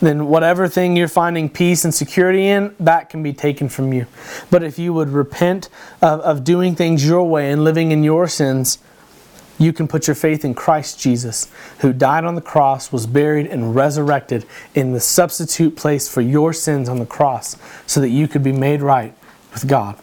then 0.00 0.26
whatever 0.26 0.68
thing 0.68 0.96
you're 0.96 1.06
finding 1.06 1.48
peace 1.48 1.84
and 1.84 1.94
security 1.94 2.48
in, 2.48 2.74
that 2.80 3.08
can 3.08 3.22
be 3.22 3.32
taken 3.32 3.68
from 3.68 3.92
you. 3.92 4.06
But 4.50 4.62
if 4.62 4.78
you 4.78 4.92
would 4.92 5.10
repent 5.10 5.68
of, 6.00 6.20
of 6.20 6.44
doing 6.44 6.74
things 6.74 7.06
your 7.06 7.22
way 7.24 7.52
and 7.52 7.62
living 7.62 7.92
in 7.92 8.02
your 8.02 8.26
sins, 8.26 8.78
you 9.58 9.72
can 9.72 9.86
put 9.86 10.08
your 10.08 10.16
faith 10.16 10.44
in 10.44 10.54
Christ 10.54 10.98
Jesus, 10.98 11.48
who 11.80 11.92
died 11.92 12.24
on 12.24 12.34
the 12.34 12.40
cross, 12.40 12.90
was 12.90 13.06
buried, 13.06 13.46
and 13.46 13.76
resurrected 13.76 14.44
in 14.74 14.92
the 14.92 14.98
substitute 14.98 15.76
place 15.76 16.12
for 16.12 16.20
your 16.20 16.52
sins 16.52 16.88
on 16.88 16.98
the 16.98 17.06
cross, 17.06 17.56
so 17.86 18.00
that 18.00 18.08
you 18.08 18.26
could 18.26 18.42
be 18.42 18.52
made 18.52 18.82
right 18.82 19.14
with 19.52 19.68
God. 19.68 19.96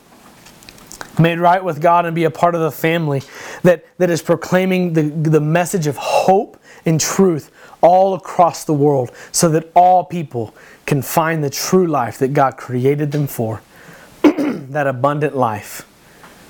Made 1.19 1.39
right 1.39 1.61
with 1.61 1.81
God 1.81 2.05
and 2.05 2.15
be 2.15 2.23
a 2.23 2.31
part 2.31 2.55
of 2.55 2.61
the 2.61 2.71
family 2.71 3.21
that, 3.63 3.85
that 3.97 4.09
is 4.09 4.21
proclaiming 4.21 4.93
the, 4.93 5.01
the 5.01 5.41
message 5.41 5.87
of 5.87 5.97
hope 5.97 6.57
and 6.85 6.99
truth 6.99 7.51
all 7.81 8.13
across 8.13 8.63
the 8.63 8.73
world 8.73 9.11
so 9.31 9.49
that 9.49 9.71
all 9.75 10.03
people 10.03 10.53
can 10.85 11.01
find 11.01 11.43
the 11.43 11.49
true 11.49 11.87
life 11.87 12.17
that 12.19 12.33
God 12.33 12.57
created 12.57 13.11
them 13.11 13.27
for. 13.27 13.61
that 14.21 14.87
abundant 14.87 15.35
life 15.35 15.87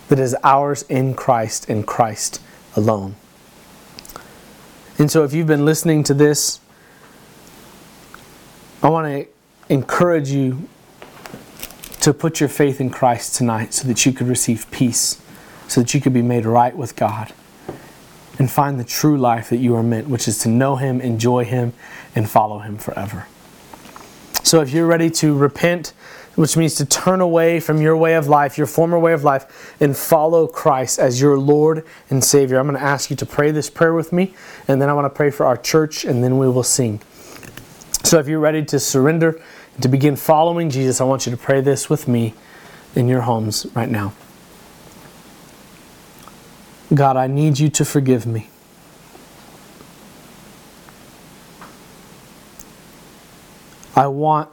that 0.07 0.19
is 0.19 0.35
ours 0.43 0.83
in 0.83 1.13
Christ 1.13 1.69
and 1.69 1.85
Christ 1.85 2.41
alone. 2.75 3.15
And 4.97 5.09
so, 5.09 5.23
if 5.23 5.33
you've 5.33 5.47
been 5.47 5.65
listening 5.65 6.03
to 6.05 6.13
this, 6.13 6.59
I 8.81 8.89
want 8.89 9.07
to 9.07 9.27
encourage 9.73 10.29
you 10.29 10.67
to 12.01 12.13
put 12.13 12.39
your 12.39 12.49
faith 12.49 12.81
in 12.81 12.89
Christ 12.89 13.35
tonight 13.35 13.73
so 13.73 13.87
that 13.87 14.05
you 14.05 14.11
could 14.11 14.27
receive 14.27 14.69
peace, 14.71 15.21
so 15.67 15.81
that 15.81 15.93
you 15.93 16.01
could 16.01 16.13
be 16.13 16.21
made 16.21 16.45
right 16.45 16.75
with 16.75 16.95
God 16.95 17.33
and 18.39 18.49
find 18.49 18.79
the 18.79 18.83
true 18.83 19.17
life 19.17 19.49
that 19.49 19.57
you 19.57 19.75
are 19.75 19.83
meant, 19.83 20.07
which 20.07 20.27
is 20.27 20.39
to 20.39 20.49
know 20.49 20.77
Him, 20.77 21.01
enjoy 21.01 21.45
Him, 21.45 21.73
and 22.15 22.27
follow 22.27 22.59
Him 22.59 22.77
forever. 22.77 23.27
So 24.43 24.61
if 24.61 24.71
you're 24.71 24.87
ready 24.87 25.11
to 25.11 25.37
repent, 25.37 25.93
which 26.35 26.55
means 26.55 26.75
to 26.75 26.85
turn 26.85 27.19
away 27.19 27.59
from 27.59 27.81
your 27.81 27.97
way 27.97 28.15
of 28.15 28.27
life, 28.27 28.57
your 28.57 28.65
former 28.65 28.97
way 28.97 29.11
of 29.11 29.25
life, 29.25 29.75
and 29.81 29.95
follow 29.95 30.47
Christ 30.47 30.97
as 30.97 31.19
your 31.19 31.37
Lord 31.37 31.85
and 32.09 32.23
Savior, 32.23 32.57
I'm 32.57 32.65
going 32.65 32.79
to 32.79 32.83
ask 32.83 33.09
you 33.09 33.17
to 33.17 33.25
pray 33.25 33.51
this 33.51 33.69
prayer 33.69 33.93
with 33.93 34.13
me, 34.13 34.33
and 34.67 34.81
then 34.81 34.89
I 34.89 34.93
want 34.93 35.05
to 35.05 35.15
pray 35.15 35.31
for 35.31 35.45
our 35.45 35.57
church, 35.57 36.05
and 36.05 36.23
then 36.23 36.37
we 36.37 36.47
will 36.47 36.63
sing. 36.63 37.01
So 38.05 38.19
if 38.19 38.29
you're 38.29 38.39
ready 38.39 38.63
to 38.65 38.79
surrender, 38.79 39.41
and 39.73 39.83
to 39.83 39.89
begin 39.89 40.15
following 40.15 40.69
Jesus, 40.69 41.01
I 41.01 41.03
want 41.03 41.25
you 41.25 41.31
to 41.31 41.37
pray 41.37 41.59
this 41.59 41.89
with 41.89 42.07
me 42.07 42.33
in 42.95 43.09
your 43.09 43.21
homes 43.21 43.67
right 43.75 43.89
now. 43.89 44.13
God, 46.93 47.17
I 47.17 47.27
need 47.27 47.59
you 47.59 47.69
to 47.69 47.85
forgive 47.85 48.25
me. 48.25 48.49
I 53.95 54.07
want 54.07 54.49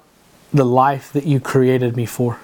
the 0.53 0.65
life 0.65 1.13
that 1.13 1.25
you 1.25 1.41
created 1.41 1.97
me 1.97 2.05
for. 2.05 2.39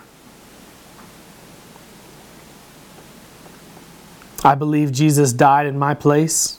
I 4.45 4.55
believe 4.55 4.93
Jesus 4.93 5.33
died 5.33 5.67
in 5.67 5.79
my 5.79 5.95
place, 5.95 6.59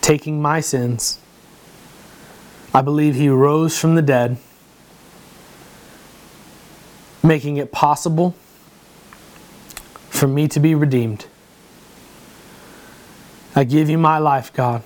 taking 0.00 0.42
my 0.42 0.60
sins. 0.60 1.18
I 2.74 2.82
believe 2.82 3.14
he 3.14 3.28
rose 3.28 3.78
from 3.78 3.94
the 3.94 4.02
dead, 4.02 4.38
making 7.22 7.56
it 7.58 7.72
possible 7.72 8.34
for 10.18 10.26
me 10.26 10.48
to 10.48 10.60
be 10.60 10.74
redeemed. 10.74 11.26
I 13.54 13.64
give 13.64 13.88
you 13.88 13.98
my 13.98 14.18
life, 14.18 14.52
God. 14.52 14.82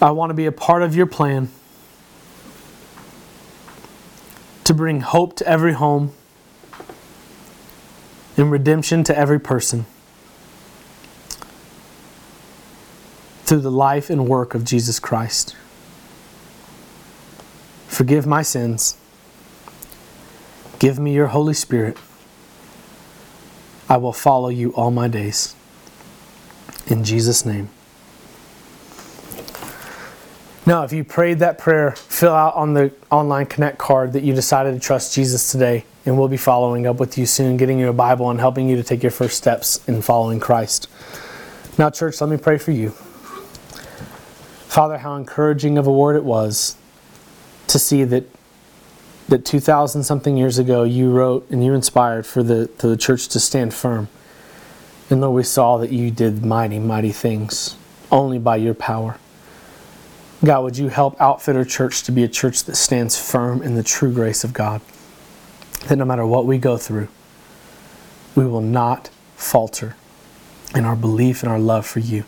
I 0.00 0.10
want 0.10 0.30
to 0.30 0.34
be 0.34 0.46
a 0.46 0.52
part 0.52 0.82
of 0.82 0.94
your 0.94 1.06
plan. 1.06 1.48
to 4.66 4.74
bring 4.74 5.00
hope 5.00 5.36
to 5.36 5.46
every 5.46 5.74
home 5.74 6.12
and 8.36 8.50
redemption 8.50 9.04
to 9.04 9.16
every 9.16 9.38
person 9.38 9.86
through 13.44 13.60
the 13.60 13.70
life 13.70 14.10
and 14.10 14.28
work 14.28 14.56
of 14.56 14.64
Jesus 14.64 14.98
Christ. 14.98 15.54
Forgive 17.86 18.26
my 18.26 18.42
sins. 18.42 18.96
Give 20.78 20.98
me 20.98 21.14
your 21.14 21.28
Holy 21.28 21.54
Spirit. 21.54 21.96
I 23.88 23.96
will 23.96 24.12
follow 24.12 24.48
you 24.48 24.70
all 24.74 24.90
my 24.90 25.08
days. 25.08 25.54
In 26.86 27.04
Jesus' 27.04 27.46
name. 27.46 27.70
Now, 30.66 30.82
if 30.82 30.92
you 30.92 31.04
prayed 31.04 31.38
that 31.38 31.58
prayer, 31.58 31.92
fill 31.92 32.34
out 32.34 32.56
on 32.56 32.74
the 32.74 32.92
online 33.10 33.46
Connect 33.46 33.78
card 33.78 34.12
that 34.14 34.24
you 34.24 34.34
decided 34.34 34.74
to 34.74 34.80
trust 34.80 35.14
Jesus 35.14 35.52
today, 35.52 35.84
and 36.04 36.18
we'll 36.18 36.26
be 36.26 36.36
following 36.36 36.88
up 36.88 36.98
with 36.98 37.16
you 37.16 37.24
soon, 37.24 37.56
getting 37.56 37.78
you 37.78 37.88
a 37.88 37.92
Bible 37.92 38.28
and 38.30 38.40
helping 38.40 38.68
you 38.68 38.74
to 38.74 38.82
take 38.82 39.00
your 39.00 39.12
first 39.12 39.36
steps 39.36 39.86
in 39.88 40.02
following 40.02 40.40
Christ. 40.40 40.88
Now, 41.78 41.90
church, 41.90 42.20
let 42.20 42.28
me 42.28 42.36
pray 42.36 42.58
for 42.58 42.72
you. 42.72 42.90
Father, 44.66 44.98
how 44.98 45.14
encouraging 45.14 45.78
of 45.78 45.86
a 45.86 45.92
word 45.92 46.16
it 46.16 46.24
was 46.24 46.76
to 47.68 47.78
see 47.78 48.02
that 48.02 48.24
that 49.28 49.44
2000 49.44 50.04
something 50.04 50.36
years 50.36 50.58
ago 50.58 50.84
you 50.84 51.10
wrote 51.10 51.48
and 51.50 51.64
you 51.64 51.74
inspired 51.74 52.26
for 52.26 52.42
the, 52.42 52.68
for 52.78 52.86
the 52.86 52.96
church 52.96 53.28
to 53.28 53.40
stand 53.40 53.74
firm. 53.74 54.08
And 55.10 55.20
Lord, 55.20 55.34
we 55.34 55.42
saw 55.42 55.78
that 55.78 55.90
you 55.90 56.10
did 56.10 56.44
mighty, 56.44 56.78
mighty 56.78 57.12
things 57.12 57.76
only 58.10 58.38
by 58.38 58.56
your 58.56 58.74
power. 58.74 59.18
God, 60.44 60.62
would 60.62 60.78
you 60.78 60.88
help 60.88 61.20
Outfitter 61.20 61.64
Church 61.64 62.02
to 62.04 62.12
be 62.12 62.22
a 62.22 62.28
church 62.28 62.64
that 62.64 62.76
stands 62.76 63.18
firm 63.18 63.62
in 63.62 63.74
the 63.74 63.82
true 63.82 64.12
grace 64.12 64.44
of 64.44 64.52
God? 64.52 64.80
That 65.88 65.96
no 65.96 66.04
matter 66.04 66.26
what 66.26 66.46
we 66.46 66.58
go 66.58 66.76
through, 66.76 67.08
we 68.34 68.46
will 68.46 68.60
not 68.60 69.08
falter 69.34 69.96
in 70.74 70.84
our 70.84 70.96
belief 70.96 71.42
and 71.42 71.50
our 71.50 71.58
love 71.58 71.86
for 71.86 72.00
you. 72.00 72.24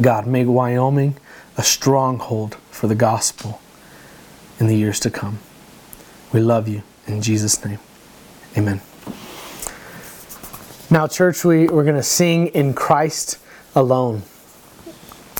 God, 0.00 0.26
make 0.26 0.48
Wyoming 0.48 1.16
a 1.56 1.62
stronghold 1.62 2.56
for 2.70 2.88
the 2.88 2.94
gospel 2.94 3.60
in 4.60 4.66
the 4.66 4.76
years 4.76 5.00
to 5.00 5.10
come. 5.10 5.38
We 6.32 6.40
love 6.40 6.68
you. 6.68 6.82
In 7.06 7.22
Jesus' 7.22 7.64
name, 7.64 7.78
amen. 8.56 8.80
Now, 10.90 11.06
church, 11.06 11.44
we, 11.44 11.66
we're 11.66 11.84
going 11.84 11.96
to 11.96 12.02
sing 12.02 12.48
in 12.48 12.74
Christ 12.74 13.38
alone 13.74 14.22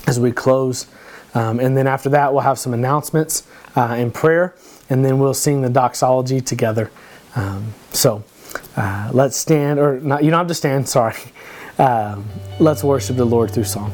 as 0.07 0.19
we 0.19 0.33
close. 0.33 0.87
Um, 1.35 1.61
and 1.61 1.77
then 1.77 1.87
after 1.87 2.09
that, 2.11 2.33
we'll 2.33 2.43
have 2.43 2.59
some 2.59 2.75
announcements 2.75 3.47
uh, 3.77 3.95
and 3.97 4.13
prayer, 4.13 4.55
and 4.89 5.05
then 5.05 5.19
we'll 5.19 5.35
sing 5.35 5.63
the 5.63 5.69
doxology 5.69 6.41
together. 6.41 6.91
Um, 7.35 7.75
so 7.91 8.25
uh, 8.77 9.11
let's 9.13 9.37
stand, 9.37 9.79
or 9.81 10.01
not, 10.01 10.25
you 10.25 10.31
don't 10.31 10.39
have 10.39 10.49
to 10.49 10.55
stand, 10.55 10.89
sorry. 10.89 11.17
Um, 11.77 12.29
let's 12.61 12.85
worship 12.85 13.17
the 13.17 13.25
Lord 13.25 13.51
through 13.51 13.65
song. 13.65 13.93